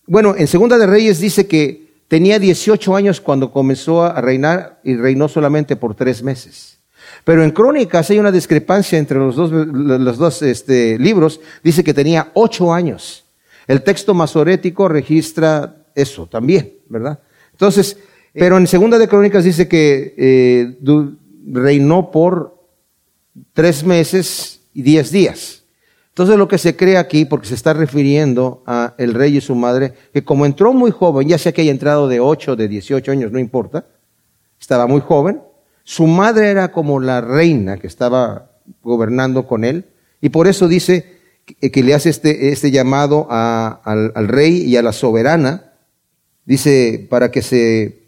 bueno, 0.05 0.35
en 0.37 0.45
Segunda 0.45 0.77
de 0.77 0.85
Reyes 0.85 1.19
dice 1.19 1.47
que 1.47 1.82
tenía 2.13 2.37
18 2.37 2.95
años 2.95 3.19
cuando 3.19 3.51
comenzó 3.51 4.03
a 4.03 4.21
reinar 4.21 4.79
y 4.83 4.95
reinó 4.95 5.27
solamente 5.27 5.75
por 5.75 5.95
tres 5.95 6.21
meses. 6.21 6.77
Pero 7.23 7.43
en 7.43 7.49
Crónicas 7.49 8.07
hay 8.11 8.19
una 8.19 8.31
discrepancia 8.31 8.99
entre 8.99 9.17
los 9.17 9.35
dos, 9.35 9.49
los 9.51 10.17
dos 10.19 10.43
este, 10.43 10.99
libros. 10.99 11.41
Dice 11.63 11.83
que 11.83 11.91
tenía 11.91 12.29
ocho 12.35 12.71
años. 12.71 13.25
El 13.65 13.81
texto 13.81 14.13
masorético 14.13 14.87
registra 14.87 15.87
eso 15.95 16.27
también, 16.27 16.73
¿verdad? 16.87 17.17
Entonces, 17.51 17.97
pero 18.31 18.57
en 18.59 18.67
Segunda 18.67 18.99
de 18.99 19.07
Crónicas 19.07 19.43
dice 19.43 19.67
que 19.67 20.13
eh, 20.15 20.77
reinó 21.47 22.11
por 22.11 22.63
tres 23.53 23.83
meses 23.83 24.61
y 24.71 24.83
diez 24.83 25.09
días. 25.09 25.62
Entonces 26.13 26.37
lo 26.37 26.47
que 26.47 26.59
se 26.59 26.75
cree 26.75 26.97
aquí, 26.97 27.25
porque 27.25 27.47
se 27.47 27.55
está 27.55 27.73
refiriendo 27.73 28.61
a 28.67 28.93
el 28.99 29.15
rey 29.15 29.35
y 29.37 29.41
su 29.41 29.55
madre, 29.55 29.93
que 30.13 30.23
como 30.23 30.45
entró 30.45 30.71
muy 30.71 30.91
joven, 30.91 31.27
ya 31.27 31.39
sea 31.39 31.53
que 31.53 31.61
haya 31.61 31.71
entrado 31.71 32.07
de 32.07 32.19
ocho, 32.19 32.55
de 32.55 32.67
dieciocho 32.67 33.11
años, 33.11 33.31
no 33.31 33.39
importa, 33.39 33.87
estaba 34.61 34.85
muy 34.85 35.01
joven, 35.01 35.41
su 35.83 36.05
madre 36.05 36.51
era 36.51 36.71
como 36.71 36.99
la 36.99 37.19
reina 37.19 37.77
que 37.77 37.87
estaba 37.87 38.51
gobernando 38.83 39.47
con 39.47 39.63
él, 39.63 39.85
y 40.21 40.29
por 40.29 40.45
eso 40.47 40.67
dice 40.67 41.17
que, 41.45 41.81
le 41.81 41.95
hace 41.95 42.11
este, 42.11 42.49
este 42.49 42.69
llamado 42.69 43.25
al, 43.31 44.11
al, 44.13 44.27
rey 44.27 44.61
y 44.65 44.77
a 44.77 44.83
la 44.83 44.93
soberana, 44.93 45.73
dice, 46.45 47.07
para 47.09 47.31
que 47.31 47.41
se, 47.41 48.03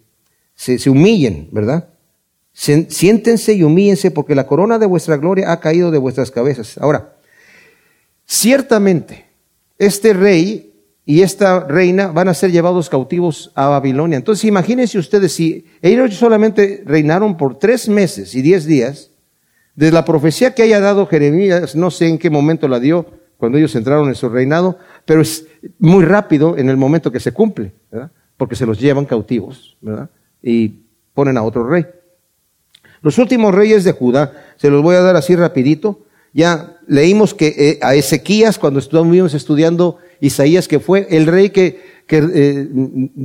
se, 0.54 0.88
humillen, 0.88 1.48
¿verdad? 1.50 1.88
Siéntense 2.52 3.52
y 3.52 3.64
humíense 3.64 4.12
porque 4.12 4.36
la 4.36 4.46
corona 4.46 4.78
de 4.78 4.86
vuestra 4.86 5.16
gloria 5.16 5.50
ha 5.50 5.58
caído 5.58 5.90
de 5.90 5.98
vuestras 5.98 6.30
cabezas. 6.30 6.78
Ahora, 6.78 7.15
ciertamente, 8.26 9.26
este 9.78 10.12
rey 10.12 10.74
y 11.04 11.22
esta 11.22 11.60
reina 11.60 12.08
van 12.08 12.28
a 12.28 12.34
ser 12.34 12.50
llevados 12.50 12.90
cautivos 12.90 13.52
a 13.54 13.68
Babilonia. 13.68 14.16
Entonces, 14.16 14.44
imagínense 14.44 14.98
ustedes, 14.98 15.32
si 15.32 15.66
ellos 15.80 16.14
solamente 16.14 16.82
reinaron 16.84 17.36
por 17.36 17.58
tres 17.58 17.88
meses 17.88 18.34
y 18.34 18.42
diez 18.42 18.66
días, 18.66 19.10
de 19.76 19.92
la 19.92 20.04
profecía 20.04 20.54
que 20.54 20.62
haya 20.62 20.80
dado 20.80 21.06
Jeremías, 21.06 21.76
no 21.76 21.90
sé 21.90 22.08
en 22.08 22.18
qué 22.18 22.30
momento 22.30 22.66
la 22.66 22.80
dio, 22.80 23.06
cuando 23.36 23.58
ellos 23.58 23.74
entraron 23.76 24.08
en 24.08 24.14
su 24.14 24.28
reinado, 24.28 24.78
pero 25.04 25.20
es 25.20 25.46
muy 25.78 26.04
rápido 26.04 26.56
en 26.56 26.70
el 26.70 26.78
momento 26.78 27.12
que 27.12 27.20
se 27.20 27.32
cumple. 27.32 27.72
Porque 28.38 28.56
se 28.56 28.66
los 28.66 28.80
llevan 28.80 29.04
cautivos. 29.04 29.76
Y 30.42 30.80
ponen 31.12 31.36
a 31.36 31.42
otro 31.42 31.68
rey. 31.68 31.86
Los 33.02 33.18
últimos 33.18 33.54
reyes 33.54 33.84
de 33.84 33.92
Judá, 33.92 34.32
se 34.56 34.70
los 34.70 34.82
voy 34.82 34.96
a 34.96 35.02
dar 35.02 35.16
así 35.16 35.36
rapidito. 35.36 36.05
Ya 36.36 36.76
leímos 36.86 37.32
que 37.32 37.46
eh, 37.46 37.78
a 37.80 37.94
Ezequías, 37.94 38.58
cuando 38.58 38.78
estuvimos 38.78 39.32
estudiando 39.32 39.96
Isaías, 40.20 40.68
que 40.68 40.80
fue 40.80 41.06
el 41.08 41.24
rey 41.26 41.48
que, 41.48 42.02
que 42.06 42.18
eh, 42.18 42.68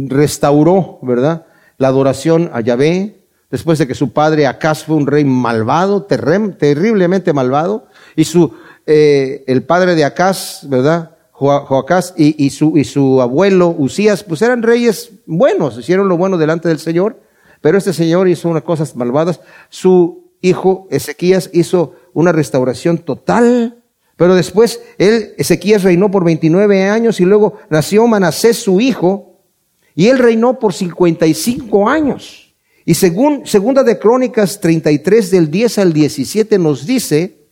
restauró, 0.08 0.98
¿verdad? 1.02 1.46
La 1.78 1.90
adoración 1.90 2.50
a 2.54 2.62
Yahvé, 2.62 3.18
después 3.50 3.80
de 3.80 3.86
que 3.86 3.96
su 3.96 4.14
padre 4.14 4.48
Acaz 4.48 4.86
fue 4.86 4.96
un 4.96 5.08
rey 5.08 5.26
malvado, 5.26 6.04
terriblemente 6.04 7.34
malvado, 7.34 7.88
y 8.16 8.24
su, 8.24 8.54
eh, 8.86 9.44
el 9.46 9.64
padre 9.64 9.96
de 9.96 10.06
Acaz, 10.06 10.62
¿verdad? 10.70 11.18
Joacás 11.34 12.14
y, 12.16 12.46
y, 12.46 12.52
su, 12.52 12.78
y 12.78 12.86
su 12.86 13.22
abuelo 13.22 13.76
Usías, 13.78 14.24
pues 14.24 14.42
eran 14.42 14.64
reyes 14.64 15.12
buenos, 15.26 15.78
hicieron 15.78 16.08
lo 16.08 16.16
bueno 16.16 16.38
delante 16.38 16.70
del 16.70 16.80
Señor, 16.80 17.20
pero 17.60 17.78
este 17.78 17.92
señor 17.92 18.30
hizo 18.30 18.48
unas 18.48 18.64
cosas 18.64 18.96
malvadas. 18.96 19.42
Su 19.70 20.32
hijo 20.40 20.88
Ezequías 20.92 21.50
hizo 21.52 21.96
una 22.14 22.32
restauración 22.32 23.00
total. 23.00 23.84
Pero 24.16 24.36
después 24.36 24.82
él, 24.98 25.34
Ezequías 25.38 25.84
reinó 25.84 26.12
por 26.12 26.24
29 26.24 26.84
años 26.88 27.20
y 27.20 27.26
luego 27.26 27.58
nació 27.70 28.06
Manasés 28.08 28.58
su 28.58 28.80
hijo 28.80 29.40
y 29.96 30.08
él 30.08 30.20
reinó 30.20 30.60
por 30.60 30.74
55 30.74 31.90
años. 31.90 32.54
Y 32.86 32.96
según 32.96 33.46
Segunda 33.46 33.84
de 33.84 34.00
Crónicas 34.00 34.60
33 34.60 35.32
del 35.32 35.52
10 35.52 35.78
al 35.80 35.94
17 35.94 36.58
nos 36.58 36.86
dice 36.86 37.48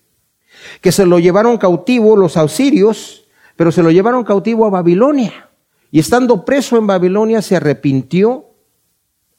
que 0.81 0.91
se 0.91 1.05
lo 1.05 1.19
llevaron 1.19 1.57
cautivo 1.57 2.15
los 2.15 2.37
ausirios, 2.37 3.27
pero 3.55 3.71
se 3.71 3.83
lo 3.83 3.91
llevaron 3.91 4.23
cautivo 4.23 4.65
a 4.65 4.69
Babilonia. 4.69 5.49
Y 5.91 5.99
estando 5.99 6.45
preso 6.45 6.77
en 6.77 6.87
Babilonia 6.87 7.41
se 7.41 7.55
arrepintió 7.55 8.45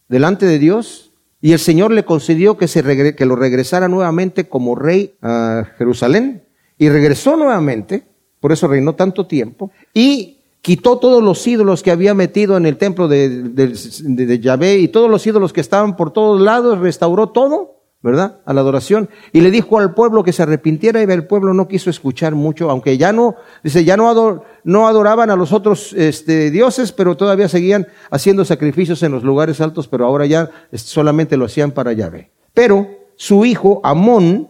delante 0.08 0.46
de 0.46 0.58
Dios 0.58 1.09
y 1.40 1.52
el 1.52 1.58
Señor 1.58 1.90
le 1.90 2.04
concedió 2.04 2.56
que, 2.56 2.68
se 2.68 2.82
regre 2.82 3.14
que 3.14 3.26
lo 3.26 3.36
regresara 3.36 3.88
nuevamente 3.88 4.48
como 4.48 4.74
rey 4.74 5.14
a 5.22 5.66
Jerusalén 5.78 6.42
y 6.78 6.88
regresó 6.88 7.36
nuevamente 7.36 8.04
por 8.40 8.52
eso 8.52 8.66
reinó 8.66 8.94
tanto 8.94 9.26
tiempo, 9.26 9.70
y 9.94 10.38
quitó 10.62 10.98
todos 10.98 11.22
los 11.22 11.46
ídolos 11.46 11.82
que 11.82 11.90
había 11.90 12.14
metido 12.14 12.56
en 12.56 12.66
el 12.66 12.78
templo 12.78 13.06
de, 13.06 13.28
de, 13.28 14.40
Yahvé 14.40 14.78
y 14.78 14.88
todos 14.88 15.10
los 15.10 15.26
ídolos 15.26 15.52
que 15.52 15.60
estaban 15.60 15.96
por 15.96 16.12
todos 16.12 16.40
lados, 16.40 16.78
restauró 16.78 17.28
todo, 17.28 17.79
¿verdad? 18.02 18.38
A 18.46 18.54
la 18.54 18.62
adoración. 18.62 19.10
Y 19.32 19.40
le 19.40 19.50
dijo 19.50 19.78
al 19.78 19.94
pueblo 19.94 20.24
que 20.24 20.32
se 20.32 20.42
arrepintiera 20.42 21.00
y 21.00 21.04
el 21.04 21.26
pueblo 21.26 21.52
no 21.52 21.68
quiso 21.68 21.90
escuchar 21.90 22.34
mucho, 22.34 22.70
aunque 22.70 22.96
ya 22.96 23.12
no, 23.12 23.36
dice, 23.62 23.84
ya 23.84 23.96
no, 23.96 24.42
no 24.64 24.88
adoraban 24.88 25.30
a 25.30 25.36
los 25.36 25.52
otros 25.52 25.92
este, 25.92 26.50
dioses, 26.50 26.92
pero 26.92 27.16
todavía 27.16 27.48
seguían 27.48 27.86
haciendo 28.10 28.44
sacrificios 28.44 29.02
en 29.02 29.12
los 29.12 29.22
lugares 29.22 29.60
altos, 29.60 29.86
pero 29.88 30.06
ahora 30.06 30.26
ya 30.26 30.50
solamente 30.72 31.36
lo 31.36 31.44
hacían 31.44 31.72
para 31.72 31.92
Yahvé. 31.92 32.30
Pero 32.54 32.88
su 33.16 33.44
hijo, 33.44 33.80
Amón, 33.84 34.48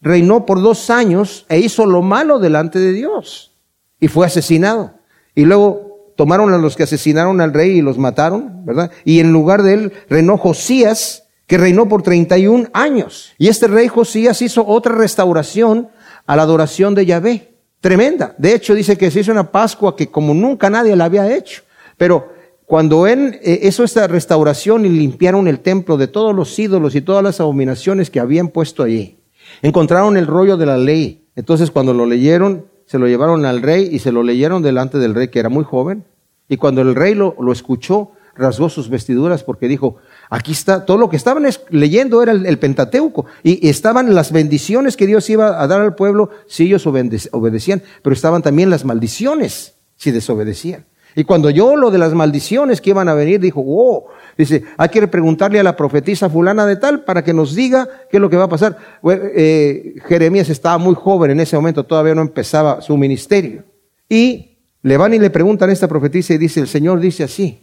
reinó 0.00 0.46
por 0.46 0.60
dos 0.60 0.90
años 0.90 1.46
e 1.48 1.58
hizo 1.58 1.86
lo 1.86 2.02
malo 2.02 2.38
delante 2.38 2.78
de 2.78 2.92
Dios 2.92 3.52
y 3.98 4.08
fue 4.08 4.26
asesinado. 4.26 4.94
Y 5.34 5.44
luego 5.44 6.12
tomaron 6.16 6.52
a 6.52 6.58
los 6.58 6.76
que 6.76 6.82
asesinaron 6.82 7.40
al 7.40 7.54
rey 7.54 7.78
y 7.78 7.82
los 7.82 7.98
mataron, 7.98 8.64
¿verdad? 8.64 8.90
Y 9.04 9.20
en 9.20 9.32
lugar 9.32 9.62
de 9.62 9.74
él 9.74 9.92
reinó 10.08 10.36
Josías, 10.36 11.21
que 11.52 11.58
reinó 11.58 11.86
por 11.86 12.00
31 12.00 12.70
años. 12.72 13.34
Y 13.36 13.48
este 13.48 13.66
rey 13.66 13.86
Josías 13.86 14.40
hizo 14.40 14.66
otra 14.66 14.94
restauración 14.94 15.88
a 16.24 16.34
la 16.34 16.44
adoración 16.44 16.94
de 16.94 17.04
Yahvé. 17.04 17.52
Tremenda. 17.82 18.34
De 18.38 18.54
hecho, 18.54 18.74
dice 18.74 18.96
que 18.96 19.10
se 19.10 19.20
hizo 19.20 19.32
una 19.32 19.52
Pascua 19.52 19.94
que 19.94 20.06
como 20.06 20.32
nunca 20.32 20.70
nadie 20.70 20.96
la 20.96 21.04
había 21.04 21.36
hecho. 21.36 21.60
Pero 21.98 22.32
cuando 22.64 23.06
él 23.06 23.38
eh, 23.42 23.60
hizo 23.64 23.84
esta 23.84 24.06
restauración 24.06 24.86
y 24.86 24.88
limpiaron 24.88 25.46
el 25.46 25.60
templo 25.60 25.98
de 25.98 26.06
todos 26.08 26.34
los 26.34 26.58
ídolos 26.58 26.94
y 26.94 27.02
todas 27.02 27.22
las 27.22 27.38
abominaciones 27.38 28.08
que 28.08 28.18
habían 28.18 28.48
puesto 28.48 28.82
allí, 28.82 29.18
encontraron 29.60 30.16
el 30.16 30.26
rollo 30.26 30.56
de 30.56 30.64
la 30.64 30.78
ley. 30.78 31.26
Entonces, 31.36 31.70
cuando 31.70 31.92
lo 31.92 32.06
leyeron, 32.06 32.64
se 32.86 32.98
lo 32.98 33.06
llevaron 33.08 33.44
al 33.44 33.60
rey 33.60 33.90
y 33.92 33.98
se 33.98 34.10
lo 34.10 34.22
leyeron 34.22 34.62
delante 34.62 34.96
del 34.96 35.14
rey, 35.14 35.28
que 35.28 35.40
era 35.40 35.50
muy 35.50 35.64
joven. 35.64 36.04
Y 36.48 36.56
cuando 36.56 36.80
el 36.80 36.94
rey 36.94 37.14
lo, 37.14 37.36
escuchó, 37.52 38.12
rasgó 38.34 38.70
sus 38.70 38.88
vestiduras 38.88 39.44
porque 39.44 39.68
dijo, 39.68 39.96
aquí 40.32 40.52
está, 40.52 40.86
todo 40.86 40.96
lo 40.96 41.10
que 41.10 41.16
estaban 41.16 41.46
leyendo 41.68 42.22
era 42.22 42.32
el, 42.32 42.58
Pentateuco 42.58 43.26
y, 43.42 43.68
estaban 43.68 44.14
las 44.14 44.32
bendiciones 44.32 44.96
que 44.96 45.06
Dios 45.06 45.28
iba 45.28 45.62
a 45.62 45.66
dar 45.66 45.82
al 45.82 45.94
pueblo 45.94 46.30
si 46.46 46.64
ellos 46.64 46.86
obedecían, 46.86 47.82
pero 48.02 48.14
estaban 48.14 48.40
también 48.40 48.70
las 48.70 48.86
maldiciones 48.86 49.74
si 49.96 50.10
desobedecían. 50.10 50.86
Y 51.14 51.24
cuando 51.24 51.50
yo 51.50 51.76
lo 51.76 51.90
de 51.90 51.98
las 51.98 52.14
maldiciones 52.14 52.80
que 52.80 52.90
iban 52.90 53.10
a 53.10 53.14
venir, 53.14 53.40
dijo, 53.40 53.62
oh, 53.62 54.06
dice, 54.38 54.64
hay 54.78 54.88
que 54.88 55.06
preguntarle 55.06 55.60
a 55.60 55.62
la 55.62 55.76
profetisa 55.76 56.30
fulana 56.30 56.64
de 56.64 56.76
tal 56.76 57.04
para 57.04 57.22
que 57.22 57.34
nos 57.34 57.54
diga 57.54 57.86
qué 58.10 58.16
es 58.16 58.20
lo 58.22 58.30
que 58.30 58.38
va 58.38 58.44
a 58.44 58.48
pasar. 58.48 58.78
Eh, 59.04 59.96
Jeremías 60.08 60.48
estaba 60.48 60.78
muy 60.78 60.94
joven 60.94 61.32
en 61.32 61.40
ese 61.40 61.56
momento, 61.56 61.84
todavía 61.84 62.14
no 62.14 62.22
empezaba 62.22 62.80
su 62.80 62.96
ministerio. 62.96 63.64
Y 64.08 64.56
le 64.80 64.96
van 64.96 65.12
y 65.12 65.18
le 65.18 65.28
preguntan 65.28 65.68
a 65.68 65.74
esta 65.74 65.88
profetisa 65.88 66.32
y 66.32 66.38
dice, 66.38 66.60
el 66.60 66.68
Señor 66.68 67.00
dice 67.00 67.22
así, 67.24 67.61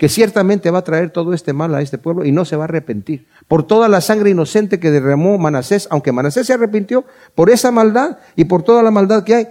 que 0.00 0.08
ciertamente 0.08 0.70
va 0.70 0.78
a 0.78 0.84
traer 0.84 1.10
todo 1.10 1.34
este 1.34 1.52
mal 1.52 1.74
a 1.74 1.82
este 1.82 1.98
pueblo 1.98 2.24
y 2.24 2.32
no 2.32 2.46
se 2.46 2.56
va 2.56 2.64
a 2.64 2.68
arrepentir. 2.68 3.26
Por 3.46 3.64
toda 3.64 3.86
la 3.86 4.00
sangre 4.00 4.30
inocente 4.30 4.80
que 4.80 4.90
derramó 4.90 5.36
Manasés, 5.36 5.88
aunque 5.90 6.10
Manasés 6.10 6.46
se 6.46 6.54
arrepintió 6.54 7.04
por 7.34 7.50
esa 7.50 7.70
maldad 7.70 8.16
y 8.34 8.46
por 8.46 8.62
toda 8.62 8.82
la 8.82 8.90
maldad 8.90 9.24
que 9.24 9.34
hay, 9.34 9.48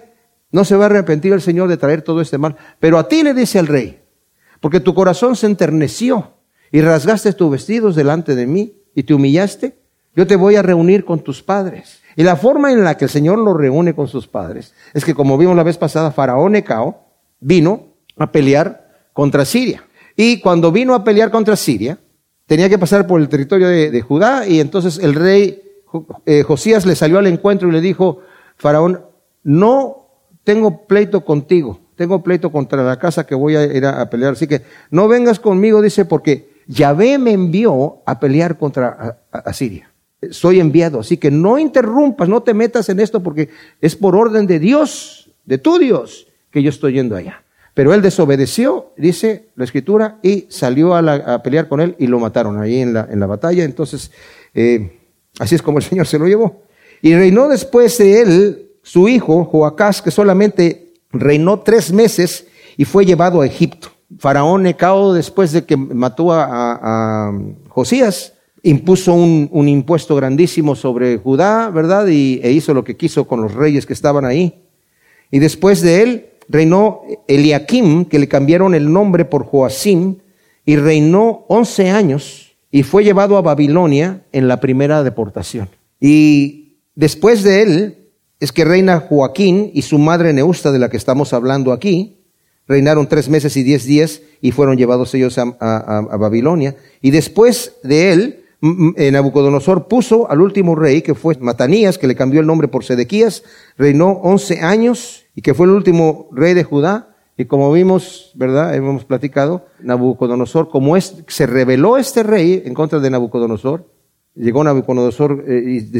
no 0.51 0.65
se 0.65 0.75
va 0.75 0.85
a 0.85 0.87
arrepentir 0.87 1.33
el 1.33 1.41
Señor 1.41 1.69
de 1.69 1.77
traer 1.77 2.01
todo 2.01 2.19
este 2.19 2.39
mal. 2.39 2.55
Pero 2.79 2.97
a 2.97 3.07
ti 3.07 3.21
le 3.21 3.35
dice 3.35 3.59
el 3.59 3.67
rey, 3.67 4.01
porque 4.59 4.79
tu 4.79 4.95
corazón 4.95 5.35
se 5.35 5.45
enterneció 5.45 6.33
y 6.71 6.81
rasgaste 6.81 7.31
tus 7.33 7.51
vestidos 7.51 7.95
delante 7.95 8.33
de 8.33 8.47
mí 8.47 8.73
y 8.95 9.03
te 9.03 9.13
humillaste, 9.13 9.77
yo 10.15 10.25
te 10.25 10.35
voy 10.35 10.55
a 10.55 10.63
reunir 10.63 11.05
con 11.05 11.19
tus 11.19 11.43
padres. 11.43 12.01
Y 12.15 12.23
la 12.23 12.35
forma 12.35 12.71
en 12.71 12.83
la 12.83 12.97
que 12.97 13.05
el 13.05 13.11
Señor 13.11 13.37
lo 13.37 13.53
reúne 13.53 13.93
con 13.93 14.07
sus 14.07 14.25
padres 14.25 14.73
es 14.95 15.05
que, 15.05 15.13
como 15.13 15.37
vimos 15.37 15.55
la 15.55 15.61
vez 15.61 15.77
pasada, 15.77 16.09
Faraón 16.09 16.53
Necao 16.53 17.05
vino 17.39 17.93
a 18.17 18.31
pelear 18.31 19.11
contra 19.13 19.45
Siria. 19.45 19.83
Y 20.21 20.41
cuando 20.41 20.73
vino 20.73 20.95
a 20.95 21.05
pelear 21.05 21.31
contra 21.31 21.55
Siria, 21.55 21.97
tenía 22.45 22.67
que 22.67 22.77
pasar 22.77 23.07
por 23.07 23.21
el 23.21 23.29
territorio 23.29 23.69
de, 23.69 24.01
Judá 24.01 24.45
y 24.45 24.59
entonces 24.59 24.99
el 25.01 25.15
rey 25.15 25.63
eh, 26.25 26.43
Josías 26.43 26.85
le 26.85 26.97
salió 26.97 27.19
al 27.19 27.27
encuentro 27.27 27.69
y 27.69 27.71
le 27.71 27.79
dijo, 27.79 28.19
Faraón, 28.57 29.01
no 29.43 30.09
tengo 30.43 30.85
pleito 30.87 31.23
contigo, 31.23 31.79
tengo 31.95 32.21
pleito 32.21 32.51
contra 32.51 32.83
la 32.83 32.99
casa 32.99 33.25
que 33.25 33.33
voy 33.33 33.55
a 33.55 33.63
ir 33.63 33.85
a, 33.85 34.09
pelear. 34.09 34.33
Así 34.33 34.45
que 34.45 34.63
no 34.91 35.07
vengas 35.07 35.39
conmigo, 35.39 35.81
dice, 35.81 36.03
porque 36.03 36.49
Yahvé 36.67 37.17
me 37.17 37.31
envió 37.31 37.99
a 38.05 38.19
pelear 38.19 38.57
contra 38.57 39.21
Asiria. 39.31 39.89
Soy 40.31 40.59
enviado, 40.59 40.99
así 40.99 41.15
que 41.15 41.31
no 41.31 41.57
interrumpas, 41.57 42.27
no 42.27 42.43
te 42.43 42.53
metas 42.53 42.89
en 42.89 42.99
esto 42.99 43.23
porque 43.23 43.47
es 43.79 43.95
por 43.95 44.17
orden 44.17 44.47
de 44.47 44.59
Dios, 44.59 45.31
de 45.45 45.59
tu 45.59 45.79
Dios, 45.79 46.27
que 46.51 46.61
yo 46.61 46.71
estoy 46.71 46.91
yendo 46.91 47.15
allá. 47.15 47.41
Pero 47.73 47.93
él 47.93 48.01
desobedeció, 48.01 48.93
dice 48.97 49.49
la 49.55 49.63
escritura, 49.63 50.19
y 50.21 50.47
salió 50.49 50.95
a, 50.95 51.41
pelear 51.43 51.67
con 51.67 51.81
él 51.81 51.95
y 51.99 52.07
lo 52.07 52.19
mataron 52.19 52.61
ahí 52.61 52.79
en 52.79 52.93
la, 52.93 53.07
en 53.09 53.19
la 53.19 53.25
batalla. 53.25 53.63
Entonces, 53.63 54.11
eh, 54.53 54.99
así 55.39 55.55
es 55.55 55.61
como 55.61 55.77
el 55.77 55.83
Señor 55.89 56.07
se 56.07 56.19
lo 56.19 56.27
llevó. 56.27 56.63
Y 57.01 57.15
reinó 57.15 57.47
después 57.47 57.97
de 57.97 58.21
él 58.21 58.71
su 58.83 59.07
hijo, 59.07 59.45
Joacás, 59.45 60.01
que 60.01 60.11
solamente 60.11 60.93
reinó 61.11 61.59
tres 61.59 61.91
meses 61.91 62.47
y 62.77 62.85
fue 62.85 63.05
llevado 63.05 63.41
a 63.41 63.45
Egipto. 63.45 63.89
Faraón 64.17 64.63
Necao, 64.63 65.13
después 65.13 65.51
de 65.51 65.65
que 65.65 65.77
mató 65.77 66.33
a, 66.33 67.31
Josías, 67.67 68.33
impuso 68.63 69.13
un, 69.13 69.67
impuesto 69.67 70.15
grandísimo 70.15 70.75
sobre 70.75 71.17
Judá, 71.17 71.69
¿verdad? 71.69 72.07
Y, 72.07 72.39
e 72.43 72.51
hizo 72.51 72.73
lo 72.73 72.83
que 72.83 72.97
quiso 72.97 73.27
con 73.27 73.41
los 73.41 73.53
reyes 73.53 73.85
que 73.85 73.93
estaban 73.93 74.25
ahí. 74.25 74.63
Y 75.31 75.39
después 75.39 75.81
de 75.81 76.01
él 76.01 76.29
reinó 76.49 77.03
Eliakim, 77.27 78.05
que 78.05 78.19
le 78.19 78.27
cambiaron 78.27 78.75
el 78.75 78.91
nombre 78.91 79.23
por 79.23 79.45
Joacim, 79.45 80.17
y 80.65 80.75
reinó 80.75 81.45
once 81.47 81.89
años 81.89 82.55
y 82.71 82.83
fue 82.83 83.03
llevado 83.03 83.37
a 83.37 83.41
Babilonia 83.41 84.23
en 84.31 84.47
la 84.47 84.59
primera 84.59 85.03
deportación. 85.03 85.69
Y 85.99 86.77
después 86.95 87.43
de 87.43 87.61
él 87.61 87.97
es 88.39 88.51
que 88.51 88.65
reina 88.65 88.99
Joaquín 88.99 89.71
y 89.73 89.81
su 89.81 89.97
madre 89.97 90.33
Neusta, 90.33 90.71
de 90.71 90.79
la 90.79 90.89
que 90.89 90.97
estamos 90.97 91.33
hablando 91.33 91.71
aquí, 91.71 92.19
reinaron 92.67 93.09
tres 93.09 93.29
meses 93.29 93.57
y 93.57 93.63
diez 93.63 93.85
días 93.85 94.21
y 94.41 94.51
fueron 94.51 94.77
llevados 94.77 95.13
ellos 95.15 95.37
a, 95.37 96.17
Babilonia. 96.19 96.75
Y 97.01 97.11
después 97.11 97.73
de 97.83 98.13
él, 98.13 98.45
Nabucodonosor 98.61 99.87
puso 99.87 100.29
al 100.29 100.41
último 100.41 100.75
rey, 100.75 101.01
que 101.01 101.15
fue 101.15 101.37
Matanías, 101.39 101.97
que 101.97 102.07
le 102.07 102.15
cambió 102.15 102.41
el 102.41 102.47
nombre 102.47 102.67
por 102.67 102.83
Sedequías, 102.83 103.43
reinó 103.77 104.11
once 104.23 104.61
años 104.61 105.25
y 105.35 105.41
que 105.41 105.53
fue 105.53 105.65
el 105.65 105.71
último 105.71 106.29
rey 106.31 106.53
de 106.53 106.63
Judá. 106.63 107.15
Y 107.37 107.45
como 107.45 107.71
vimos, 107.71 108.31
¿verdad? 108.35 108.75
Hemos 108.75 109.05
platicado, 109.05 109.65
Nabucodonosor, 109.79 110.69
como 110.69 110.97
es, 110.97 111.23
se 111.27 111.45
rebeló 111.45 111.97
este 111.97 112.23
rey 112.23 112.63
en 112.65 112.73
contra 112.73 112.99
de 112.99 113.09
Nabucodonosor, 113.09 113.85
llegó 114.35 114.63
Nabucodonosor 114.63 115.45
eh, 115.47 115.63
y 115.65 115.99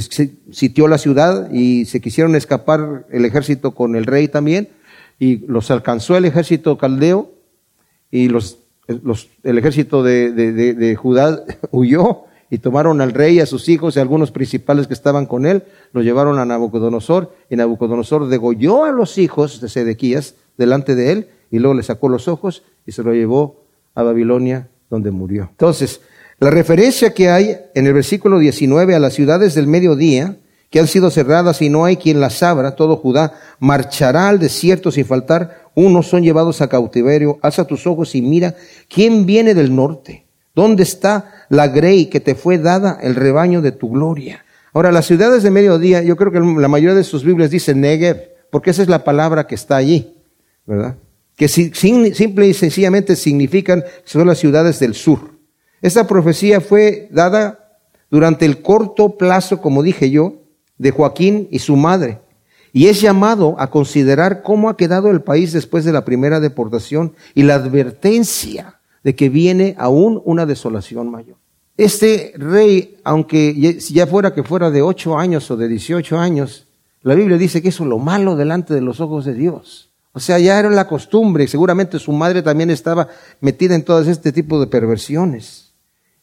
sitió 0.51 0.87
la 0.87 0.97
ciudad 0.97 1.51
y 1.51 1.85
se 1.85 2.01
quisieron 2.01 2.35
escapar 2.35 3.05
el 3.09 3.25
ejército 3.25 3.71
con 3.73 3.95
el 3.95 4.05
rey 4.05 4.27
también 4.27 4.69
y 5.19 5.45
los 5.47 5.69
alcanzó 5.71 6.15
el 6.17 6.25
ejército 6.25 6.77
caldeo 6.77 7.31
y 8.09 8.29
los, 8.29 8.59
el 9.43 9.57
ejército 9.57 10.01
de, 10.01 10.31
de, 10.31 10.95
Judá 10.95 11.43
huyó 11.71 12.23
y 12.49 12.57
tomaron 12.57 13.01
al 13.01 13.11
rey, 13.11 13.39
a 13.39 13.45
sus 13.45 13.69
hijos 13.69 13.95
y 13.95 13.99
a 13.99 14.01
algunos 14.01 14.31
principales 14.31 14.87
que 14.87 14.93
estaban 14.93 15.25
con 15.25 15.45
él, 15.45 15.63
lo 15.93 16.01
llevaron 16.01 16.39
a 16.39 16.45
Nabucodonosor 16.45 17.33
y 17.49 17.55
Nabucodonosor 17.55 18.27
degolló 18.27 18.85
a 18.85 18.91
los 18.91 19.17
hijos 19.17 19.61
de 19.61 19.69
Sedequías 19.69 20.35
delante 20.57 20.95
de 20.95 21.11
él 21.11 21.27
y 21.51 21.59
luego 21.59 21.75
le 21.75 21.83
sacó 21.83 22.09
los 22.09 22.27
ojos 22.27 22.63
y 22.85 22.91
se 22.91 23.03
lo 23.03 23.13
llevó 23.13 23.63
a 23.95 24.03
Babilonia 24.03 24.67
donde 24.89 25.11
murió. 25.11 25.47
Entonces, 25.51 26.01
la 26.39 26.49
referencia 26.49 27.13
que 27.13 27.29
hay 27.29 27.57
en 27.75 27.85
el 27.85 27.93
versículo 27.93 28.39
19 28.39 28.95
a 28.95 28.99
las 28.99 29.13
ciudades 29.13 29.55
del 29.55 29.67
mediodía, 29.67 30.37
que 30.69 30.79
han 30.79 30.87
sido 30.87 31.09
cerradas 31.09 31.61
y 31.61 31.69
no 31.69 31.85
hay 31.85 31.97
quien 31.97 32.19
las 32.19 32.43
abra, 32.43 32.75
todo 32.75 32.97
Judá 32.97 33.33
marchará 33.59 34.29
al 34.29 34.39
desierto 34.39 34.91
sin 34.91 35.05
faltar, 35.05 35.69
unos 35.75 36.07
son 36.07 36.23
llevados 36.23 36.61
a 36.61 36.69
cautiverio, 36.69 37.39
alza 37.41 37.65
tus 37.65 37.85
ojos 37.87 38.15
y 38.15 38.21
mira, 38.21 38.55
¿quién 38.87 39.25
viene 39.25 39.53
del 39.53 39.75
norte? 39.75 40.28
¿Dónde 40.55 40.83
está 40.83 41.45
la 41.49 41.67
grey 41.67 42.07
que 42.07 42.19
te 42.19 42.35
fue 42.35 42.57
dada, 42.57 42.97
el 43.01 43.15
rebaño 43.15 43.61
de 43.61 43.71
tu 43.71 43.89
gloria? 43.89 44.45
Ahora, 44.73 44.91
las 44.91 45.05
ciudades 45.05 45.43
de 45.43 45.51
mediodía, 45.51 46.01
yo 46.01 46.15
creo 46.15 46.31
que 46.31 46.39
la 46.39 46.67
mayoría 46.67 46.95
de 46.95 47.03
sus 47.03 47.23
Biblias 47.23 47.49
dicen 47.49 47.81
Negev, 47.81 48.31
porque 48.51 48.71
esa 48.71 48.81
es 48.81 48.87
la 48.87 49.03
palabra 49.03 49.47
que 49.47 49.55
está 49.55 49.77
allí, 49.77 50.15
¿verdad? 50.65 50.95
Que 51.35 51.47
simple 51.47 52.47
y 52.47 52.53
sencillamente 52.53 53.15
significan 53.15 53.83
son 54.03 54.27
las 54.27 54.39
ciudades 54.39 54.79
del 54.79 54.93
sur. 54.93 55.39
Esta 55.81 56.05
profecía 56.07 56.59
fue 56.59 57.07
dada 57.11 57.79
durante 58.09 58.45
el 58.45 58.61
corto 58.61 59.17
plazo, 59.17 59.61
como 59.61 59.81
dije 59.81 60.09
yo, 60.09 60.43
de 60.77 60.91
Joaquín 60.91 61.47
y 61.51 61.59
su 61.59 61.75
madre. 61.77 62.19
Y 62.73 62.87
es 62.87 63.01
llamado 63.01 63.55
a 63.59 63.69
considerar 63.69 64.43
cómo 64.43 64.69
ha 64.69 64.77
quedado 64.77 65.09
el 65.09 65.21
país 65.21 65.53
después 65.53 65.85
de 65.85 65.93
la 65.93 66.05
primera 66.05 66.39
deportación 66.39 67.15
y 67.33 67.43
la 67.43 67.55
advertencia 67.55 68.78
de 69.03 69.15
que 69.15 69.29
viene 69.29 69.75
aún 69.77 70.21
una 70.25 70.45
desolación 70.45 71.09
mayor. 71.09 71.37
Este 71.77 72.33
rey, 72.35 72.97
aunque 73.03 73.55
ya 73.79 74.05
fuera 74.05 74.33
que 74.33 74.43
fuera 74.43 74.69
de 74.69 74.81
ocho 74.81 75.17
años 75.17 75.49
o 75.49 75.55
de 75.55 75.67
dieciocho 75.67 76.17
años, 76.17 76.67
La 77.01 77.15
Biblia 77.15 77.37
dice 77.37 77.61
que 77.61 77.69
eso 77.69 77.83
es 77.83 77.89
lo 77.89 77.97
malo 77.97 78.35
delante 78.35 78.73
de 78.73 78.81
los 78.81 78.99
ojos 78.99 79.23
de 79.23 79.33
Dios. 79.33 79.89
O 80.11 80.19
sea, 80.19 80.39
ya 80.39 80.59
era 80.59 80.69
la 80.69 80.87
costumbre, 80.87 81.47
seguramente 81.47 81.99
su 81.99 82.11
madre 82.11 82.41
también 82.41 82.69
estaba 82.69 83.07
metida 83.39 83.75
en 83.75 83.85
todo 83.85 84.01
este 84.01 84.33
tipo 84.33 84.59
de 84.59 84.67
perversiones. 84.67 85.73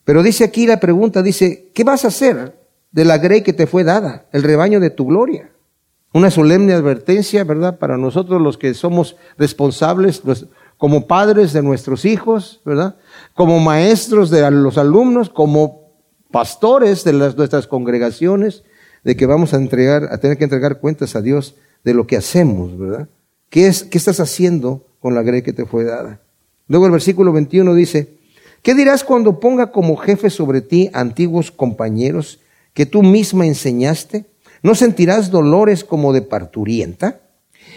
Pero 0.04 0.22
dice 0.22 0.44
aquí 0.44 0.66
la 0.66 0.80
pregunta, 0.80 1.22
dice, 1.22 1.70
¿qué 1.74 1.84
vas 1.84 2.04
a 2.04 2.08
hacer 2.08 2.58
de 2.92 3.04
la 3.04 3.18
grey 3.18 3.42
que 3.42 3.52
te 3.52 3.66
fue 3.66 3.84
dada, 3.84 4.26
el 4.32 4.42
rebaño 4.42 4.80
de 4.80 4.90
tu 4.90 5.06
gloria? 5.06 5.50
Una 6.12 6.30
solemne 6.30 6.72
advertencia, 6.72 7.44
¿verdad? 7.44 7.78
Para 7.78 7.96
nosotros 7.96 8.40
los 8.40 8.58
que 8.58 8.74
somos 8.74 9.16
responsables 9.38 10.22
como 10.78 11.06
padres 11.06 11.52
de 11.52 11.62
nuestros 11.62 12.04
hijos, 12.04 12.60
¿verdad? 12.64 12.96
Como 13.34 13.58
maestros 13.60 14.30
de 14.30 14.50
los 14.50 14.78
alumnos, 14.78 15.30
como 15.30 15.92
pastores 16.30 17.04
de 17.04 17.12
nuestras 17.12 17.66
congregaciones, 17.66 18.62
de 19.04 19.16
que 19.16 19.26
vamos 19.26 19.54
a 19.54 19.56
entregar, 19.56 20.08
a 20.10 20.18
tener 20.18 20.36
que 20.36 20.44
entregar 20.44 20.80
cuentas 20.80 21.16
a 21.16 21.22
Dios 21.22 21.54
de 21.84 21.94
lo 21.94 22.06
que 22.06 22.16
hacemos, 22.16 22.76
¿verdad? 22.76 23.08
¿Qué, 23.48 23.72
qué 23.90 23.98
estás 23.98 24.20
haciendo 24.20 24.86
con 25.00 25.14
la 25.14 25.22
grey 25.22 25.42
que 25.42 25.52
te 25.52 25.64
fue 25.64 25.84
dada? 25.84 26.20
Luego 26.68 26.86
el 26.86 26.92
versículo 26.92 27.32
21 27.32 27.74
dice, 27.74 28.18
¿qué 28.62 28.74
dirás 28.74 29.04
cuando 29.04 29.38
ponga 29.38 29.70
como 29.70 29.96
jefe 29.96 30.30
sobre 30.30 30.60
ti 30.60 30.90
antiguos 30.92 31.52
compañeros 31.52 32.40
que 32.74 32.86
tú 32.86 33.02
misma 33.02 33.46
enseñaste? 33.46 34.26
¿No 34.62 34.74
sentirás 34.74 35.30
dolores 35.30 35.84
como 35.84 36.12
de 36.12 36.22
parturienta? 36.22 37.20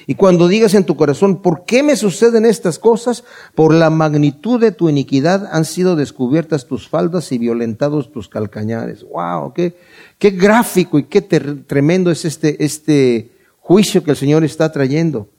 Y 0.07 0.15
cuando 0.15 0.47
digas 0.47 0.73
en 0.73 0.85
tu 0.85 0.95
corazón, 0.95 1.41
¿por 1.41 1.65
qué 1.65 1.83
me 1.83 1.95
suceden 1.95 2.45
estas 2.45 2.79
cosas? 2.79 3.23
Por 3.55 3.73
la 3.73 3.89
magnitud 3.89 4.59
de 4.59 4.71
tu 4.71 4.89
iniquidad 4.89 5.47
han 5.51 5.65
sido 5.65 5.95
descubiertas 5.95 6.65
tus 6.65 6.87
faldas 6.87 7.31
y 7.31 7.37
violentados 7.37 8.11
tus 8.11 8.27
calcañares. 8.27 9.03
¡Wow! 9.03 9.53
¡Qué, 9.53 9.75
qué 10.17 10.31
gráfico 10.31 10.97
y 10.99 11.03
qué 11.03 11.21
tremendo 11.21 12.11
es 12.11 12.25
este, 12.25 12.63
este 12.63 13.31
juicio 13.59 14.03
que 14.03 14.11
el 14.11 14.17
Señor 14.17 14.43
está 14.43 14.71
trayendo! 14.71 15.29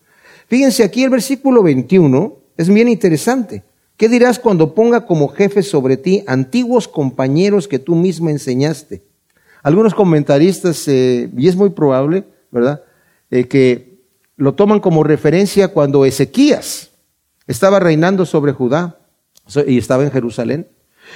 Fíjense 0.47 0.83
aquí 0.83 1.05
el 1.05 1.11
versículo 1.11 1.63
21 1.63 2.35
es 2.57 2.69
bien 2.69 2.89
interesante. 2.89 3.63
¿Qué 3.97 4.09
dirás 4.09 4.39
cuando 4.39 4.75
ponga 4.75 5.05
como 5.05 5.29
jefe 5.29 5.63
sobre 5.63 5.97
ti 5.97 6.25
antiguos 6.27 6.89
compañeros 6.89 7.69
que 7.69 7.79
tú 7.79 7.95
misma 7.95 8.31
enseñaste? 8.31 9.03
Algunos 9.63 9.95
comentaristas, 9.95 10.89
eh, 10.89 11.31
y 11.37 11.49
es 11.49 11.55
muy 11.55 11.71
probable, 11.71 12.25
¿verdad?, 12.51 12.83
eh, 13.31 13.45
que 13.45 13.90
lo 14.41 14.55
toman 14.55 14.81
como 14.81 15.05
referencia 15.05 15.69
cuando 15.69 16.07
Ezequías 16.07 16.93
estaba 17.47 17.79
reinando 17.79 18.25
sobre 18.25 18.53
Judá 18.53 18.97
y 19.67 19.77
estaba 19.77 20.03
en 20.03 20.11
Jerusalén. 20.11 20.67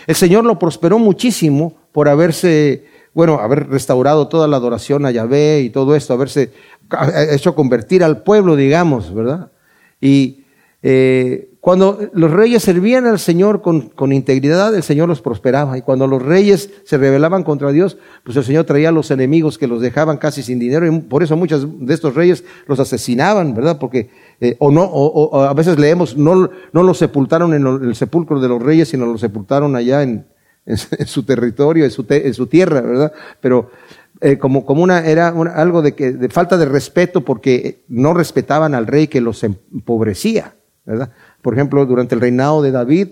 El 0.06 0.14
Señor 0.14 0.44
lo 0.44 0.58
prosperó 0.58 0.98
muchísimo 0.98 1.74
por 1.90 2.10
haberse, 2.10 2.84
bueno, 3.14 3.38
haber 3.38 3.70
restaurado 3.70 4.28
toda 4.28 4.46
la 4.46 4.58
adoración 4.58 5.06
a 5.06 5.10
Yahvé 5.10 5.62
y 5.62 5.70
todo 5.70 5.96
esto, 5.96 6.12
haberse 6.12 6.52
hecho 7.30 7.54
convertir 7.54 8.04
al 8.04 8.22
pueblo, 8.22 8.56
digamos, 8.56 9.14
¿verdad? 9.14 9.50
Y 10.02 10.44
eh, 10.82 11.48
cuando 11.64 11.98
los 12.12 12.30
reyes 12.30 12.62
servían 12.62 13.06
al 13.06 13.18
Señor 13.18 13.62
con, 13.62 14.12
integridad, 14.12 14.74
el 14.74 14.82
Señor 14.82 15.08
los 15.08 15.22
prosperaba. 15.22 15.78
Y 15.78 15.80
cuando 15.80 16.06
los 16.06 16.20
reyes 16.20 16.68
se 16.84 16.98
rebelaban 16.98 17.42
contra 17.42 17.72
Dios, 17.72 17.96
pues 18.22 18.36
el 18.36 18.44
Señor 18.44 18.66
traía 18.66 18.90
a 18.90 18.92
los 18.92 19.10
enemigos 19.10 19.56
que 19.56 19.66
los 19.66 19.80
dejaban 19.80 20.18
casi 20.18 20.42
sin 20.42 20.58
dinero. 20.58 20.86
Y 20.86 21.00
por 21.00 21.22
eso 21.22 21.38
muchos 21.38 21.66
de 21.80 21.94
estos 21.94 22.14
reyes 22.14 22.44
los 22.66 22.80
asesinaban, 22.80 23.54
¿verdad? 23.54 23.78
Porque, 23.78 24.10
eh, 24.42 24.56
o 24.58 24.70
no, 24.70 24.82
o, 24.84 25.40
a 25.40 25.54
veces 25.54 25.78
leemos, 25.78 26.18
no, 26.18 26.50
no 26.74 26.82
los 26.82 26.98
sepultaron 26.98 27.54
en 27.54 27.66
el 27.66 27.94
sepulcro 27.94 28.40
de 28.40 28.48
los 28.48 28.62
reyes, 28.62 28.90
sino 28.90 29.06
los 29.06 29.22
sepultaron 29.22 29.74
allá 29.74 30.02
en, 30.02 30.26
su 31.06 31.22
territorio, 31.22 31.86
en 31.86 31.90
su, 31.90 32.04
en 32.10 32.34
su, 32.34 32.46
tierra, 32.46 32.82
¿verdad? 32.82 33.12
Pero 33.40 33.70
eh, 34.20 34.36
como, 34.36 34.60
una, 34.66 35.06
era 35.06 35.28
algo 35.28 35.80
de, 35.80 35.94
que, 35.94 36.12
de 36.12 36.28
falta 36.28 36.58
de 36.58 36.66
respeto 36.66 37.22
porque 37.22 37.86
no 37.88 38.12
respetaban 38.12 38.74
al 38.74 38.86
rey 38.86 39.06
que 39.06 39.22
los 39.22 39.42
empobrecía, 39.44 40.56
¿verdad? 40.84 41.10
Por 41.45 41.53
ejemplo, 41.53 41.84
durante 41.84 42.14
el 42.14 42.22
reinado 42.22 42.62
de 42.62 42.70
David 42.70 43.09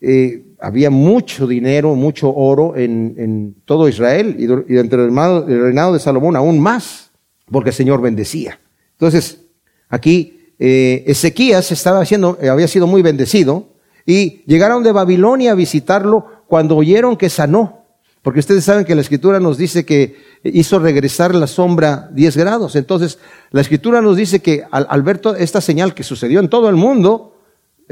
eh, 0.00 0.44
había 0.60 0.88
mucho 0.88 1.48
dinero, 1.48 1.96
mucho 1.96 2.32
oro 2.32 2.76
en, 2.76 3.56
todo 3.64 3.88
Israel 3.88 4.36
y, 4.38 4.46
durante 4.46 4.94
el 4.94 5.62
reinado, 5.62 5.92
de 5.92 5.98
Salomón 5.98 6.36
aún 6.36 6.60
más, 6.60 7.10
porque 7.50 7.70
el 7.70 7.74
Señor 7.74 8.00
bendecía. 8.00 8.60
Entonces, 8.92 9.46
aquí 9.88 10.52
eh, 10.60 11.02
Ezequías 11.08 11.72
estaba 11.72 12.00
haciendo, 12.00 12.38
eh, 12.40 12.48
había 12.48 12.68
sido 12.68 12.86
muy 12.86 13.02
bendecido 13.02 13.70
y 14.06 14.44
llegaron 14.46 14.84
de 14.84 14.92
Babilonia 14.92 15.50
a 15.50 15.56
visitarlo 15.56 16.44
cuando 16.46 16.76
oyeron 16.76 17.16
que 17.16 17.30
sanó. 17.30 17.84
Porque 18.22 18.38
ustedes 18.38 18.62
saben 18.62 18.84
que 18.84 18.94
la 18.94 19.00
escritura 19.00 19.40
nos 19.40 19.58
dice 19.58 19.84
que 19.84 20.14
hizo 20.44 20.78
regresar 20.78 21.34
la 21.34 21.48
sombra 21.48 22.08
10 22.12 22.36
grados. 22.36 22.76
Entonces, 22.76 23.18
la 23.50 23.60
escritura 23.60 24.00
nos 24.00 24.16
dice 24.16 24.38
que 24.38 24.62
al, 24.70 24.86
al 24.88 25.02
ver 25.02 25.20
esta 25.40 25.60
señal 25.60 25.94
que 25.94 26.04
sucedió 26.04 26.38
en 26.38 26.48
todo 26.48 26.68
el 26.68 26.76
mundo, 26.76 27.31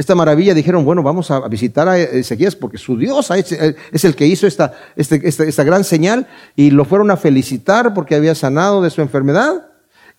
esta 0.01 0.15
maravilla, 0.15 0.55
dijeron, 0.55 0.83
bueno, 0.83 1.03
vamos 1.03 1.31
a 1.31 1.47
visitar 1.47 1.87
a 1.87 1.99
Ezequías 1.99 2.57
porque 2.57 2.79
su 2.79 2.97
Dios 2.97 3.31
es 3.31 4.05
el 4.05 4.17
que 4.17 4.27
hizo 4.27 4.47
esta, 4.47 4.73
este, 4.97 5.21
esta, 5.29 5.45
esta 5.45 5.63
gran 5.63 5.85
señal 5.85 6.27
y 6.57 6.71
lo 6.71 6.87
fueron 6.87 7.11
a 7.11 7.19
felicitar 7.19 7.93
porque 7.93 8.15
había 8.15 8.35
sanado 8.35 8.81
de 8.81 8.89
su 8.89 9.03
enfermedad. 9.03 9.67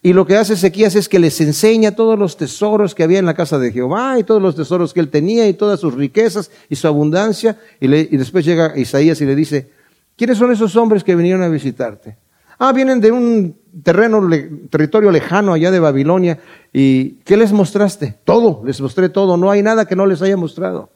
Y 0.04 0.14
lo 0.14 0.28
que 0.28 0.38
hace 0.38 0.54
Ezequías 0.54 0.96
es 0.96 1.10
que 1.10 1.18
les 1.18 1.42
enseña 1.42 1.96
todos 1.96 2.18
los 2.18 2.38
tesoros 2.38 2.94
que 2.94 3.02
había 3.02 3.18
en 3.18 3.26
la 3.26 3.34
casa 3.34 3.58
de 3.58 3.72
Jehová 3.72 4.20
y 4.20 4.24
todos 4.24 4.40
los 4.40 4.56
tesoros 4.56 4.94
que 4.94 5.00
él 5.00 5.10
tenía 5.10 5.48
y 5.48 5.54
todas 5.54 5.80
sus 5.80 5.96
riquezas 5.96 6.52
y 6.70 6.76
su 6.76 6.88
abundancia. 6.88 7.58
Y 7.80 7.88
después 8.18 8.46
llega 8.46 8.78
Isaías 8.78 9.20
y 9.22 9.26
le 9.26 9.36
dice, 9.36 9.72
¿quiénes 10.16 10.38
son 10.38 10.52
esos 10.52 10.76
hombres 10.76 11.04
que 11.04 11.16
vinieron 11.16 11.42
a 11.42 11.48
visitarte? 11.50 12.18
Ah, 12.64 12.74
vienen 12.74 13.02
de 13.02 13.12
un 13.12 13.58
terreno, 13.84 14.22
territorio 14.70 15.10
lejano 15.10 15.54
allá 15.54 15.72
de 15.72 15.80
Babilonia. 15.80 16.38
¿Y 16.72 17.14
qué 17.24 17.36
les 17.36 17.52
mostraste? 17.52 18.20
Todo, 18.24 18.62
les 18.64 18.80
mostré 18.80 19.10
todo. 19.10 19.36
No 19.36 19.50
hay 19.50 19.64
nada 19.64 19.86
que 19.86 19.96
no 19.96 20.06
les 20.06 20.22
haya 20.22 20.38
mostrado. 20.38 20.92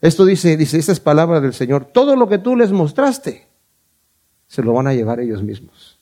Esto 0.00 0.24
dice, 0.24 0.56
dice, 0.56 0.80
esta 0.80 0.90
es 0.90 0.98
palabra 0.98 1.40
del 1.40 1.54
Señor. 1.54 1.84
Todo 1.84 2.16
lo 2.16 2.28
que 2.28 2.38
tú 2.38 2.56
les 2.56 2.72
mostraste, 2.72 3.46
se 4.48 4.60
lo 4.64 4.72
van 4.72 4.88
a 4.88 4.92
llevar 4.92 5.20
ellos 5.20 5.40
mismos. 5.44 6.00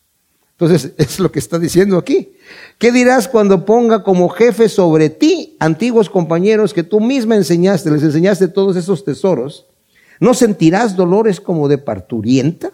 Entonces, 0.53 0.95
es 0.97 1.21
lo 1.21 1.31
que 1.31 1.41
está 1.41 1.59
diciendo 1.59 1.99
aquí. 1.99 2.33
¿Qué 2.79 2.91
dirás 2.91 3.29
cuando 3.29 3.67
ponga 3.67 4.03
como 4.03 4.31
jefe 4.31 4.71
sobre 4.71 5.11
ti 5.11 5.59
antiguos 5.61 6.09
compañeros 6.09 6.73
que 6.73 6.85
tú 6.85 7.01
misma 7.01 7.37
enseñaste, 7.37 7.91
les 7.91 8.03
enseñaste 8.03 8.49
todos 8.49 8.77
esos 8.77 9.05
tesoros? 9.05 9.67
¿No 10.21 10.33
sentirás 10.33 10.97
dolores 10.97 11.39
como 11.39 11.69
de 11.69 11.77
parturienta? 11.77 12.73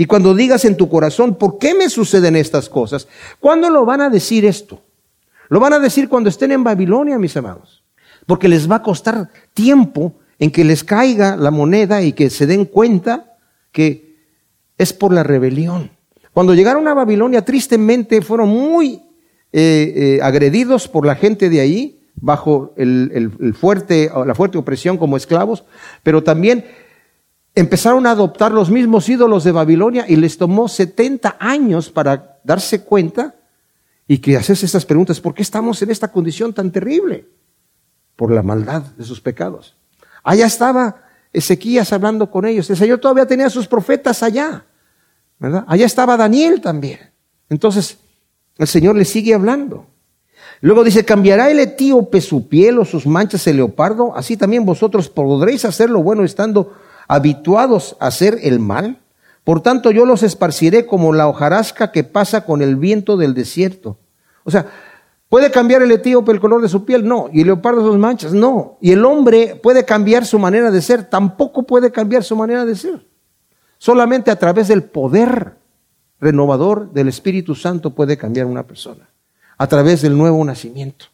Y 0.00 0.06
cuando 0.06 0.32
digas 0.34 0.64
en 0.64 0.78
tu 0.78 0.88
corazón, 0.88 1.34
¿por 1.34 1.58
qué 1.58 1.74
me 1.74 1.90
suceden 1.90 2.34
estas 2.34 2.70
cosas? 2.70 3.06
¿Cuándo 3.38 3.68
lo 3.68 3.84
van 3.84 4.00
a 4.00 4.08
decir 4.08 4.46
esto? 4.46 4.80
Lo 5.50 5.60
van 5.60 5.74
a 5.74 5.78
decir 5.78 6.08
cuando 6.08 6.30
estén 6.30 6.52
en 6.52 6.64
Babilonia, 6.64 7.18
mis 7.18 7.36
amados. 7.36 7.84
Porque 8.24 8.48
les 8.48 8.66
va 8.66 8.76
a 8.76 8.82
costar 8.82 9.28
tiempo 9.52 10.14
en 10.38 10.52
que 10.52 10.64
les 10.64 10.84
caiga 10.84 11.36
la 11.36 11.50
moneda 11.50 12.00
y 12.00 12.14
que 12.14 12.30
se 12.30 12.46
den 12.46 12.64
cuenta 12.64 13.36
que 13.72 14.16
es 14.78 14.94
por 14.94 15.12
la 15.12 15.22
rebelión. 15.22 15.90
Cuando 16.32 16.54
llegaron 16.54 16.88
a 16.88 16.94
Babilonia, 16.94 17.44
tristemente 17.44 18.22
fueron 18.22 18.48
muy 18.48 19.02
eh, 19.52 19.92
eh, 19.94 20.20
agredidos 20.22 20.88
por 20.88 21.04
la 21.04 21.14
gente 21.14 21.50
de 21.50 21.60
ahí, 21.60 22.00
bajo 22.14 22.72
la 22.76 24.34
fuerte 24.34 24.56
opresión 24.56 24.96
como 24.96 25.18
esclavos, 25.18 25.64
pero 26.02 26.22
también 26.22 26.64
empezaron 27.54 28.06
a 28.06 28.12
adoptar 28.12 28.52
los 28.52 28.70
mismos 28.70 29.08
ídolos 29.08 29.44
de 29.44 29.52
Babilonia 29.52 30.04
y 30.08 30.16
les 30.16 30.38
tomó 30.38 30.68
70 30.68 31.36
años 31.38 31.90
para 31.90 32.38
darse 32.44 32.82
cuenta 32.82 33.34
y 34.06 34.18
que 34.18 34.36
hacerse 34.36 34.66
estas 34.66 34.86
preguntas, 34.86 35.20
¿por 35.20 35.34
qué 35.34 35.42
estamos 35.42 35.80
en 35.82 35.90
esta 35.90 36.08
condición 36.08 36.52
tan 36.52 36.70
terrible? 36.70 37.28
Por 38.16 38.32
la 38.32 38.42
maldad 38.42 38.82
de 38.96 39.04
sus 39.04 39.20
pecados. 39.20 39.76
Allá 40.22 40.46
estaba 40.46 41.04
Ezequías 41.32 41.92
hablando 41.92 42.30
con 42.30 42.44
ellos. 42.44 42.68
El 42.70 42.76
Señor 42.76 42.98
todavía 42.98 43.26
tenía 43.26 43.46
a 43.46 43.50
sus 43.50 43.68
profetas 43.68 44.22
allá. 44.22 44.64
¿verdad? 45.38 45.64
Allá 45.68 45.86
estaba 45.86 46.16
Daniel 46.16 46.60
también. 46.60 46.98
Entonces, 47.48 47.98
el 48.58 48.66
Señor 48.66 48.96
le 48.96 49.04
sigue 49.04 49.32
hablando. 49.32 49.86
Luego 50.60 50.84
dice, 50.84 51.04
¿cambiará 51.04 51.50
el 51.50 51.60
etíope 51.60 52.20
su 52.20 52.48
piel 52.48 52.78
o 52.78 52.84
sus 52.84 53.06
manchas 53.06 53.46
el 53.46 53.56
leopardo? 53.56 54.14
Así 54.14 54.36
también 54.36 54.66
vosotros 54.66 55.08
podréis 55.08 55.64
hacer 55.64 55.88
lo 55.88 56.02
bueno 56.02 56.24
estando 56.24 56.74
habituados 57.10 57.96
a 57.98 58.06
hacer 58.06 58.38
el 58.42 58.60
mal. 58.60 59.00
Por 59.42 59.62
tanto, 59.62 59.90
yo 59.90 60.06
los 60.06 60.22
esparciré 60.22 60.86
como 60.86 61.12
la 61.12 61.26
hojarasca 61.26 61.90
que 61.90 62.04
pasa 62.04 62.44
con 62.44 62.62
el 62.62 62.76
viento 62.76 63.16
del 63.16 63.34
desierto. 63.34 63.98
O 64.44 64.50
sea, 64.52 64.66
¿puede 65.28 65.50
cambiar 65.50 65.82
el 65.82 65.90
etíope 65.90 66.30
el 66.30 66.38
color 66.38 66.62
de 66.62 66.68
su 66.68 66.84
piel? 66.84 67.08
No. 67.08 67.28
¿Y 67.32 67.40
el 67.40 67.48
leopardo 67.48 67.84
sus 67.84 67.98
manchas? 67.98 68.32
No. 68.32 68.78
¿Y 68.80 68.92
el 68.92 69.04
hombre 69.04 69.58
puede 69.60 69.84
cambiar 69.84 70.24
su 70.24 70.38
manera 70.38 70.70
de 70.70 70.80
ser? 70.80 71.02
Tampoco 71.02 71.64
puede 71.64 71.90
cambiar 71.90 72.22
su 72.22 72.36
manera 72.36 72.64
de 72.64 72.76
ser. 72.76 73.04
Solamente 73.78 74.30
a 74.30 74.36
través 74.36 74.68
del 74.68 74.84
poder 74.84 75.56
renovador 76.20 76.92
del 76.92 77.08
Espíritu 77.08 77.56
Santo 77.56 77.90
puede 77.90 78.16
cambiar 78.16 78.46
una 78.46 78.68
persona. 78.68 79.08
A 79.58 79.66
través 79.66 80.00
del 80.00 80.16
nuevo 80.16 80.44
nacimiento. 80.44 81.06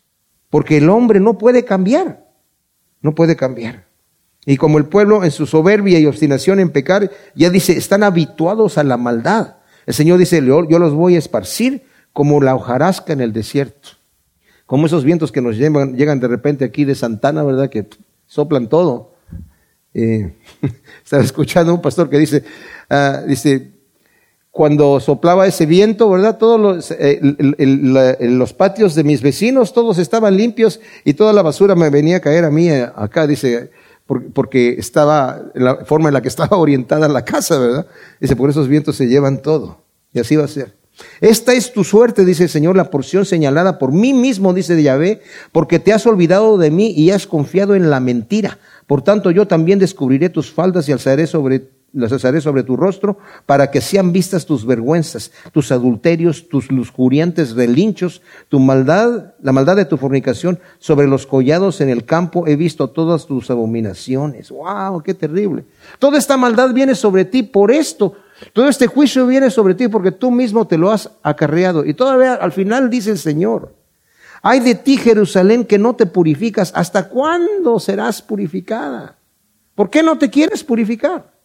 Porque 0.51 0.76
el 0.76 0.90
hombre 0.90 1.20
no 1.20 1.38
puede 1.38 1.64
cambiar. 1.64 2.22
No 3.01 3.14
puede 3.14 3.34
cambiar. 3.34 3.86
Y 4.47 4.57
como 4.57 4.78
el 4.78 4.86
pueblo 4.86 5.24
en 5.24 5.32
su 5.32 5.44
soberbia 5.44 5.99
y 5.99 6.07
obstinación 6.07 6.61
en 6.61 6.70
pecar, 6.70 7.11
ya 7.34 7.51
dice, 7.51 7.76
están 7.76 8.05
habituados 8.05 8.78
a 8.78 8.84
la 8.84 8.97
maldad. 8.97 9.57
El 9.86 9.94
Señor 9.94 10.18
dice, 10.18 10.40
yo 10.44 10.78
los 10.78 10.94
voy 10.94 11.16
a 11.16 11.18
esparcir 11.18 11.82
como 12.12 12.40
la 12.40 12.55
hojarasca 12.55 13.12
en 13.12 13.20
el 13.20 13.32
desierto. 13.32 13.90
Como 14.64 14.86
esos 14.86 15.05
vientos 15.05 15.32
que 15.32 15.42
nos 15.42 15.57
llegan 15.57 16.20
de 16.20 16.28
repente 16.28 16.64
aquí 16.64 16.84
de 16.84 16.94
Santana, 16.94 17.42
¿verdad? 17.42 17.68
Que 17.68 17.88
soplan 18.26 18.68
todo. 18.68 19.14
Eh, 19.92 20.32
estaba 21.05 21.24
escuchando 21.24 21.74
un 21.74 21.82
pastor 21.82 22.09
que 22.09 22.18
dice, 22.18 22.44
ah, 22.88 23.22
dice, 23.26 23.72
cuando 24.53 25.01
soplaba 25.01 25.47
ese 25.47 25.66
viento, 25.66 26.09
¿verdad? 26.09 26.38
Todos 26.38 26.61
los, 26.61 26.90
eh, 26.92 27.20
los 28.20 28.53
patios 28.53 28.94
de 28.94 29.05
mis 29.05 29.22
vecinos, 29.22 29.72
todos 29.72 29.99
estaban 29.99 30.36
limpios 30.36 30.80
y 31.05 31.14
toda 31.14 31.32
la 31.32 31.42
basura 31.42 31.74
me 31.74 31.90
venía 31.90 32.18
a 32.18 32.20
caer 32.20 32.44
a 32.44 32.51
mí 32.51 32.68
eh, 32.68 32.88
acá, 32.94 33.26
dice, 33.26 33.70
porque 34.07 34.76
estaba, 34.78 35.42
la 35.54 35.84
forma 35.84 36.09
en 36.09 36.14
la 36.14 36.22
que 36.22 36.28
estaba 36.28 36.57
orientada 36.59 37.09
la 37.09 37.24
casa, 37.24 37.59
¿verdad? 37.59 37.86
Dice, 38.20 38.36
por 38.36 38.50
esos 38.50 38.68
vientos 38.68 38.96
se 38.96 39.09
llevan 39.09 39.42
todo. 39.42 39.78
Y 40.12 40.20
así 40.20 40.36
va 40.36 40.44
a 40.44 40.48
ser. 40.48 40.74
Esta 41.20 41.52
es 41.52 41.72
tu 41.72 41.84
suerte, 41.84 42.24
dice 42.24 42.44
el 42.44 42.48
Señor, 42.48 42.76
la 42.76 42.90
porción 42.90 43.26
señalada 43.26 43.78
por 43.78 43.92
mí 43.92 44.14
mismo, 44.14 44.54
dice 44.54 44.80
Yahvé, 44.82 45.20
porque 45.52 45.78
te 45.78 45.92
has 45.92 46.07
olvidado 46.07 46.57
de 46.57 46.70
mí 46.70 46.90
y 46.96 47.11
has 47.11 47.26
confiado 47.26 47.74
en 47.74 47.90
la 47.90 48.00
mentira. 48.00 48.59
Por 48.86 49.02
tanto, 49.02 49.30
yo 49.30 49.46
también 49.46 49.78
descubriré 49.78 50.30
tus 50.30 50.50
faldas 50.50 50.88
y 50.88 50.92
alzaré 50.92 51.26
sobre 51.26 51.68
las 51.93 52.12
alzaré 52.12 52.41
sobre 52.41 52.62
tu 52.62 52.76
rostro 52.76 53.18
para 53.47 53.70
que 53.70 53.80
sean 53.80 54.12
vistas 54.12 54.45
tus 54.45 54.66
vergüenzas, 54.66 55.32
tus 55.53 55.72
adulterios, 55.72 56.49
tus 56.49 56.70
lujuriantes 56.70 57.55
relinchos, 57.55 58.22
tu 58.49 58.61
maldad, 58.61 59.34
la 59.43 59.53
maldad 59.53 59.76
de 59.76 59.87
tu 59.87 59.97
fornicación, 59.97 60.59
sobre 60.78 61.07
los 61.07 61.26
collados 61.26 61.80
en 61.80 61.89
el 61.89 62.05
campo 62.05 62.47
he 62.47 62.57
visto 62.57 62.91
todas 62.91 63.26
tus 63.26 63.51
abominaciones. 63.51 64.51
¡Wow! 64.51 65.03
¡Qué 65.03 65.14
terrible! 65.14 65.64
Toda 65.99 66.18
esta 66.18 66.37
maldad 66.37 66.74
viene 66.74 66.95
sobre 66.95 67.24
ti 67.24 67.43
por 67.43 67.70
esto. 67.70 68.14
Todo 68.53 68.68
este 68.68 68.87
juicio 68.87 69.26
viene 69.26 69.51
sobre 69.51 69.74
ti 69.74 69.89
porque 69.89 70.12
tú 70.12 70.30
mismo 70.30 70.66
te 70.66 70.76
lo 70.76 70.91
has 70.91 71.11
acarreado. 71.22 71.84
Y 71.84 71.95
todavía 71.95 72.34
al 72.34 72.53
final 72.53 72.91
dice 72.91 73.11
el 73.11 73.18
Señor, 73.18 73.74
hay 74.43 74.61
de 74.61 74.74
ti 74.74 74.99
Jerusalén 74.99 75.64
que 75.64 75.78
no 75.78 75.97
te 75.97 76.05
purificas. 76.05 76.72
¿Hasta 76.74 77.09
cuándo 77.09 77.80
serás 77.80 78.20
purificada? 78.20 79.16
¿Por 79.74 79.89
qué 79.89 80.03
no 80.03 80.18
te 80.18 80.28
quieres 80.28 80.62
purificar? 80.62 81.36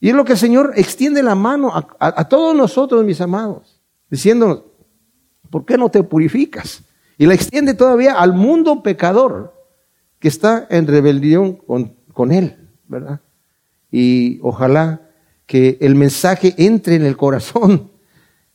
Y 0.00 0.10
es 0.10 0.14
lo 0.14 0.24
que 0.24 0.32
el 0.32 0.38
Señor 0.38 0.72
extiende 0.76 1.22
la 1.22 1.34
mano 1.34 1.72
a, 1.74 2.28
todos 2.28 2.54
nosotros, 2.54 3.04
mis 3.04 3.20
amados, 3.20 3.80
diciéndonos, 4.10 4.62
¿por 5.50 5.64
qué 5.64 5.78
no 5.78 5.90
te 5.90 6.02
purificas? 6.02 6.82
Y 7.18 7.26
la 7.26 7.34
extiende 7.34 7.74
todavía 7.74 8.14
al 8.14 8.34
mundo 8.34 8.82
pecador 8.82 9.54
que 10.18 10.28
está 10.28 10.66
en 10.70 10.86
rebelión 10.86 11.54
con, 12.12 12.32
Él, 12.32 12.68
¿verdad? 12.86 13.20
Y 13.90 14.38
ojalá 14.42 15.00
que 15.46 15.78
el 15.80 15.94
mensaje 15.94 16.54
entre 16.58 16.96
en 16.96 17.04
el 17.04 17.16
corazón 17.16 17.90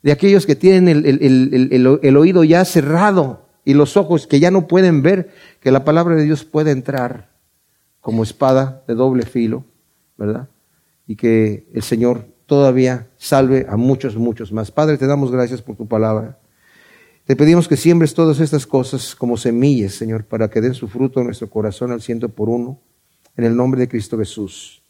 de 0.04 0.12
aquellos 0.12 0.46
que 0.46 0.56
tienen 0.56 0.88
el, 0.88 2.00
el, 2.04 2.18
oído 2.18 2.44
ya 2.44 2.66
cerrado 2.66 3.48
y 3.66 3.74
los 3.74 3.98
ojos 3.98 4.28
que 4.28 4.40
ya 4.40 4.52
no 4.52 4.68
pueden 4.68 5.02
ver, 5.02 5.32
que 5.60 5.72
la 5.72 5.84
palabra 5.84 6.16
de 6.16 6.24
Dios 6.24 6.44
pueda 6.44 6.72
entrar 6.72 7.32
como 8.00 8.24
espada 8.24 8.84
de 8.88 8.96
doble 8.96 9.26
filo, 9.26 9.64
¿verdad? 10.18 10.50
Y 11.12 11.18
que 11.18 11.68
el 11.74 11.82
Señor 11.82 12.26
todavía 12.46 13.10
salve 13.18 13.66
a 13.68 13.76
muchos, 13.76 14.16
muchos 14.16 14.54
más. 14.54 14.72
Padre, 14.72 14.98
te 14.98 15.08
damos 15.08 15.30
gracias 15.30 15.62
por 15.62 15.76
tu 15.76 15.86
palabra. 15.86 16.40
Te 17.26 17.36
pedimos 17.36 17.68
que 17.68 17.76
siembres 17.76 18.14
todas 18.14 18.40
estas 18.40 18.66
cosas 18.66 19.14
como 19.14 19.36
semillas, 19.36 19.92
Señor, 19.92 20.24
para 20.24 20.50
que 20.50 20.62
den 20.62 20.74
su 20.74 20.88
fruto 20.88 21.20
en 21.20 21.26
nuestro 21.26 21.50
corazón 21.50 21.92
al 21.92 22.02
ciento 22.02 22.30
por 22.30 22.48
uno. 22.48 22.80
En 23.36 23.44
el 23.44 23.58
nombre 23.58 23.82
de 23.82 23.90
Cristo 23.90 24.18
Jesús. 24.18 24.82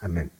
Amén. 0.00 0.39